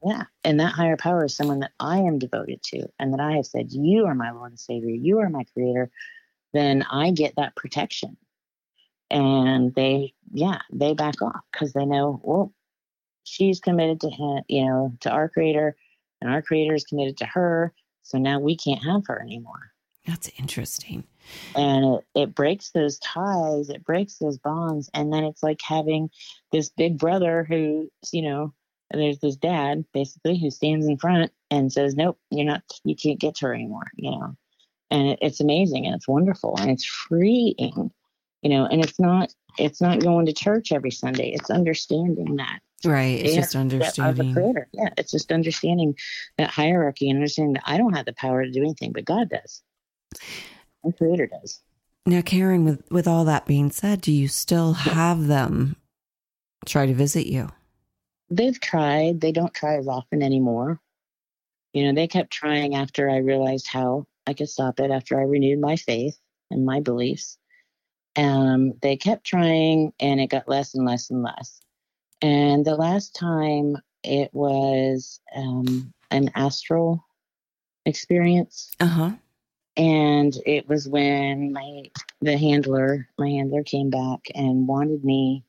Yeah. 0.05 0.25
And 0.43 0.61
that 0.61 0.73
higher 0.73 0.97
power 0.97 1.25
is 1.25 1.37
someone 1.37 1.61
that 1.61 1.73
I 1.81 1.99
am 1.99 2.19
devoted 2.19 2.63
to 2.65 2.87
and 2.99 3.13
that 3.13 3.21
I 3.21 3.33
have 3.33 3.47
said, 3.47 3.73
You 3.73 4.07
are 4.07 4.15
my 4.15 4.31
Lord 4.31 4.53
and 4.53 4.61
Savior, 4.61 4.91
you 4.91 5.21
are 5.21 5.31
my 5.31 5.45
creator, 5.55 5.91
then 6.53 6.85
I 6.91 7.11
get 7.11 7.35
that 7.37 7.57
protection. 7.57 8.17
And 9.11 9.75
they, 9.75 10.15
yeah, 10.33 10.61
they 10.73 10.95
back 10.95 11.21
off 11.23 11.41
because 11.53 11.73
they 11.73 11.87
know, 11.87 12.21
well, 12.23 12.53
she's 13.23 13.61
committed 13.61 14.01
to 14.01 14.11
him, 14.11 14.43
you 14.49 14.65
know, 14.67 14.93
to 15.01 15.11
our 15.11 15.29
creator 15.29 15.77
and 16.21 16.31
our 16.31 16.43
creator 16.43 16.75
is 16.75 16.85
committed 16.85 17.17
to 17.19 17.27
her. 17.27 17.73
So 18.03 18.19
now 18.19 18.39
we 18.39 18.57
can't 18.57 18.85
have 18.85 19.03
her 19.07 19.21
anymore. 19.21 19.73
That's 20.07 20.31
interesting. 20.39 21.05
And 21.57 21.85
it, 22.15 22.21
it 22.21 22.35
breaks 22.35 22.71
those 22.71 22.99
ties, 22.99 23.71
it 23.71 23.85
breaks 23.85 24.19
those 24.19 24.39
bonds. 24.39 24.91
And 24.93 25.13
then 25.13 25.25
it's 25.25 25.43
like 25.43 25.61
having 25.63 26.11
this 26.53 26.69
big 26.69 26.99
brother 26.99 27.45
who, 27.45 27.91
you 28.13 28.23
know, 28.23 28.53
there's 28.91 29.19
this 29.19 29.37
dad 29.37 29.85
basically 29.93 30.39
who 30.39 30.51
stands 30.51 30.87
in 30.87 30.99
front 30.99 31.33
and 31.51 31.73
says, 31.73 31.95
Nope, 31.95 32.19
you're 32.31 32.45
not, 32.45 32.63
you 32.85 32.95
can't 32.95 33.19
get 33.19 33.37
to 33.37 33.47
her 33.47 33.55
anymore, 33.55 33.91
you 33.97 34.11
know. 34.11 34.37
And 34.91 35.09
it, 35.09 35.19
it's 35.23 35.41
amazing 35.41 35.87
and 35.87 35.95
it's 35.95 36.07
wonderful 36.07 36.57
and 36.59 36.71
it's 36.71 36.85
freeing, 36.85 37.91
you 38.43 38.51
know, 38.51 38.67
and 38.67 38.85
it's 38.85 39.01
not, 39.01 39.35
it's 39.59 39.81
not 39.81 40.01
going 40.01 40.27
to 40.27 40.33
church 40.33 40.73
every 40.73 40.91
Sunday. 40.91 41.31
It's 41.31 41.51
understanding 41.51 42.37
that 42.37 42.61
Right. 42.85 43.21
It's 43.21 43.35
just 43.35 43.57
understanding. 43.57 44.35
creator. 44.35 44.69
Yeah. 44.73 44.91
It's 44.99 45.11
just 45.11 45.33
understanding 45.33 45.97
that 46.39 46.51
hierarchy 46.51 47.09
and 47.09 47.19
understanding 47.19 47.55
that 47.55 47.65
I 47.67 47.79
don't 47.79 47.95
have 47.95 48.07
the 48.07 48.13
power 48.15 48.45
to 48.45 48.51
do 48.51 48.61
anything, 48.63 48.93
but 48.93 49.05
God 49.05 49.31
does. 49.31 49.63
My 50.85 50.91
creator 50.93 51.27
does. 51.27 51.61
Now, 52.07 52.21
Karin, 52.21 52.65
with, 52.65 52.83
with 52.91 53.09
all 53.09 53.25
that 53.25 53.47
being 53.47 53.71
said, 53.71 54.03
do 54.03 54.13
you 54.13 54.29
still 54.29 54.75
have 54.75 55.27
them 55.27 55.77
try 56.67 56.87
to 56.87 56.95
visit 56.95 57.27
you? 57.27 57.49
They've 58.31 58.59
tried. 58.61 59.21
They 59.21 59.33
don't 59.33 59.55
try 59.55 59.77
as 59.77 59.89
often 59.89 60.23
anymore. 60.23 60.81
You 61.73 61.87
know, 61.87 61.95
they 61.95 62.07
kept 62.07 62.31
trying 62.31 62.75
after 62.75 63.09
I 63.11 63.19
realized 63.19 63.67
how 63.67 64.07
I 64.27 64.35
could 64.35 64.49
stop 64.49 64.81
it, 64.81 64.91
after 64.91 65.19
I 65.19 65.25
renewed 65.25 65.61
my 65.61 65.77
faith 65.77 66.19
and 66.51 66.65
my 66.65 66.81
beliefs. 66.81 67.39
Um, 68.17 68.75
they 68.81 68.97
kept 68.97 69.25
trying 69.25 69.93
and 69.99 70.21
it 70.21 70.29
got 70.29 70.49
less 70.49 70.75
and 70.75 70.87
less 70.87 71.11
and 71.11 71.23
less. 71.23 71.61
And 72.23 72.65
the 72.65 72.77
last 72.77 73.15
time 73.15 73.77
it 74.03 74.31
was 74.33 75.21
um, 75.35 75.93
an 76.11 76.31
astral 76.35 77.05
experience. 77.87 78.71
Uh 78.81 78.87
huh. 78.87 79.11
And 79.77 80.37
it 80.47 80.69
was 80.69 80.89
when 80.89 81.53
my 81.53 81.91
the 82.21 82.39
handler, 82.39 83.09
my 83.19 83.29
handler 83.29 83.65
came 83.65 83.91
back 83.91 84.21
and 84.35 84.69
wanted 84.69 85.05
me 85.05 85.45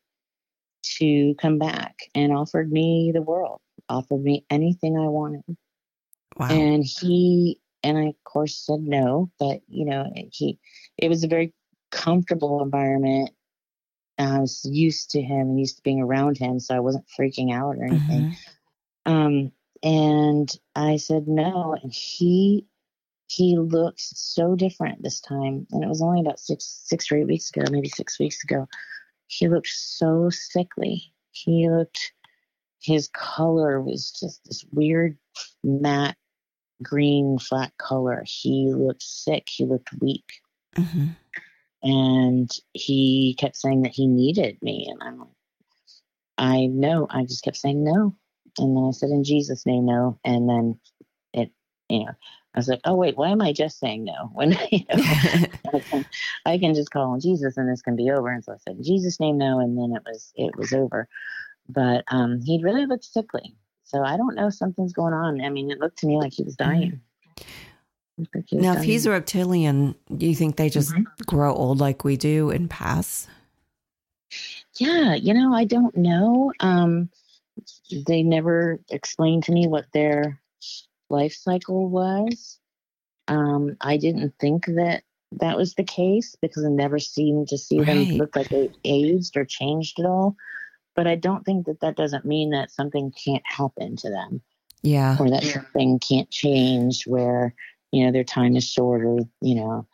to 0.98 1.36
come 1.36 1.58
back 1.60 1.96
and 2.16 2.34
offered 2.34 2.72
me 2.72 3.12
the 3.14 3.22
world, 3.22 3.60
offered 3.88 4.24
me 4.24 4.46
anything 4.50 4.98
I 4.98 5.08
wanted. 5.08 5.44
Wow. 6.38 6.48
And 6.50 6.84
he 6.84 7.60
and 7.84 7.98
I 7.98 8.06
of 8.08 8.24
course 8.24 8.58
said 8.58 8.82
no, 8.82 9.30
but 9.40 9.62
you 9.68 9.86
know, 9.86 10.12
he 10.32 10.58
it 10.98 11.10
was 11.10 11.24
a 11.24 11.28
very 11.28 11.54
comfortable 11.92 12.64
environment 12.64 13.32
I 14.18 14.40
was 14.40 14.66
used 14.66 15.12
to 15.12 15.22
him 15.22 15.50
and 15.50 15.60
used 15.60 15.78
to 15.78 15.84
being 15.84 16.02
around 16.02 16.38
him, 16.38 16.60
so 16.60 16.76
I 16.76 16.80
wasn't 16.80 17.06
freaking 17.20 17.54
out 17.54 17.76
or 17.78 17.86
anything. 17.86 18.36
Mm-hmm. 19.06 19.12
Um, 19.12 19.52
and 19.84 20.60
I 20.76 20.98
said 20.98 21.28
no, 21.28 21.76
and 21.82 21.94
he 21.94 22.66
he 23.28 23.58
looked 23.58 24.02
so 24.02 24.56
different 24.56 25.04
this 25.04 25.20
time, 25.20 25.68
and 25.72 25.84
it 25.84 25.88
was 25.88 26.02
only 26.02 26.22
about 26.22 26.40
six 26.40 26.66
six 26.86 27.12
or 27.12 27.18
eight 27.18 27.28
weeks 27.28 27.50
ago, 27.50 27.64
maybe 27.70 27.90
six 27.90 28.20
weeks 28.20 28.44
ago. 28.44 28.68
He 29.28 29.48
looked 29.48 29.68
so 29.68 30.30
sickly. 30.30 31.14
He 31.32 31.70
looked 31.70 32.14
his 32.86 33.10
color 33.10 33.82
was 33.82 34.12
just 34.12 34.46
this 34.46 34.64
weird 34.72 35.18
matte 35.64 36.18
green 36.84 37.40
flat 37.40 37.74
color. 37.78 38.24
He 38.26 38.72
looked 38.74 39.04
sick. 39.04 39.50
He 39.50 39.66
looked 39.66 39.90
weak. 40.00 40.42
Mm-hmm. 40.76 41.08
And 41.86 42.50
he 42.74 43.36
kept 43.40 43.56
saying 43.56 43.84
that 43.84 43.94
he 43.94 44.08
needed 44.08 44.58
me. 44.64 44.88
And 44.90 45.04
I'm 45.04 45.20
like, 45.20 45.30
I 46.38 46.66
know. 46.66 47.06
I 47.10 47.24
just 47.26 47.44
kept 47.44 47.58
saying 47.58 47.84
no. 47.84 48.16
And 48.58 48.76
then 48.76 48.86
I 48.86 48.92
said, 48.92 49.12
in 49.12 49.24
Jesus' 49.24 49.68
name, 49.68 49.86
no. 49.86 50.18
And 50.26 50.50
then 50.50 50.80
it, 51.32 51.52
you 51.88 52.00
know, 52.00 52.12
I 52.56 52.60
was 52.60 52.68
like, 52.68 52.82
oh 52.86 52.96
wait, 52.96 53.16
why 53.18 53.30
am 53.30 53.42
I 53.42 53.54
just 53.54 53.80
saying 53.80 54.04
no? 54.04 54.30
When 54.34 54.58
you 54.72 54.80
know, 54.90 55.04
I, 55.74 55.80
can, 55.92 56.06
I 56.46 56.58
can 56.58 56.74
just 56.74 56.90
call 56.90 57.12
on 57.12 57.20
Jesus 57.20 57.56
and 57.56 57.70
this 57.70 57.84
can 57.84 57.96
be 57.96 58.10
over. 58.10 58.30
And 58.30 58.44
so 58.44 58.54
I 58.54 58.58
said, 58.58 58.78
in 58.78 58.84
Jesus 58.84 59.20
name 59.20 59.38
no, 59.38 59.60
and 59.60 59.78
then 59.78 59.96
it 59.96 60.02
was 60.04 60.34
it 60.36 60.58
was 60.58 60.74
over. 60.74 61.08
But 61.70 62.04
um, 62.08 62.42
he 62.42 62.64
really 62.64 62.88
looked 62.88 63.06
sickly. 63.06 63.56
So 63.84 64.02
I 64.02 64.18
don't 64.18 64.34
know 64.34 64.50
something's 64.50 64.94
going 64.94 65.14
on. 65.14 65.40
I 65.42 65.50
mean, 65.50 65.70
it 65.70 65.80
looked 65.80 66.00
to 66.00 66.08
me 66.08 66.18
like 66.18 66.34
he 66.34 66.44
was 66.44 66.56
dying. 66.56 67.02
Like 68.18 68.46
he 68.48 68.56
was 68.58 68.64
now, 68.64 68.74
if 68.74 68.84
he's 68.84 69.06
a 69.06 69.12
reptilian, 69.12 69.96
do 70.16 70.26
you 70.26 70.36
think 70.36 70.56
they 70.56 70.70
just 70.70 70.92
mm-hmm. 70.92 71.04
grow 71.26 71.54
old 71.54 71.80
like 71.80 72.04
we 72.04 72.16
do 72.18 72.50
and 72.50 72.70
pass? 72.70 73.28
Yeah, 74.78 75.16
you 75.16 75.34
know, 75.34 75.54
I 75.54 75.66
don't 75.66 75.96
know. 75.96 76.54
Um, 76.60 77.10
they 78.08 78.24
never 78.24 78.80
explained 78.90 79.44
to 79.46 79.52
me 79.52 79.68
what 79.68 79.86
their 79.94 80.40
life 81.10 81.34
cycle 81.34 81.90
was. 81.90 82.60
Um, 83.28 83.78
I 83.82 83.98
didn't 83.98 84.34
think 84.40 84.66
that 84.66 85.04
that 85.34 85.58
was 85.58 85.74
the 85.74 85.84
case 85.84 86.36
because 86.42 86.66
I 86.66 86.70
never 86.70 87.00
seemed 87.00 87.50
to 87.50 87.58
see 87.58 87.80
right. 87.80 87.88
them 87.88 88.18
look 88.18 88.36
like 88.36 88.50
they 88.50 88.72
aged 88.84 89.36
or 89.36 89.46
changed 89.46 90.00
at 90.00 90.06
all. 90.06 90.36
But 90.96 91.08
I 91.08 91.16
don't 91.16 91.44
think 91.44 91.66
that 91.66 91.82
that 91.82 91.98
doesn't 91.98 92.26
mean 92.26 92.52
that 92.52 92.72
something 92.72 93.12
can't 93.12 93.44
happen 93.46 93.98
to 93.98 94.10
them. 94.10 94.42
Yeah. 94.82 95.18
Or 95.20 95.30
that 95.30 95.44
yeah. 95.44 95.54
something 95.54 96.00
can't 96.00 96.30
change 96.30 97.06
where, 97.06 97.54
you 97.92 98.06
know, 98.06 98.12
their 98.12 98.24
time 98.24 98.56
is 98.56 98.64
shorter, 98.64 99.20
you 99.42 99.56
know, 99.56 99.88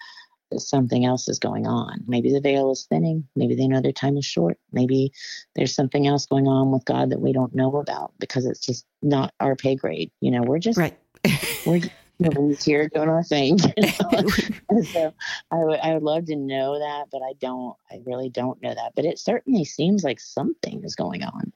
something 0.58 1.06
else 1.06 1.28
is 1.28 1.40
going 1.40 1.66
on. 1.66 2.04
Maybe 2.08 2.32
the 2.32 2.42
veil 2.42 2.72
is 2.72 2.86
thinning. 2.90 3.28
Maybe 3.36 3.56
they 3.56 3.68
know 3.68 3.82
their 3.82 3.92
time 3.92 4.18
is 4.18 4.26
short. 4.26 4.58
Maybe 4.72 5.14
there's 5.56 5.74
something 5.74 6.08
else 6.08 6.26
going 6.26 6.48
on 6.48 6.72
with 6.72 6.86
God 6.86 7.10
that 7.12 7.22
we 7.22 7.32
don't 7.32 7.56
know 7.56 7.78
about 7.78 8.14
because 8.20 8.46
it's 8.46 8.66
just 8.66 8.86
not 9.02 9.34
our 9.40 9.56
pay 9.56 9.76
grade. 9.76 10.12
You 10.20 10.32
know, 10.32 10.42
we're 10.42 10.60
just 10.60 10.78
right. 10.78 10.98
we're 11.66 11.82
nobody's 12.20 12.64
here 12.64 12.90
doing 12.90 13.10
our 13.10 13.24
thing. 13.24 13.60
You 13.78 13.84
know? 13.84 14.82
so 14.84 15.14
I 15.52 15.58
would 15.58 15.80
I 15.80 15.94
would 15.94 16.04
love 16.04 16.26
to 16.26 16.36
know 16.36 16.80
that, 16.80 17.06
but 17.12 17.22
I 17.22 17.34
don't. 17.40 17.76
I 17.92 18.02
really 18.06 18.30
don't 18.30 18.62
know 18.62 18.74
that. 18.74 18.94
But 18.96 19.06
it 19.06 19.20
certainly 19.20 19.66
seems 19.66 20.04
like 20.04 20.20
something 20.20 20.84
is 20.84 20.96
going 20.96 21.24
on. 21.24 21.52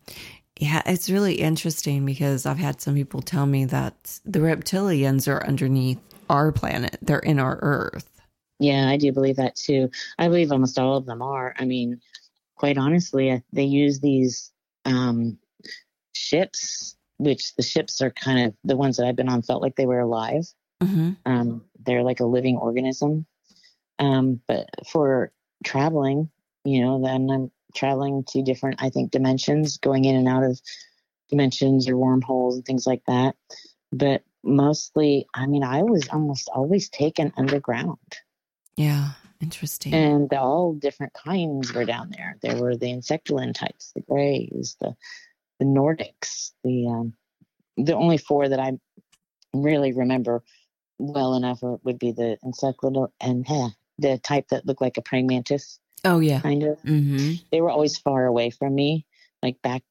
Yeah, 0.57 0.81
it's 0.85 1.09
really 1.09 1.35
interesting 1.35 2.05
because 2.05 2.45
I've 2.45 2.57
had 2.57 2.79
some 2.79 2.95
people 2.95 3.21
tell 3.21 3.45
me 3.45 3.65
that 3.65 4.21
the 4.23 4.39
reptilians 4.39 5.27
are 5.27 5.45
underneath 5.45 5.99
our 6.29 6.51
planet. 6.51 6.97
They're 7.01 7.19
in 7.19 7.39
our 7.39 7.59
Earth 7.61 8.09
yeah, 8.59 8.87
I 8.87 8.97
do 8.97 9.11
believe 9.11 9.35
that 9.35 9.55
too. 9.55 9.89
I 10.17 10.27
believe 10.27 10.51
almost 10.51 10.79
all 10.79 10.97
of 10.97 11.05
them 11.05 11.21
are. 11.21 11.53
I 11.57 11.65
mean, 11.65 11.99
quite 12.55 12.77
honestly, 12.77 13.43
they 13.51 13.63
use 13.63 13.99
these 13.99 14.51
um, 14.85 15.37
ships, 16.13 16.95
which 17.17 17.55
the 17.55 17.63
ships 17.63 18.01
are 18.01 18.11
kind 18.11 18.47
of 18.47 18.55
the 18.63 18.77
ones 18.77 18.97
that 18.97 19.05
I've 19.05 19.15
been 19.15 19.29
on 19.29 19.41
felt 19.41 19.61
like 19.61 19.75
they 19.75 19.85
were 19.85 19.99
alive. 19.99 20.45
Mm-hmm. 20.81 21.11
Um, 21.25 21.65
they're 21.85 22.03
like 22.03 22.21
a 22.21 22.25
living 22.25 22.57
organism. 22.57 23.25
Um, 23.99 24.41
but 24.47 24.69
for 24.89 25.31
traveling, 25.63 26.29
you 26.63 26.81
know, 26.81 27.01
then 27.01 27.29
I'm 27.29 27.51
traveling 27.73 28.23
to 28.29 28.41
different, 28.41 28.81
I 28.81 28.89
think, 28.89 29.11
dimensions, 29.11 29.77
going 29.77 30.05
in 30.05 30.15
and 30.15 30.27
out 30.27 30.43
of 30.43 30.61
dimensions 31.29 31.89
or 31.89 31.97
wormholes 31.97 32.55
and 32.55 32.65
things 32.65 32.87
like 32.87 33.03
that. 33.07 33.35
But 33.91 34.23
mostly, 34.45 35.25
I 35.33 35.47
mean, 35.47 35.63
I 35.63 35.83
was 35.83 36.07
almost 36.09 36.49
always 36.53 36.89
taken 36.89 37.33
underground. 37.35 37.97
Yeah, 38.77 39.11
interesting. 39.41 39.93
And 39.93 40.31
all 40.33 40.73
different 40.73 41.13
kinds 41.13 41.73
were 41.73 41.85
down 41.85 42.11
there. 42.15 42.37
There 42.41 42.61
were 42.61 42.77
the 42.77 42.87
insectoid 42.87 43.53
types, 43.55 43.91
the 43.95 44.01
grays, 44.01 44.77
the 44.79 44.95
the 45.59 45.65
Nordics, 45.65 46.51
the 46.63 46.87
um, 46.87 47.13
the 47.77 47.95
only 47.95 48.17
four 48.17 48.47
that 48.47 48.59
I 48.59 48.73
really 49.53 49.93
remember 49.93 50.43
well 50.97 51.35
enough 51.35 51.59
would 51.61 51.99
be 51.99 52.11
the 52.11 52.37
insectoid 52.43 53.09
and 53.19 53.45
eh, 53.49 53.69
the 53.97 54.17
type 54.17 54.49
that 54.49 54.65
looked 54.65 54.81
like 54.81 54.97
a 54.97 55.01
praying 55.01 55.27
mantis. 55.27 55.79
Oh 56.03 56.19
yeah, 56.19 56.41
kind 56.41 56.63
of. 56.63 56.81
Mm-hmm. 56.83 57.45
They 57.51 57.61
were 57.61 57.69
always 57.69 57.97
far 57.97 58.25
away 58.25 58.49
from 58.49 58.75
me, 58.75 59.05
like 59.41 59.61
back 59.61 59.83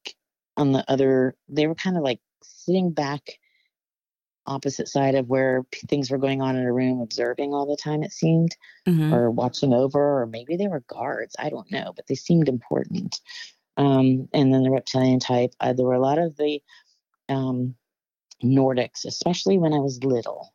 on 0.55 0.71
the 0.71 0.89
other. 0.89 1.35
They 1.49 1.67
were 1.67 1.75
kind 1.75 1.97
of 1.97 2.03
like 2.03 2.19
sitting 2.43 2.91
back 2.91 3.39
opposite 4.47 4.87
side 4.87 5.15
of 5.15 5.27
where 5.27 5.65
things 5.87 6.11
were 6.11 6.17
going 6.17 6.41
on 6.41 6.55
in 6.55 6.63
a 6.63 6.73
room, 6.73 7.01
observing 7.01 7.53
all 7.53 7.65
the 7.65 7.77
time, 7.77 8.03
it 8.03 8.11
seemed, 8.11 8.55
mm-hmm. 8.87 9.13
or 9.13 9.31
watching 9.31 9.73
over, 9.73 10.21
or 10.21 10.25
maybe 10.25 10.55
they 10.55 10.67
were 10.67 10.83
guards. 10.87 11.35
I 11.39 11.49
don't 11.49 11.71
know, 11.71 11.93
but 11.95 12.07
they 12.07 12.15
seemed 12.15 12.47
important. 12.47 13.19
Um, 13.77 14.29
and 14.33 14.53
then 14.53 14.63
the 14.63 14.71
reptilian 14.71 15.19
type, 15.19 15.53
uh, 15.59 15.73
there 15.73 15.85
were 15.85 15.93
a 15.93 15.99
lot 15.99 16.17
of 16.17 16.37
the 16.37 16.61
um, 17.29 17.75
Nordics, 18.43 19.05
especially 19.05 19.57
when 19.57 19.73
I 19.73 19.79
was 19.79 20.03
little. 20.03 20.53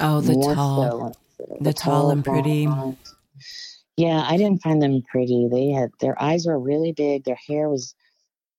Oh, 0.00 0.20
the 0.20 0.34
tall, 0.34 1.14
so 1.38 1.46
the, 1.58 1.64
the, 1.64 1.72
tall, 1.72 2.02
tall 2.02 2.10
and 2.10 2.24
pretty. 2.24 2.68
Yeah, 3.96 4.24
I 4.26 4.36
didn't 4.36 4.62
find 4.62 4.82
them 4.82 5.02
pretty. 5.02 5.48
They 5.50 5.68
had 5.68 5.90
their 6.00 6.20
eyes 6.20 6.46
were 6.46 6.58
really 6.58 6.92
big. 6.92 7.24
Their 7.24 7.38
hair 7.46 7.68
was 7.68 7.94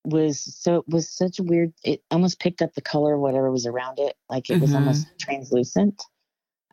was 0.08 0.42
so 0.42 0.78
it 0.78 0.88
was 0.88 1.10
such 1.10 1.40
a 1.40 1.44
weird 1.44 1.74
it 1.84 2.02
almost 2.12 2.40
picked 2.40 2.62
up 2.62 2.74
the 2.74 2.82
color 2.82 3.16
of 3.16 3.22
whatever 3.22 3.52
was 3.52 3.66
around 3.66 4.00
it 4.00 4.16
like 4.30 4.50
it 4.50 4.54
mm-hmm. 4.54 4.62
was 4.62 4.74
almost 4.74 5.08
translucent. 5.20 6.02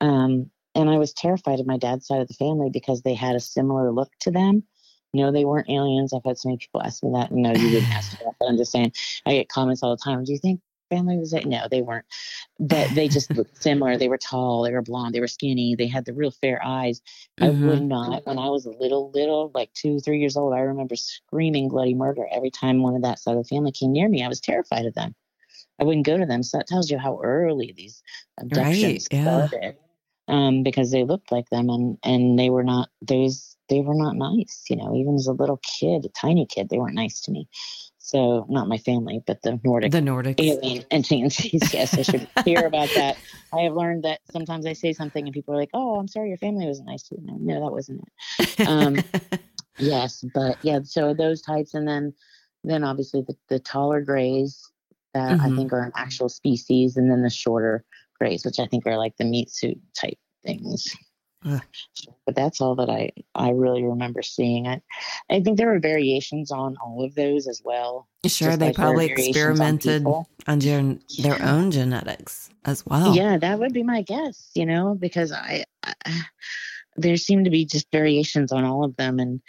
Um 0.01 0.51
and 0.75 0.89
i 0.89 0.97
was 0.97 1.13
terrified 1.13 1.61
of 1.61 1.67
my 1.67 1.77
dad's 1.77 2.07
side 2.07 2.21
of 2.21 2.29
the 2.29 2.35
family 2.35 2.71
because 2.71 3.03
they 3.03 3.15
had 3.15 3.37
a 3.37 3.41
similar 3.41 3.93
look 3.93 4.11
to 4.21 4.31
them. 4.31 4.63
You 5.13 5.25
know 5.25 5.33
they 5.33 5.45
weren't 5.45 5.71
aliens. 5.71 6.13
I've 6.13 6.25
had 6.25 6.39
so 6.39 6.49
many 6.49 6.59
people 6.59 6.83
ask 6.83 7.03
me 7.03 7.11
that. 7.13 7.31
No 7.33 7.51
you 7.51 7.71
didn't 7.71 7.93
ask 7.93 8.13
me 8.13 8.25
that 8.25 8.35
but 8.39 8.49
i'm 8.49 8.57
just 8.57 8.73
saying 8.73 8.93
i 9.27 9.33
get 9.33 9.49
comments 9.49 9.83
all 9.83 9.97
the 9.97 10.03
time. 10.03 10.25
Do 10.25 10.33
you 10.33 10.39
think 10.39 10.61
family 10.93 11.19
was 11.19 11.31
that? 11.31 11.47
No, 11.47 11.67
they 11.71 11.83
weren't. 11.83 12.05
But 12.59 12.95
they 12.95 13.09
just 13.09 13.31
looked 13.31 13.63
similar. 13.63 13.97
They 13.97 14.09
were 14.09 14.19
tall, 14.19 14.63
they 14.63 14.73
were 14.73 14.83
blonde, 14.83 15.15
they 15.15 15.21
were 15.21 15.27
skinny, 15.27 15.75
they 15.75 15.87
had 15.87 16.05
the 16.05 16.13
real 16.13 16.31
fair 16.31 16.61
eyes. 16.65 17.01
Mm-hmm. 17.41 17.45
I 17.45 17.49
would 17.49 17.79
mm-hmm. 17.79 17.89
not, 17.89 18.27
when 18.27 18.39
I 18.39 18.49
was 18.49 18.67
a 18.67 18.71
little, 18.71 19.11
little, 19.13 19.51
like 19.55 19.73
two, 19.75 20.01
three 20.01 20.19
years 20.19 20.37
old, 20.37 20.55
I 20.55 20.61
remember 20.61 20.97
screaming 20.97 21.69
bloody 21.69 21.95
murder 21.95 22.27
every 22.31 22.51
time 22.51 22.83
one 22.83 22.95
of 22.95 23.03
that 23.03 23.19
side 23.19 23.37
of 23.37 23.43
the 23.43 23.49
family 23.49 23.73
came 23.73 23.93
near 23.93 24.09
me. 24.09 24.23
I 24.23 24.29
was 24.29 24.41
terrified 24.41 24.87
of 24.87 24.95
them. 24.95 25.15
I 25.81 25.85
wouldn't 25.85 26.07
go 26.07 26.19
to 26.19 26.27
them. 26.27 26.43
So 26.43 26.59
that 26.59 26.67
tells 26.67 26.91
you 26.91 26.99
how 26.99 27.21
early 27.23 27.73
these 27.77 28.03
abductions 28.39 28.85
right, 28.85 29.09
yeah. 29.11 29.47
started. 29.47 29.77
Um, 30.29 30.63
because 30.63 30.93
they 30.93 31.03
looked 31.03 31.33
like 31.33 31.51
them 31.51 31.69
and, 31.69 31.99
and 32.05 32.39
they 32.39 32.49
were 32.49 32.63
not 32.63 32.91
those 33.03 33.57
they 33.69 33.81
were 33.81 33.95
not 33.95 34.17
nice, 34.17 34.65
you 34.69 34.77
know, 34.77 34.95
even 34.95 35.15
as 35.15 35.27
a 35.27 35.33
little 35.33 35.59
kid, 35.63 36.05
a 36.05 36.09
tiny 36.11 36.47
kid, 36.47 36.69
they 36.69 36.79
weren't 36.79 36.95
nice 36.95 37.23
to 37.23 37.33
me. 37.33 37.49
So 38.13 38.45
not 38.51 38.69
my 38.69 38.77
family, 38.77 39.23
but 39.27 39.41
the 39.41 39.59
Nordic, 39.65 39.91
the 39.91 40.03
Nordic 40.03 40.39
alien 40.39 40.85
entities. 40.91 41.41
Yes, 41.73 41.95
I 41.97 42.03
should 42.03 42.29
hear 42.45 42.67
about 42.67 42.91
that. 42.95 43.17
I 43.55 43.61
have 43.61 43.73
learned 43.73 44.05
that 44.05 44.21
sometimes 44.31 44.67
I 44.67 44.75
say 44.75 44.93
something 44.93 45.25
and 45.25 45.33
people 45.33 45.55
are 45.55 45.57
like, 45.57 45.71
"Oh, 45.73 45.99
I'm 45.99 46.09
sorry, 46.09 46.29
your 46.29 46.37
family 46.37 46.67
wasn't 46.67 46.89
nice 46.89 47.05
to 47.05 47.15
you." 47.15 47.23
No, 47.25 47.39
no 47.41 47.65
that 47.65 47.73
wasn't 47.73 48.05
it. 48.39 48.69
Um, 48.69 48.99
yes, 49.79 50.23
but 50.35 50.59
yeah. 50.61 50.81
So 50.85 51.15
those 51.15 51.41
types, 51.41 51.73
and 51.73 51.89
then 51.89 52.13
then 52.65 52.85
obviously 52.85 53.23
the, 53.23 53.35
the 53.49 53.59
taller 53.59 54.03
grays 54.03 54.63
that 55.15 55.39
mm-hmm. 55.39 55.51
I 55.51 55.57
think 55.57 55.73
are 55.73 55.83
an 55.83 55.93
actual 55.97 56.29
species, 56.29 56.99
and 56.99 57.11
then 57.11 57.23
the 57.23 57.31
shorter 57.31 57.83
grays, 58.19 58.45
which 58.45 58.61
I 58.61 58.67
think 58.67 58.87
are 58.87 58.99
like 58.99 59.17
the 59.17 59.25
meat 59.25 59.51
suit 59.51 59.81
type 59.99 60.19
things. 60.45 60.95
But 61.45 62.37
that's 62.37 62.61
all 62.61 62.77
that 62.77 62.89
I, 62.89 63.11
I 63.35 63.51
really 63.51 63.83
remember 63.83 64.23
seeing. 64.23 64.69
I, 64.69 64.81
I 65.31 65.41
think 65.41 65.59
there 65.59 65.67
were 65.67 65.81
variations 65.81 66.51
on 66.51 66.77
all 66.77 67.05
of 67.05 67.15
those 67.15 67.49
as 67.49 67.61
well. 67.65 68.09
Sure, 68.27 68.57
they 68.57 68.67
like 68.67 68.77
probably 68.77 69.07
experimented 69.07 70.07
on, 70.07 70.25
on 70.47 70.59
their, 70.61 70.83
their 71.19 71.39
yeah. 71.39 71.53
own 71.53 71.71
genetics 71.71 72.49
as 72.65 72.87
well. 72.87 73.17
Yeah, 73.17 73.39
that 73.39 73.59
would 73.59 73.73
be 73.73 73.83
my 73.83 74.03
guess, 74.03 74.51
you 74.55 74.67
know, 74.67 74.95
because 74.95 75.33
I, 75.33 75.65
I 75.83 76.23
there 76.97 77.17
seem 77.17 77.45
to 77.45 77.51
be 77.51 77.65
just 77.65 77.91
variations 77.91 78.53
on 78.53 78.65
all 78.65 78.85
of 78.85 78.95
them. 78.97 79.19
And, 79.19 79.41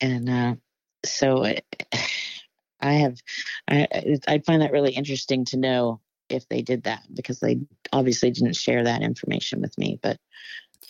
and 0.00 0.28
uh, 0.30 0.54
so 1.04 1.44
it, 1.44 1.64
I 2.80 2.92
have, 2.94 3.18
I, 3.68 4.18
I 4.26 4.38
find 4.38 4.62
that 4.62 4.72
really 4.72 4.92
interesting 4.92 5.44
to 5.46 5.58
know 5.58 6.00
if 6.30 6.48
they 6.48 6.62
did 6.62 6.84
that 6.84 7.02
because 7.12 7.40
they 7.40 7.60
obviously 7.92 8.30
didn't 8.30 8.56
share 8.56 8.84
that 8.84 9.02
information 9.02 9.60
with 9.60 9.76
me. 9.76 9.98
But 10.02 10.18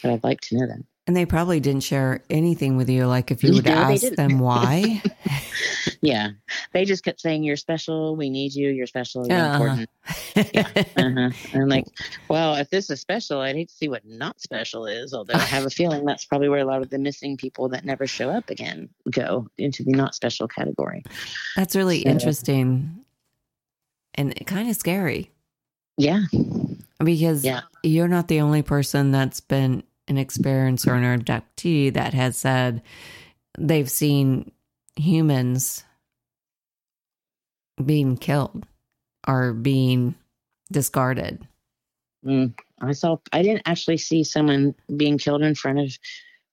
but 0.03 0.11
I'd 0.11 0.25
like 0.25 0.41
to 0.43 0.57
know 0.57 0.67
that. 0.67 0.85
And 1.07 1.15
they 1.15 1.27
probably 1.27 1.61
didn't 1.61 1.83
share 1.83 2.23
anything 2.31 2.79
with 2.79 2.89
you, 2.89 3.07
like 3.07 3.31
if 3.31 3.45
you 3.45 3.53
would 3.53 3.67
no, 3.67 3.73
ask 3.73 4.07
them 4.15 4.39
why. 4.39 5.03
yeah, 6.01 6.31
they 6.73 6.87
just 6.87 7.05
kept 7.05 7.21
saying, 7.21 7.45
"You're 7.45 7.57
special. 7.57 8.17
We 8.17 8.31
need 8.31 8.55
you. 8.55 8.71
You're 8.71 8.87
special. 8.87 9.27
You're 9.27 9.39
uh-huh. 9.39 9.55
important." 9.55 9.91
yeah. 10.55 10.69
Uh-huh. 10.97 11.31
And 11.53 11.63
I'm 11.63 11.69
like, 11.69 11.85
well, 12.29 12.55
if 12.55 12.71
this 12.71 12.89
is 12.89 13.01
special, 13.01 13.41
I'd 13.41 13.57
hate 13.57 13.69
to 13.69 13.75
see 13.75 13.89
what 13.89 14.05
not 14.07 14.41
special 14.41 14.87
is. 14.87 15.13
Although 15.13 15.35
I 15.35 15.39
have 15.39 15.67
a 15.67 15.71
feeling 15.71 16.05
that's 16.07 16.25
probably 16.25 16.49
where 16.49 16.61
a 16.61 16.65
lot 16.65 16.83
of 16.83 16.89
the 16.89 16.99
missing 16.99 17.37
people 17.37 17.69
that 17.71 17.85
never 17.85 18.07
show 18.07 18.31
up 18.31 18.49
again 18.49 18.89
go 19.11 19.49
into 19.59 19.83
the 19.83 19.93
not 19.93 20.15
special 20.15 20.49
category. 20.49 21.03
That's 21.57 21.77
really 21.77 22.03
so, 22.03 22.09
interesting 22.09 23.05
and 24.15 24.47
kind 24.47 24.71
of 24.71 24.77
scary. 24.77 25.31
Yeah. 25.97 26.23
Because 27.03 27.45
yeah. 27.45 27.63
you're 27.83 28.09
not 28.09 28.29
the 28.29 28.41
only 28.41 28.63
person 28.63 29.11
that's 29.11 29.41
been 29.41 29.83
an 30.09 30.17
experiencer 30.17 30.89
or 30.89 30.95
an 30.95 31.21
abductee 31.21 31.93
that 31.95 32.15
has 32.15 32.37
said 32.37 32.83
they've 33.59 33.91
seen 33.91 34.51
humans 34.97 35.85
being 37.85 38.17
killed 38.17 38.67
or 39.27 39.53
being 39.53 40.15
discarded. 40.71 41.47
Mm, 42.25 42.55
I 42.81 42.93
saw. 42.93 43.17
I 43.33 43.43
didn't 43.43 43.63
actually 43.67 43.99
see 43.99 44.25
someone 44.25 44.75
being 44.97 45.19
killed 45.19 45.43
in 45.43 45.55
front 45.55 45.79
of 45.79 45.99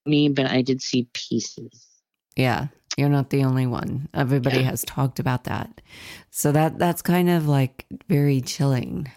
me, 0.06 0.30
but 0.30 0.48
I 0.48 0.62
did 0.62 0.82
see 0.82 1.08
pieces. 1.14 1.88
Yeah, 2.36 2.68
you're 2.98 3.10
not 3.10 3.30
the 3.30 3.44
only 3.44 3.68
one. 3.68 4.10
Everybody 4.14 4.58
Yeah. 4.58 4.64
has 4.72 4.84
talked 4.84 5.20
about 5.20 5.46
that. 5.46 5.82
So 6.30 6.52
that 6.52 6.78
that's 6.78 7.02
kind 7.02 7.30
of 7.30 7.48
like 7.48 7.86
very 8.10 8.42
chilling. 8.42 9.10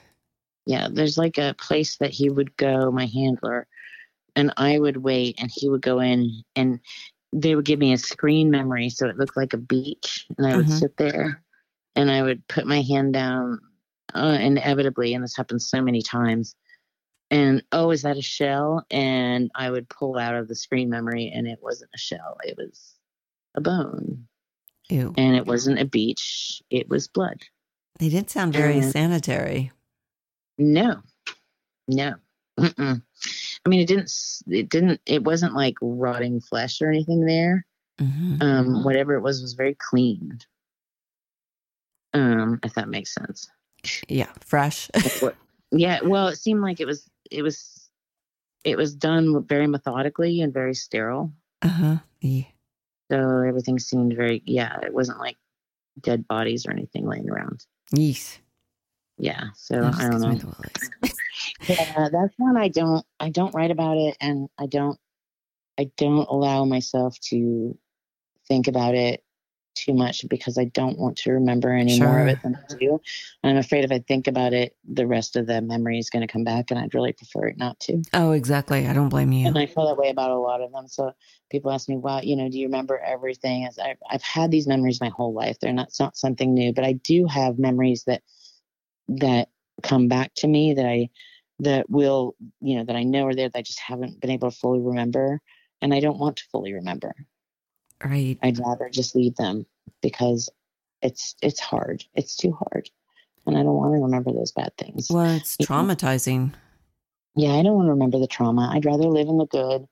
Yeah, 0.67 0.89
there's 0.91 1.19
like 1.19 1.39
a 1.39 1.55
place 1.59 1.97
that 1.99 2.11
he 2.11 2.31
would 2.31 2.57
go, 2.57 2.91
my 2.91 3.07
handler, 3.07 3.67
and 4.35 4.53
I 4.57 4.79
would 4.79 4.97
wait, 4.99 5.37
and 5.39 5.51
he 5.55 5.69
would 5.69 5.83
go 5.83 6.01
in, 6.01 6.43
and 6.57 6.81
they 7.33 7.55
would 7.55 7.65
give 7.67 7.79
me 7.79 7.93
a 7.93 7.99
screen 7.99 8.51
memory, 8.51 8.89
so 8.89 9.07
it 9.09 9.19
looked 9.19 9.37
like 9.37 9.53
a 9.53 9.59
beach, 9.59 10.27
and 10.39 10.47
I 10.47 10.57
would 10.57 10.67
Mhm. 10.67 10.79
sit 10.79 10.97
there, 10.97 11.43
and 11.95 12.11
I 12.11 12.23
would 12.23 12.47
put 12.49 12.67
my 12.67 12.81
hand 12.81 13.13
down, 13.13 13.61
uh, 14.15 14.39
inevitably, 14.41 15.13
and 15.15 15.23
this 15.23 15.37
happens 15.37 15.69
so 15.69 15.83
many 15.83 16.01
times. 16.03 16.55
And 17.31 17.63
oh, 17.73 17.91
is 17.91 18.03
that 18.03 18.17
a 18.17 18.23
shell? 18.23 18.87
And 18.91 19.51
I 19.55 19.71
would 19.71 19.89
pull 19.89 20.19
out 20.19 20.35
of 20.37 20.47
the 20.49 20.55
screen 20.55 20.89
memory, 20.89 21.31
and 21.35 21.47
it 21.47 21.59
wasn't 21.63 21.91
a 21.95 21.99
shell; 21.99 22.39
it 22.45 22.57
was 22.57 22.95
a 23.55 23.61
bone, 23.61 24.29
Ew. 24.89 25.13
and 25.17 25.35
it 25.37 25.47
wasn't 25.47 25.79
a 25.81 25.85
beach; 25.85 26.63
it 26.71 26.89
was 26.89 27.09
blood. 27.09 27.43
They 27.99 28.09
didn't 28.09 28.31
sound 28.31 28.53
very 28.55 28.79
And- 28.79 28.91
sanitary. 28.93 29.73
No, 30.59 31.03
no. 31.89 32.15
Mm-mm. 32.59 33.03
I 33.65 33.69
mean, 33.69 33.81
it 33.81 33.89
didn't. 33.89 34.13
It 34.49 34.69
didn't. 34.69 35.01
It 35.07 35.25
wasn't 35.25 35.55
like 35.55 35.75
rotting 35.81 36.41
flesh 36.41 36.81
or 36.81 36.89
anything 36.89 37.27
there. 37.27 37.67
Mm-hmm. 38.01 38.37
Um, 38.41 38.85
whatever 38.85 39.15
it 39.15 39.23
was 39.23 39.43
was 39.43 39.55
very 39.55 39.75
clean. 39.75 40.39
Um, 42.13 42.61
if 42.63 42.75
that 42.75 42.89
makes 42.89 43.13
sense. 43.15 43.51
Yeah, 44.09 44.31
fresh. 44.41 44.91
Yeah. 45.77 46.03
Well, 46.05 46.29
it 46.29 46.37
seemed 46.37 46.61
like 46.61 46.79
it 46.79 46.87
was. 46.87 47.09
It 47.33 47.43
was. 47.43 47.89
It 48.63 48.77
was 48.77 48.95
done 48.95 49.45
very 49.45 49.67
methodically 49.67 50.41
and 50.41 50.55
very 50.55 50.75
sterile. 50.75 51.33
uh 51.63 51.69
huh. 51.69 51.97
Yeah. 52.21 52.45
So 53.11 53.41
everything 53.41 53.81
seemed 53.81 54.15
very. 54.15 54.41
Yeah, 54.47 54.79
it 54.83 54.95
wasn't 54.95 55.19
like 55.19 55.37
dead 56.01 56.29
bodies 56.29 56.65
or 56.67 56.71
anything 56.71 57.09
laying 57.09 57.29
around. 57.29 57.67
Yeast. 57.93 58.39
Yeah. 59.19 59.45
So 59.55 59.91
I 59.99 60.09
don't 60.09 60.21
know. 60.21 60.39
Yeah, 61.69 62.09
that's 62.13 62.35
one 62.37 62.57
I 62.57 62.69
don't 62.69 63.05
I 63.19 63.31
don't 63.31 63.55
write 63.55 63.71
about 63.71 63.97
it 63.97 64.17
and 64.21 64.49
I 64.59 64.67
don't 64.67 64.99
I 65.79 65.91
don't 65.97 66.29
allow 66.29 66.65
myself 66.65 67.19
to 67.31 67.77
think 68.47 68.69
about 68.69 68.95
it 68.95 69.25
too 69.75 69.95
much 69.95 70.27
because 70.29 70.57
I 70.57 70.67
don't 70.67 70.99
want 70.99 71.17
to 71.19 71.33
remember 71.33 71.73
any 71.73 71.99
more 72.01 72.21
of 72.21 72.29
it 72.29 72.39
than 72.43 72.55
I 72.55 72.75
do. 72.79 73.01
I'm 73.43 73.57
afraid 73.57 73.85
if 73.85 73.91
I 73.91 73.99
think 73.99 74.27
about 74.27 74.53
it, 74.53 74.77
the 74.85 75.07
rest 75.07 75.37
of 75.37 75.47
the 75.47 75.61
memory 75.61 75.99
is 75.99 76.11
going 76.11 76.27
to 76.27 76.33
come 76.33 76.45
back 76.45 76.71
and 76.71 76.79
I'd 76.79 76.95
really 76.95 77.13
prefer 77.13 77.49
it 77.49 77.59
not 77.59 77.81
to. 77.81 78.03
Oh, 78.13 78.33
exactly. 78.33 78.87
I 78.87 78.93
don't 78.93 79.09
blame 79.09 79.33
you. 79.33 79.49
And 79.49 79.59
I 79.59 79.67
feel 79.67 79.87
that 79.89 79.99
way 79.99 80.11
about 80.11 80.31
a 80.31 80.39
lot 80.39 80.61
of 80.61 80.71
them. 80.73 80.87
So 80.89 81.13
people 81.51 81.73
ask 81.73 81.89
me, 81.89 81.97
"Wow, 81.97 82.21
you 82.23 82.37
know, 82.37 82.49
do 82.49 82.59
you 82.59 82.67
remember 82.67 82.99
everything?" 82.99 83.65
As 83.65 83.79
I've, 83.79 83.99
I've 84.09 84.23
had 84.23 84.51
these 84.51 84.67
memories 84.67 85.01
my 85.01 85.11
whole 85.11 85.33
life. 85.33 85.59
They're 85.61 85.73
not 85.73 85.91
not 85.99 86.17
something 86.17 86.55
new, 86.55 86.73
but 86.73 86.85
I 86.85 86.93
do 86.93 87.27
have 87.27 87.59
memories 87.59 88.05
that 88.05 88.23
that 89.09 89.49
come 89.83 90.09
back 90.09 90.35
to 90.37 90.49
me 90.49 90.75
that 90.75 90.87
I 90.87 91.11
that 91.61 91.89
will, 91.89 92.35
you 92.61 92.77
know, 92.77 92.85
that 92.85 92.97
I 92.97 93.05
know 93.05 93.27
are 93.27 93.35
there 93.35 93.49
that 93.49 93.59
I 93.59 93.63
just 93.63 93.79
haven't 93.79 94.21
been 94.21 94.31
able 94.31 94.51
to 94.51 94.57
fully 94.57 94.81
remember, 94.81 95.41
and 95.81 95.95
I 95.95 96.01
don't 96.01 96.19
want 96.19 96.37
to 96.39 96.45
fully 96.51 96.73
remember. 96.73 97.15
Right. 98.05 98.39
I'd 98.43 98.59
rather 98.59 98.89
just 98.91 99.15
leave 99.15 99.37
them 99.37 99.67
because 100.03 100.51
it's 101.03 101.37
it's 101.43 101.61
hard. 101.61 102.05
It's 102.15 102.37
too 102.37 102.53
hard, 102.53 102.91
and 103.47 103.57
I 103.57 103.63
don't 103.63 103.77
want 103.77 103.95
to 103.95 104.03
remember 104.03 104.33
those 104.33 104.53
bad 104.53 104.73
things. 104.77 105.09
Well, 105.11 105.37
it's 105.37 105.57
traumatizing. 105.59 106.53
yeah, 107.37 107.53
I 107.53 107.63
don't 107.63 107.75
want 107.75 107.87
to 107.87 107.93
remember 107.93 108.19
the 108.19 108.27
trauma. 108.27 108.71
I'd 108.73 108.85
rather 108.85 109.05
live 109.05 109.29
in 109.29 109.39
the 109.39 109.47
good 109.47 109.87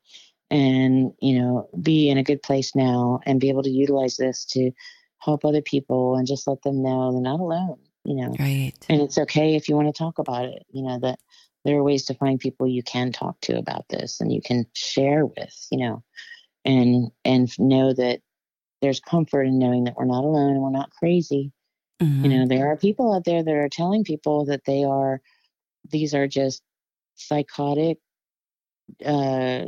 and, 0.51 1.13
you 1.21 1.39
know, 1.39 1.69
be 1.81 2.11
in 2.11 2.19
a 2.19 2.23
good 2.23 2.43
place 2.43 2.75
now 2.75 3.21
and 3.25 3.41
be 3.41 3.49
able 3.49 3.63
to 3.63 3.71
utilize 3.71 4.17
this 4.17 4.45
to 4.45 4.71
help 5.19 5.45
other 5.45 5.63
people 5.63 6.17
and 6.17 6.27
just 6.27 6.47
let 6.47 6.61
them 6.63 6.83
know 6.83 7.13
they're 7.13 7.23
not 7.23 7.41
alone, 7.41 7.79
you 8.05 8.17
know. 8.17 8.35
Right. 8.39 8.73
And 8.89 9.01
it's 9.01 9.19
okay 9.19 9.55
if 9.55 9.69
you 9.69 9.77
want 9.77 9.95
to 9.95 9.99
talk 9.99 10.19
about 10.19 10.47
it, 10.47 10.65
you 10.73 10.83
know, 10.83 10.99
that 11.01 11.19
there 11.65 11.77
are 11.77 11.83
ways 11.83 12.05
to 12.07 12.15
find 12.15 12.41
people 12.41 12.67
you 12.67 12.83
can 12.83 13.13
talk 13.13 13.41
to 13.43 13.57
about 13.57 13.89
this 13.89 14.21
and 14.21 14.33
you 14.33 14.41
can 14.45 14.67
share 14.75 15.25
with, 15.25 15.67
you 15.71 15.79
know, 15.79 16.03
and 16.65 17.11
and 17.25 17.59
know 17.59 17.93
that 17.93 18.21
there's 18.81 19.01
comfort 19.01 19.43
in 19.45 19.59
knowing 19.59 19.85
that 19.85 19.95
we're 19.97 20.05
not 20.05 20.25
alone 20.25 20.53
and 20.53 20.63
we're 20.63 20.71
not 20.71 20.91
crazy 20.91 21.53
Mhm. 22.03 22.25
you 22.25 22.31
know, 22.31 22.47
there 22.47 22.67
are 22.71 22.77
people 22.77 23.15
out 23.15 23.25
there 23.25 23.43
that 23.43 23.55
are 23.55 23.69
telling 23.69 24.05
people 24.05 24.47
that 24.47 24.65
they 24.65 24.85
are, 24.85 25.21
these 25.91 26.15
are 26.15 26.27
just 26.27 26.63
psychotic, 27.15 27.99
uh, 29.05 29.67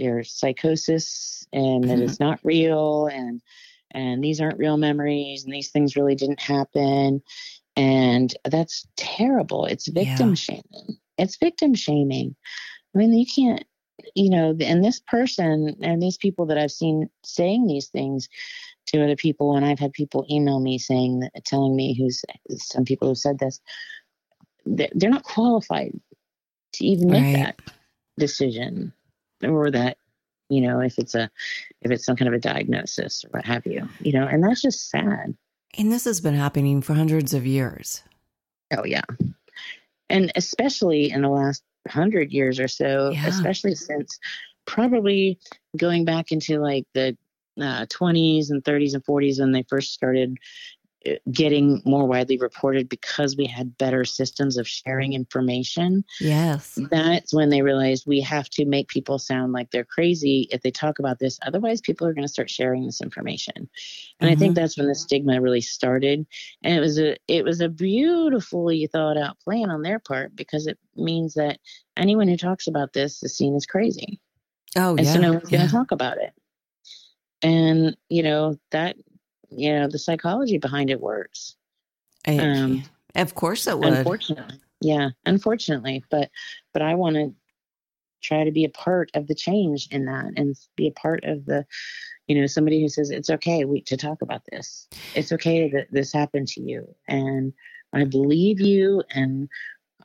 or 0.00 0.24
psychosis, 0.24 1.46
and 1.52 1.84
that 1.84 1.98
Mhm. 1.98 2.08
it's 2.08 2.20
not 2.20 2.40
real, 2.44 3.06
and 3.06 3.40
and 3.92 4.22
these 4.22 4.40
aren't 4.40 4.58
real 4.58 4.76
memories, 4.76 5.44
and 5.44 5.52
these 5.52 5.70
things 5.70 5.96
really 5.96 6.14
didn't 6.14 6.40
happen, 6.40 7.22
and 7.76 8.34
that's 8.44 8.86
terrible. 8.96 9.64
It's 9.66 9.88
victim 9.88 10.30
Yeah. 10.30 10.34
shaming. 10.34 10.98
It's 11.18 11.36
victim 11.36 11.74
shaming. 11.74 12.34
I 12.94 12.98
mean, 12.98 13.12
you 13.14 13.26
can't, 13.26 13.64
you 14.14 14.30
know, 14.30 14.56
and 14.60 14.84
this 14.84 15.00
person 15.00 15.76
and 15.82 16.02
these 16.02 16.16
people 16.16 16.46
that 16.46 16.58
I've 16.58 16.72
seen 16.72 17.08
saying 17.24 17.66
these 17.66 17.88
things 17.88 18.28
to 18.86 19.02
other 19.02 19.16
people, 19.16 19.54
and 19.54 19.64
I've 19.64 19.78
had 19.78 19.92
people 19.92 20.26
email 20.30 20.58
me 20.58 20.78
saying 20.78 21.28
telling 21.44 21.76
me 21.76 21.94
who's 21.96 22.22
some 22.56 22.84
people 22.84 23.08
who 23.08 23.14
said 23.14 23.38
this, 23.38 23.60
they're, 24.64 25.10
not 25.10 25.22
qualified 25.22 25.92
to 26.74 26.84
even 26.84 27.10
make 27.10 27.22
Right. 27.22 27.34
that 27.34 27.58
decision, 28.18 28.92
or 29.44 29.70
that, 29.70 29.98
you 30.48 30.60
know, 30.60 30.80
if 30.80 30.98
it's 30.98 31.14
a, 31.14 31.30
if 31.82 31.90
it's 31.90 32.04
some 32.04 32.16
kind 32.16 32.28
of 32.28 32.34
a 32.34 32.38
diagnosis 32.38 33.24
or 33.24 33.28
what 33.30 33.44
have 33.44 33.66
you, 33.66 33.88
you 34.00 34.12
know, 34.12 34.26
and 34.26 34.42
that's 34.42 34.62
just 34.62 34.90
sad. 34.90 35.36
And 35.78 35.90
this 35.90 36.04
has 36.04 36.20
been 36.20 36.34
happening 36.34 36.82
for 36.82 36.94
hundreds 36.94 37.32
of 37.32 37.46
years. 37.46 38.02
Oh 38.76 38.84
yeah, 38.84 39.02
and 40.08 40.30
especially 40.36 41.10
in 41.10 41.22
the 41.22 41.28
last 41.28 41.62
hundred 41.88 42.30
years 42.32 42.60
or 42.60 42.68
so, 42.68 43.10
Yeah. 43.12 43.26
especially 43.26 43.74
since 43.74 44.18
probably 44.66 45.38
going 45.76 46.04
back 46.04 46.30
into 46.32 46.60
like 46.60 46.84
the 46.94 47.16
uh, 47.60 47.86
20s 47.86 48.50
and 48.50 48.62
30s 48.64 48.94
and 48.94 49.04
40s 49.04 49.40
when 49.40 49.52
they 49.52 49.64
first 49.68 49.92
started 49.92 50.36
Uh, 51.08 51.12
getting 51.32 51.80
more 51.86 52.06
widely 52.06 52.36
reported 52.36 52.86
because 52.86 53.34
we 53.34 53.46
had 53.46 53.78
better 53.78 54.04
systems 54.04 54.58
of 54.58 54.68
sharing 54.68 55.14
information. 55.14 56.04
Yes. 56.20 56.78
That's 56.90 57.32
when 57.32 57.48
they 57.48 57.62
realized 57.62 58.04
we 58.06 58.20
have 58.20 58.50
to 58.50 58.66
make 58.66 58.88
people 58.88 59.18
sound 59.18 59.54
like 59.54 59.70
they're 59.70 59.82
crazy 59.82 60.46
if 60.50 60.60
they 60.60 60.70
talk 60.70 60.98
about 60.98 61.18
this. 61.18 61.38
Otherwise, 61.40 61.80
people 61.80 62.06
are 62.06 62.12
going 62.12 62.26
to 62.26 62.32
start 62.32 62.50
sharing 62.50 62.84
this 62.84 63.00
information. 63.00 63.70
And 64.20 64.28
I 64.28 64.34
think 64.34 64.52
mm-hmm. 64.52 64.60
that's 64.60 64.76
when 64.76 64.88
the 64.88 64.94
stigma 64.94 65.40
really 65.40 65.62
started. 65.62 66.26
And 66.62 66.76
it 66.76 66.80
was 66.80 66.98
a 66.98 67.16
it 67.28 67.44
was 67.44 67.62
a 67.62 67.70
beautifully 67.70 68.86
thought 68.86 69.16
out 69.16 69.40
plan 69.40 69.70
on 69.70 69.80
their 69.80 70.00
part 70.00 70.36
because 70.36 70.66
it 70.66 70.78
means 70.96 71.32
that 71.34 71.60
anyone 71.96 72.28
who 72.28 72.36
talks 72.36 72.66
about 72.66 72.92
this 72.92 73.22
is 73.22 73.34
seen 73.34 73.56
as 73.56 73.64
crazy. 73.64 74.20
Oh, 74.76 74.96
and 74.96 75.06
yeah. 75.06 75.12
so 75.14 75.20
no 75.20 75.32
one's 75.32 75.48
going 75.48 75.66
to 75.66 75.72
talk 75.72 75.92
about 75.92 76.18
it. 76.18 76.34
And 77.42 77.96
you 78.10 78.22
know 78.22 78.56
that 78.70 78.96
you 79.50 79.72
know 79.72 79.88
the 79.88 79.98
psychology 79.98 80.58
behind 80.58 80.90
it 80.90 81.00
works. 81.00 81.56
I- 82.26 82.38
um, 82.38 82.82
of 83.14 83.34
course 83.34 83.66
it 83.66 83.78
would. 83.78 83.92
Unfortunately, 83.92 84.60
yeah, 84.80 85.10
unfortunately, 85.26 86.04
but 86.10 86.30
but 86.72 86.82
I 86.82 86.94
want 86.94 87.16
to 87.16 87.34
try 88.22 88.44
to 88.44 88.52
be 88.52 88.64
a 88.64 88.70
part 88.70 89.10
of 89.14 89.26
the 89.26 89.34
change 89.34 89.88
in 89.90 90.04
that 90.06 90.32
and 90.36 90.56
be 90.76 90.86
a 90.86 90.92
part 90.92 91.24
of 91.24 91.44
the 91.46 91.64
you 92.26 92.40
know 92.40 92.46
somebody 92.46 92.80
who 92.80 92.88
says 92.88 93.10
it's 93.10 93.30
okay 93.30 93.64
we, 93.64 93.80
to 93.82 93.96
talk 93.96 94.22
about 94.22 94.42
this 94.50 94.88
it's 95.14 95.32
okay 95.32 95.68
that 95.70 95.88
this 95.90 96.12
happened 96.12 96.46
to 96.46 96.60
you 96.60 96.94
and 97.08 97.52
i 97.92 98.04
believe 98.04 98.60
you 98.60 99.02
and 99.10 99.48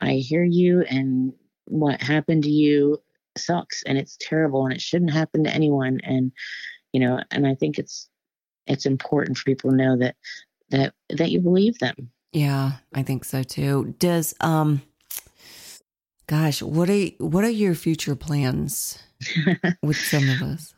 i 0.00 0.14
hear 0.14 0.42
you 0.42 0.82
and 0.88 1.32
what 1.66 2.00
happened 2.02 2.42
to 2.42 2.50
you 2.50 3.00
sucks 3.36 3.82
and 3.84 3.98
it's 3.98 4.16
terrible 4.20 4.64
and 4.64 4.74
it 4.74 4.80
shouldn't 4.80 5.12
happen 5.12 5.44
to 5.44 5.54
anyone 5.54 6.00
and 6.02 6.32
you 6.92 7.00
know 7.00 7.20
and 7.30 7.46
i 7.46 7.54
think 7.54 7.78
it's 7.78 8.08
it's 8.66 8.86
important 8.86 9.38
for 9.38 9.44
people 9.44 9.70
to 9.70 9.76
know 9.76 9.96
that 9.96 10.16
that 10.70 10.94
that 11.10 11.30
you 11.30 11.40
believe 11.40 11.78
them 11.78 12.10
Yeah, 12.32 12.72
I 12.92 13.02
think 13.02 13.24
so 13.24 13.42
too. 13.42 13.94
Does 13.98 14.34
um 14.40 14.82
gosh, 16.26 16.62
what 16.62 16.90
are 16.90 17.06
what 17.18 17.44
are 17.44 17.50
your 17.50 17.74
future 17.74 18.16
plans 18.16 18.98
with 19.82 19.96
some 19.96 20.28
of 20.28 20.42
us? 20.42 20.74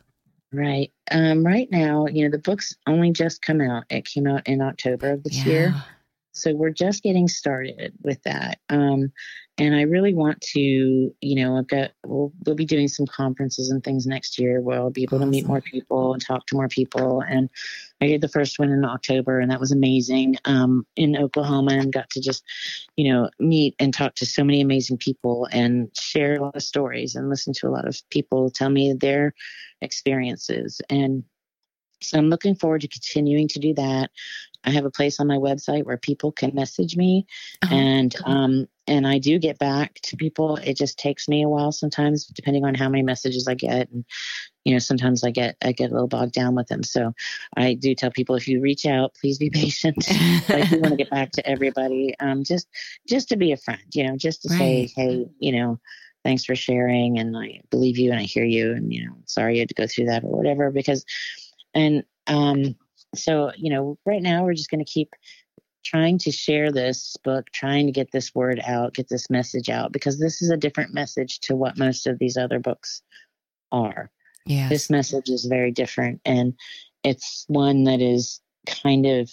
Right. 0.51 0.91
Um, 1.11 1.45
right 1.45 1.67
now, 1.71 2.07
you 2.07 2.23
know, 2.23 2.31
the 2.31 2.41
book's 2.41 2.75
only 2.87 3.11
just 3.11 3.41
come 3.41 3.61
out. 3.61 3.83
It 3.89 4.05
came 4.05 4.25
out 4.25 4.47
in 4.47 4.61
October 4.61 5.11
of 5.11 5.23
this 5.23 5.45
year. 5.45 5.75
So 6.39 6.53
we're 6.53 6.69
just 6.69 7.03
getting 7.03 7.27
started 7.27 7.93
with 8.01 8.21
that. 8.23 8.59
Um, 8.69 9.11
and 9.57 9.75
I 9.75 9.81
really 9.81 10.13
want 10.13 10.39
to, 10.53 10.59
you 10.59 11.35
know, 11.35 11.57
I've 11.57 11.67
got, 11.67 11.91
we'll, 12.05 12.31
we'll 12.45 12.55
be 12.55 12.65
doing 12.65 12.87
some 12.87 13.05
conferences 13.05 13.69
and 13.69 13.83
things 13.83 14.07
next 14.07 14.39
year 14.39 14.61
where 14.61 14.79
I'll 14.79 14.89
be 14.89 15.03
able 15.03 15.19
to 15.19 15.25
meet 15.25 15.45
more 15.45 15.59
people 15.59 16.13
and 16.13 16.25
talk 16.25 16.45
to 16.47 16.55
more 16.55 16.69
people. 16.69 17.21
And 17.21 17.49
I 17.99 18.07
did 18.07 18.21
the 18.21 18.29
first 18.29 18.57
one 18.57 18.71
in 18.71 18.85
October, 18.85 19.41
and 19.41 19.51
that 19.51 19.59
was 19.59 19.73
amazing 19.73 20.37
um, 20.45 20.87
in 20.95 21.17
Oklahoma, 21.17 21.73
and 21.73 21.91
got 21.91 22.09
to 22.11 22.21
just, 22.21 22.45
you 22.95 23.11
know, 23.11 23.29
meet 23.39 23.75
and 23.79 23.93
talk 23.93 24.15
to 24.15 24.25
so 24.25 24.45
many 24.45 24.61
amazing 24.61 24.97
people 24.97 25.45
and 25.51 25.89
share 25.93 26.35
a 26.35 26.41
lot 26.41 26.55
of 26.55 26.63
stories 26.63 27.15
and 27.15 27.29
listen 27.29 27.51
to 27.55 27.67
a 27.67 27.69
lot 27.69 27.85
of 27.85 28.01
people 28.09 28.49
tell 28.49 28.69
me 28.69 28.93
their 28.93 29.33
experiences. 29.81 30.79
And 30.89 31.25
so 32.01 32.17
I'm 32.17 32.29
looking 32.29 32.55
forward 32.55 32.79
to 32.81 32.87
continuing 32.87 33.49
to 33.49 33.59
do 33.59 33.73
that. 33.73 34.11
I 34.63 34.71
have 34.71 34.85
a 34.85 34.91
place 34.91 35.19
on 35.19 35.27
my 35.27 35.37
website 35.37 35.85
where 35.85 35.97
people 35.97 36.31
can 36.31 36.53
message 36.53 36.97
me, 36.97 37.25
uh-huh. 37.61 37.73
and 37.73 38.15
um, 38.25 38.67
and 38.87 39.07
I 39.07 39.17
do 39.17 39.39
get 39.39 39.57
back 39.57 39.95
to 40.03 40.17
people. 40.17 40.57
It 40.57 40.75
just 40.75 40.99
takes 40.99 41.27
me 41.27 41.43
a 41.43 41.49
while 41.49 41.71
sometimes, 41.71 42.25
depending 42.25 42.65
on 42.65 42.75
how 42.75 42.89
many 42.89 43.03
messages 43.03 43.47
I 43.47 43.53
get, 43.53 43.89
and 43.89 44.03
you 44.65 44.73
know 44.73 44.79
sometimes 44.79 45.23
I 45.23 45.31
get 45.31 45.55
I 45.63 45.71
get 45.71 45.91
a 45.91 45.93
little 45.93 46.07
bogged 46.07 46.33
down 46.33 46.55
with 46.55 46.67
them. 46.67 46.83
So 46.83 47.13
I 47.55 47.73
do 47.73 47.95
tell 47.95 48.11
people 48.11 48.35
if 48.35 48.47
you 48.47 48.59
reach 48.59 48.85
out, 48.85 49.15
please 49.19 49.37
be 49.37 49.49
patient. 49.53 50.05
I 50.09 50.67
do 50.69 50.81
want 50.81 50.91
to 50.91 50.97
get 50.97 51.09
back 51.09 51.31
to 51.31 51.47
everybody, 51.47 52.15
um, 52.19 52.43
just 52.43 52.67
just 53.07 53.29
to 53.29 53.37
be 53.37 53.53
a 53.53 53.57
friend, 53.57 53.81
you 53.93 54.07
know, 54.07 54.17
just 54.17 54.41
to 54.43 54.49
right. 54.49 54.89
say, 54.89 54.93
hey, 54.95 55.29
you 55.39 55.53
know, 55.53 55.79
thanks 56.25 56.43
for 56.43 56.55
sharing, 56.55 57.17
and 57.17 57.37
I 57.37 57.61
believe 57.69 57.97
you, 57.97 58.11
and 58.11 58.19
I 58.19 58.23
hear 58.23 58.45
you, 58.45 58.73
and 58.73 58.91
you 58.93 59.05
know, 59.05 59.15
sorry 59.25 59.55
you 59.55 59.61
had 59.61 59.69
to 59.69 59.75
go 59.75 59.87
through 59.87 60.07
that 60.07 60.25
or 60.25 60.35
whatever, 60.35 60.69
because 60.69 61.05
and 61.73 62.03
um 62.27 62.75
so, 63.15 63.51
you 63.57 63.69
know, 63.69 63.97
right 64.05 64.21
now 64.21 64.43
we're 64.43 64.53
just 64.53 64.69
going 64.69 64.83
to 64.83 64.91
keep 64.91 65.09
trying 65.83 66.17
to 66.19 66.31
share 66.31 66.71
this 66.71 67.15
book, 67.23 67.47
trying 67.53 67.85
to 67.85 67.91
get 67.91 68.11
this 68.11 68.35
word 68.35 68.61
out, 68.65 68.93
get 68.93 69.09
this 69.09 69.29
message 69.29 69.69
out, 69.69 69.91
because 69.91 70.19
this 70.19 70.41
is 70.41 70.49
a 70.49 70.57
different 70.57 70.93
message 70.93 71.39
to 71.39 71.55
what 71.55 71.77
most 71.77 72.05
of 72.05 72.19
these 72.19 72.37
other 72.37 72.59
books 72.59 73.01
are. 73.71 74.11
Yeah. 74.45 74.69
This 74.69 74.89
message 74.89 75.29
is 75.29 75.45
very 75.45 75.71
different. 75.71 76.21
And 76.25 76.53
it's 77.03 77.45
one 77.47 77.85
that 77.85 78.01
is 78.01 78.41
kind 78.67 79.05
of 79.05 79.29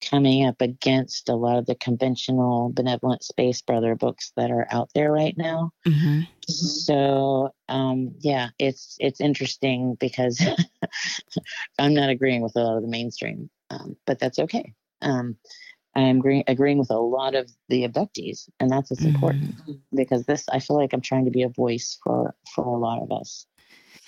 coming 0.00 0.46
up 0.46 0.60
against 0.60 1.28
a 1.28 1.34
lot 1.34 1.58
of 1.58 1.66
the 1.66 1.74
conventional 1.74 2.70
benevolent 2.72 3.22
space 3.22 3.60
brother 3.60 3.94
books 3.94 4.32
that 4.36 4.50
are 4.50 4.66
out 4.70 4.90
there 4.94 5.12
right 5.12 5.34
now. 5.36 5.72
Mm-hmm. 5.86 6.22
So 6.48 7.50
um, 7.68 8.14
yeah, 8.20 8.48
it's 8.58 8.96
it's 8.98 9.20
interesting 9.20 9.96
because 10.00 10.42
I'm 11.78 11.94
not 11.94 12.10
agreeing 12.10 12.42
with 12.42 12.56
a 12.56 12.60
lot 12.60 12.76
of 12.76 12.82
the 12.82 12.88
mainstream, 12.88 13.50
um, 13.70 13.96
but 14.06 14.18
that's 14.18 14.38
okay. 14.38 14.72
Um, 15.02 15.36
I'm 15.94 16.18
agree- 16.18 16.44
agreeing 16.46 16.78
with 16.78 16.90
a 16.90 16.98
lot 16.98 17.34
of 17.34 17.50
the 17.68 17.86
abductees, 17.86 18.48
and 18.60 18.70
that's 18.70 18.90
what's 18.90 19.02
mm-hmm. 19.02 19.14
important 19.14 19.54
because 19.94 20.24
this 20.24 20.48
I 20.48 20.60
feel 20.60 20.76
like 20.76 20.92
I'm 20.92 21.00
trying 21.00 21.24
to 21.24 21.30
be 21.30 21.42
a 21.42 21.48
voice 21.48 21.98
for 22.02 22.34
for 22.54 22.64
a 22.64 22.78
lot 22.78 23.02
of 23.02 23.10
us. 23.10 23.46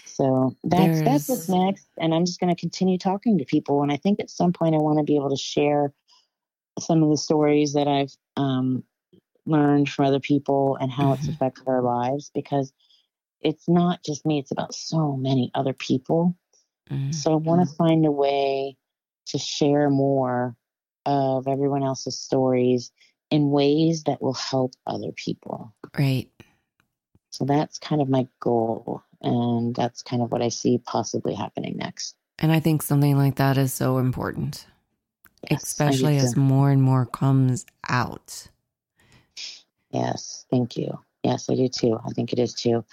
So 0.07 0.57
that's 0.65 1.01
There's... 1.01 1.03
that's 1.03 1.29
what's 1.29 1.49
next, 1.49 1.89
and 1.99 2.15
I'm 2.15 2.25
just 2.25 2.39
going 2.39 2.55
to 2.55 2.61
continue 2.61 2.99
talking 2.99 3.39
to 3.39 3.45
people. 3.45 3.83
And 3.83 3.91
I 3.91 3.97
think 3.97 4.21
at 4.21 4.31
some 4.31 4.53
point 4.53 4.75
I 4.75 4.79
want 4.79 4.99
to 4.99 5.05
be 5.05 5.17
able 5.17 5.31
to 5.31 5.37
share 5.37 5.93
some 6.79 7.03
of 7.03 7.11
the 7.11 7.17
stories 7.17 7.73
that 7.73 7.89
I've 7.89 8.15
um, 8.37 8.85
learned 9.47 9.89
from 9.89 10.07
other 10.07 10.21
people 10.21 10.77
and 10.81 10.91
how 10.91 11.13
mm-hmm. 11.13 11.15
it's 11.15 11.29
affected 11.29 11.67
our 11.67 11.83
lives 11.83 12.31
because 12.35 12.73
it's 13.41 13.69
not 13.69 14.05
just 14.05 14.25
me; 14.25 14.39
it's 14.39 14.53
about 14.53 14.75
so 14.75 15.17
many 15.17 15.51
other 15.55 15.73
people. 15.73 16.37
Mm-hmm. 16.93 17.13
So 17.13 17.33
I 17.33 17.37
want 17.37 17.69
to 17.69 17.75
find 17.75 18.05
a 18.05 18.11
way 18.11 18.77
to 19.27 19.39
share 19.39 19.89
more 19.89 20.55
of 21.07 21.49
everyone 21.49 21.83
else's 21.83 22.21
stories 22.21 22.91
in 23.31 23.51
ways 23.51 24.05
that 24.05 24.21
will 24.21 24.35
help 24.35 24.75
other 24.87 25.11
people. 25.17 25.75
Right. 25.99 26.29
So 27.31 27.45
that's 27.45 27.79
kind 27.79 28.03
of 28.03 28.09
my 28.09 28.29
goal. 28.41 29.03
And 29.23 29.75
that's 29.75 30.03
kind 30.03 30.23
of 30.23 30.31
what 30.31 30.43
I 30.43 30.49
see 30.49 30.79
possibly 30.79 31.35
happening 31.35 31.77
next. 31.77 32.17
And 32.39 32.53
I 32.53 32.61
think 32.61 32.83
something 32.83 33.17
like 33.17 33.37
that 33.37 33.57
is 33.57 33.73
so 33.73 33.99
important, 33.99 34.67
yes, 35.49 35.63
especially 35.63 36.19
as 36.19 36.37
more 36.37 36.71
and 36.71 36.83
more 36.83 37.07
comes 37.07 37.65
out. 37.89 38.49
Yes, 39.91 40.45
thank 40.51 40.77
you. 40.77 40.99
Yes, 41.23 41.49
I 41.49 41.55
do 41.55 41.69
too. 41.69 41.99
I 42.05 42.11
think 42.11 42.33
it 42.33 42.39
is 42.41 42.53
too. 42.53 42.85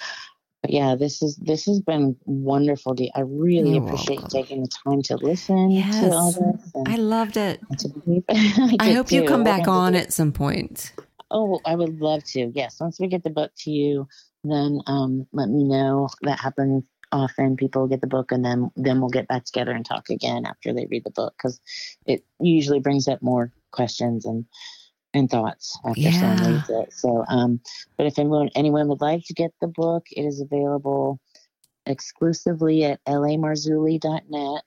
But 0.61 0.71
yeah, 0.71 0.95
this 0.95 1.21
is 1.21 1.37
this 1.37 1.65
has 1.65 1.79
been 1.79 2.17
wonderful. 2.25 2.95
I 3.15 3.21
really 3.21 3.75
You're 3.75 3.85
appreciate 3.85 4.19
welcome. 4.19 4.37
you 4.37 4.43
taking 4.43 4.61
the 4.61 4.67
time 4.67 5.01
to 5.03 5.15
listen 5.15 5.71
yes, 5.71 5.99
to 6.01 6.11
all 6.11 6.31
this. 6.31 6.71
I 6.85 6.95
loved 6.97 7.37
it. 7.37 7.61
I, 8.29 8.75
I 8.79 8.91
hope 8.93 9.07
too. 9.07 9.15
you 9.15 9.23
come 9.23 9.43
back 9.43 9.67
on 9.67 9.95
at 9.95 10.11
some 10.11 10.33
point. 10.33 10.91
Oh, 11.31 11.61
I 11.65 11.75
would 11.75 12.01
love 12.01 12.23
to. 12.25 12.51
Yes, 12.53 12.77
once 12.79 12.99
we 12.99 13.07
get 13.07 13.23
the 13.23 13.29
book 13.29 13.51
to 13.59 13.71
you, 13.71 14.07
then 14.43 14.81
um, 14.87 15.27
let 15.31 15.47
me 15.47 15.63
know. 15.63 16.09
That 16.23 16.39
happens 16.39 16.83
often. 17.11 17.55
People 17.55 17.87
get 17.87 18.01
the 18.01 18.07
book, 18.07 18.33
and 18.33 18.43
then 18.43 18.69
then 18.75 18.99
we'll 18.99 19.09
get 19.09 19.29
back 19.29 19.45
together 19.45 19.71
and 19.71 19.85
talk 19.85 20.09
again 20.09 20.45
after 20.45 20.73
they 20.73 20.87
read 20.89 21.05
the 21.05 21.11
book 21.11 21.35
because 21.37 21.59
it 22.05 22.25
usually 22.41 22.81
brings 22.81 23.07
up 23.07 23.21
more 23.21 23.53
questions 23.71 24.25
and 24.25 24.45
and 25.13 25.29
thoughts 25.29 25.77
after 25.85 26.01
yeah. 26.01 26.11
someone 26.11 26.53
reads 26.53 26.69
it. 26.69 26.93
So, 26.93 27.25
um, 27.27 27.59
but 27.97 28.05
if 28.07 28.19
anyone 28.19 28.49
anyone 28.55 28.87
would 28.87 29.01
like 29.01 29.25
to 29.25 29.33
get 29.33 29.51
the 29.61 29.67
book, 29.67 30.05
it 30.11 30.23
is 30.23 30.41
available 30.41 31.19
exclusively 31.85 32.83
at 32.83 33.03
lamarzulli.net. 33.05 34.63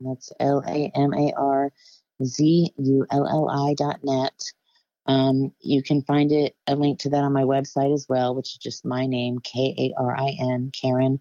That's 0.00 0.32
L 0.40 0.62
A 0.66 0.90
M 0.94 1.12
A 1.14 1.32
R 1.36 1.72
Z 2.24 2.72
U 2.76 3.06
L 3.10 3.28
L 3.28 3.48
I 3.50 3.74
dot 3.74 4.00
net. 4.02 4.40
Um, 5.06 5.52
you 5.60 5.82
can 5.82 6.02
find 6.02 6.30
it 6.30 6.54
a 6.68 6.76
link 6.76 7.00
to 7.00 7.10
that 7.10 7.24
on 7.24 7.32
my 7.32 7.42
website 7.42 7.92
as 7.92 8.06
well, 8.08 8.34
which 8.36 8.54
is 8.54 8.58
just 8.58 8.84
my 8.84 9.06
name, 9.06 9.40
K 9.40 9.74
A 9.78 10.00
R 10.00 10.16
I 10.16 10.36
N, 10.40 10.70
Karin 10.72 11.20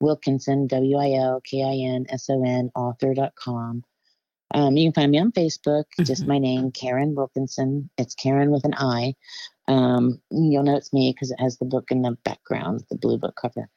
Wilkinson, 0.00 0.66
W 0.66 0.96
I 0.96 1.12
L 1.12 1.40
K 1.44 1.62
I 1.62 1.94
N 1.94 2.06
S 2.08 2.28
O 2.30 2.44
N, 2.44 2.70
author.com. 2.74 3.84
Um, 4.52 4.76
you 4.76 4.90
can 4.90 5.02
find 5.02 5.12
me 5.12 5.18
on 5.18 5.32
Facebook, 5.32 5.84
mm-hmm. 5.84 6.02
just 6.04 6.26
my 6.26 6.38
name, 6.38 6.72
Karin 6.72 7.14
Wilkinson. 7.14 7.90
It's 7.98 8.14
Karin 8.14 8.50
with 8.50 8.64
an 8.64 8.74
I. 8.76 9.14
Um, 9.68 10.20
you'll 10.30 10.64
know 10.64 10.76
it's 10.76 10.92
me 10.92 11.12
because 11.12 11.30
it 11.30 11.40
has 11.40 11.58
the 11.58 11.64
book 11.64 11.90
in 11.90 12.02
the 12.02 12.16
background, 12.24 12.84
the 12.90 12.98
blue 12.98 13.18
book 13.18 13.36
cover. 13.40 13.68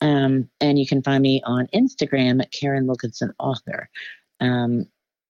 Um, 0.00 0.50
and 0.60 0.78
you 0.78 0.86
can 0.86 1.02
find 1.02 1.22
me 1.22 1.40
on 1.44 1.68
Instagram 1.74 2.42
at 2.42 2.52
Karin 2.52 2.86
Wilkinson 2.86 3.32
Author. 3.38 3.88
Um, 4.40 4.86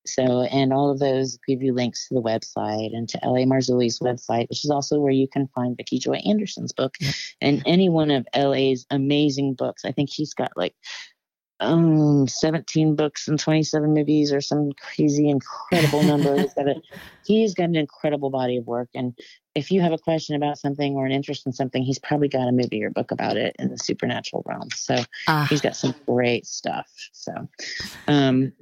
so, 0.07 0.43
and 0.43 0.73
all 0.73 0.91
of 0.91 0.99
those 0.99 1.39
give 1.47 1.63
you 1.63 1.73
links 1.73 2.09
to 2.09 2.15
the 2.15 2.23
website 2.23 2.97
and 2.97 3.09
to 3.09 3.25
L.A. 3.25 3.45
Marzulli's 3.45 3.99
website, 3.99 4.49
which 4.49 4.65
is 4.65 4.71
also 4.71 5.01
where 5.01 5.13
you 5.13 5.29
can 5.29 5.49
find 5.49 5.77
Vicki 5.77 5.99
Joy 5.99 6.17
Anderson's 6.25 6.73
book 6.73 6.95
and 7.41 7.63
any 7.67 7.89
one 7.89 8.11
of 8.11 8.27
L.A.'s 8.33 8.87
amazing 8.91 9.55
books. 9.55 9.85
I 9.85 9.93
think 9.93 10.11
he's 10.11 10.35
got 10.35 10.53
like 10.57 10.75
um 11.61 12.29
17 12.29 12.97
books 12.97 13.29
and 13.29 13.39
27 13.39 13.95
movies 13.95 14.33
or 14.33 14.41
some 14.41 14.73
crazy 14.73 15.29
incredible 15.29 16.03
number 16.03 16.37
he's 16.37 16.53
got 16.53 16.69
a 16.69 16.75
he's 17.27 17.55
got 17.55 17.65
an 17.65 17.77
incredible 17.77 18.31
body 18.31 18.59
of 18.59 18.67
work 18.67 18.89
and 18.95 19.19
if 19.55 19.71
you 19.71 19.81
have 19.81 19.93
a 19.93 19.99
question 19.99 20.37
about 20.37 20.59
something 20.59 20.95
or 20.97 21.07
an 21.07 21.13
interest 21.13 21.47
in 21.47 21.53
something 21.53 21.83
he's 21.83 21.99
probably 21.99 22.29
got 22.29 22.49
a 22.49 22.53
movie 22.53 22.85
or 22.85 22.91
book 22.91 23.11
about 23.11 23.39
it 23.39 23.57
in 23.59 23.71
the 23.71 23.79
supernatural 23.79 24.43
realm 24.47 24.69
so 24.75 24.97
uh, 25.29 25.47
he's 25.47 25.63
got 25.63 25.75
some 25.75 25.95
great 26.07 26.47
stuff 26.47 26.91
so 27.13 27.33
um 28.07 28.53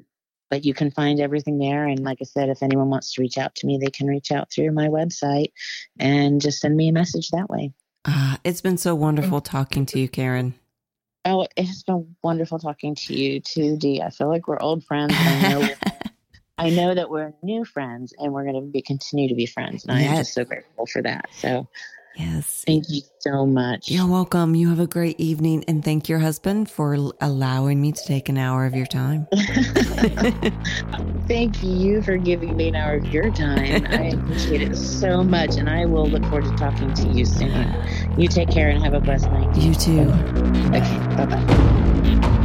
but 0.55 0.65
you 0.65 0.73
can 0.73 0.93
find 0.93 1.19
everything 1.19 1.59
there. 1.59 1.85
And 1.85 2.05
like 2.05 2.19
I 2.21 2.25
said, 2.25 2.49
if 2.49 2.63
anyone 2.63 2.89
wants 2.89 3.13
to 3.15 3.21
reach 3.21 3.39
out 3.39 3.57
to 3.57 3.67
me, 3.67 3.77
they 3.77 3.91
can 3.91 4.07
reach 4.07 4.31
out 4.31 4.53
through 4.53 4.71
my 4.71 4.87
website 4.87 5.53
and 5.99 6.41
just 6.41 6.61
send 6.61 6.77
me 6.77 6.89
a 6.89 6.93
message 6.93 7.31
that 7.31 7.51
way. 7.51 7.73
Uh, 8.05 8.37
it's 8.45 8.61
been 8.61 8.77
so 8.77 8.95
wonderful 8.95 9.41
talking 9.41 9.85
to 9.87 9.99
you, 9.99 10.09
Karin. 10.09 10.55
Oh, 11.25 11.47
it 11.57 11.65
has 11.65 11.83
been 11.83 12.17
wonderful 12.23 12.59
talking 12.59 12.95
to 12.95 13.15
you 13.15 13.41
too, 13.41 13.77
Dee. 13.77 14.03
I 14.03 14.11
feel 14.11 14.29
like 14.29 14.47
we're 14.47 14.61
old 14.61 14.85
friends. 14.85 15.15
I 15.17 15.49
know, 15.49 15.69
I 16.59 16.71
know 16.71 16.95
that 16.95 17.09
we're 17.09 17.33
new 17.43 17.65
friends, 17.65 18.13
and 18.19 18.33
we're 18.33 18.45
going 18.45 18.57
to 18.57 18.61
be 18.61 18.83
continue 18.83 19.29
to 19.29 19.35
be 19.35 19.47
friends. 19.47 19.85
And 19.85 19.99
yes. 19.99 20.09
I 20.09 20.13
am 20.13 20.19
just 20.19 20.35
so 20.35 20.45
grateful 20.45 20.87
for 20.87 21.03
that. 21.03 21.29
So 21.33 21.67
Yes. 22.17 22.65
Thank 22.67 22.89
you 22.89 23.03
so 23.19 23.45
much. 23.45 23.91
You're 23.91 24.07
welcome. 24.07 24.55
You 24.55 24.69
have 24.69 24.81
a 24.81 24.87
great 24.87 25.19
evening 25.19 25.65
and 25.67 25.85
thank 25.85 26.09
your 26.09 26.21
husband 26.21 26.71
for 26.71 26.95
allowing 27.21 27.81
me 27.81 27.93
to 27.93 28.05
take 28.05 28.29
an 28.29 28.39
hour 28.39 28.67
of 28.67 28.75
your 28.75 28.87
time. 28.87 29.27
thank 31.29 31.63
you 31.63 32.03
for 32.03 32.17
giving 32.17 32.57
me 32.57 32.69
an 32.69 32.77
hour 32.77 32.95
of 32.97 33.07
your 33.07 33.31
time. 33.31 33.87
I 33.91 34.11
appreciate 34.15 34.63
it 34.63 34.77
so 34.77 35.25
much 35.25 35.57
and 35.57 35.69
I 35.69 35.87
will 35.87 36.07
look 36.07 36.23
forward 36.25 36.45
to 36.45 36.57
talking 36.57 36.93
to 36.95 37.09
you 37.09 37.25
soon. 37.25 37.75
You 38.17 38.29
take 38.29 38.51
care 38.51 38.69
and 38.69 38.83
have 38.83 38.95
a 38.95 39.01
blessed 39.01 39.31
night. 39.31 39.57
You 39.57 39.75
too. 39.75 40.11
Okay. 40.73 40.99
Bye 41.17 41.27
bye. 41.27 42.41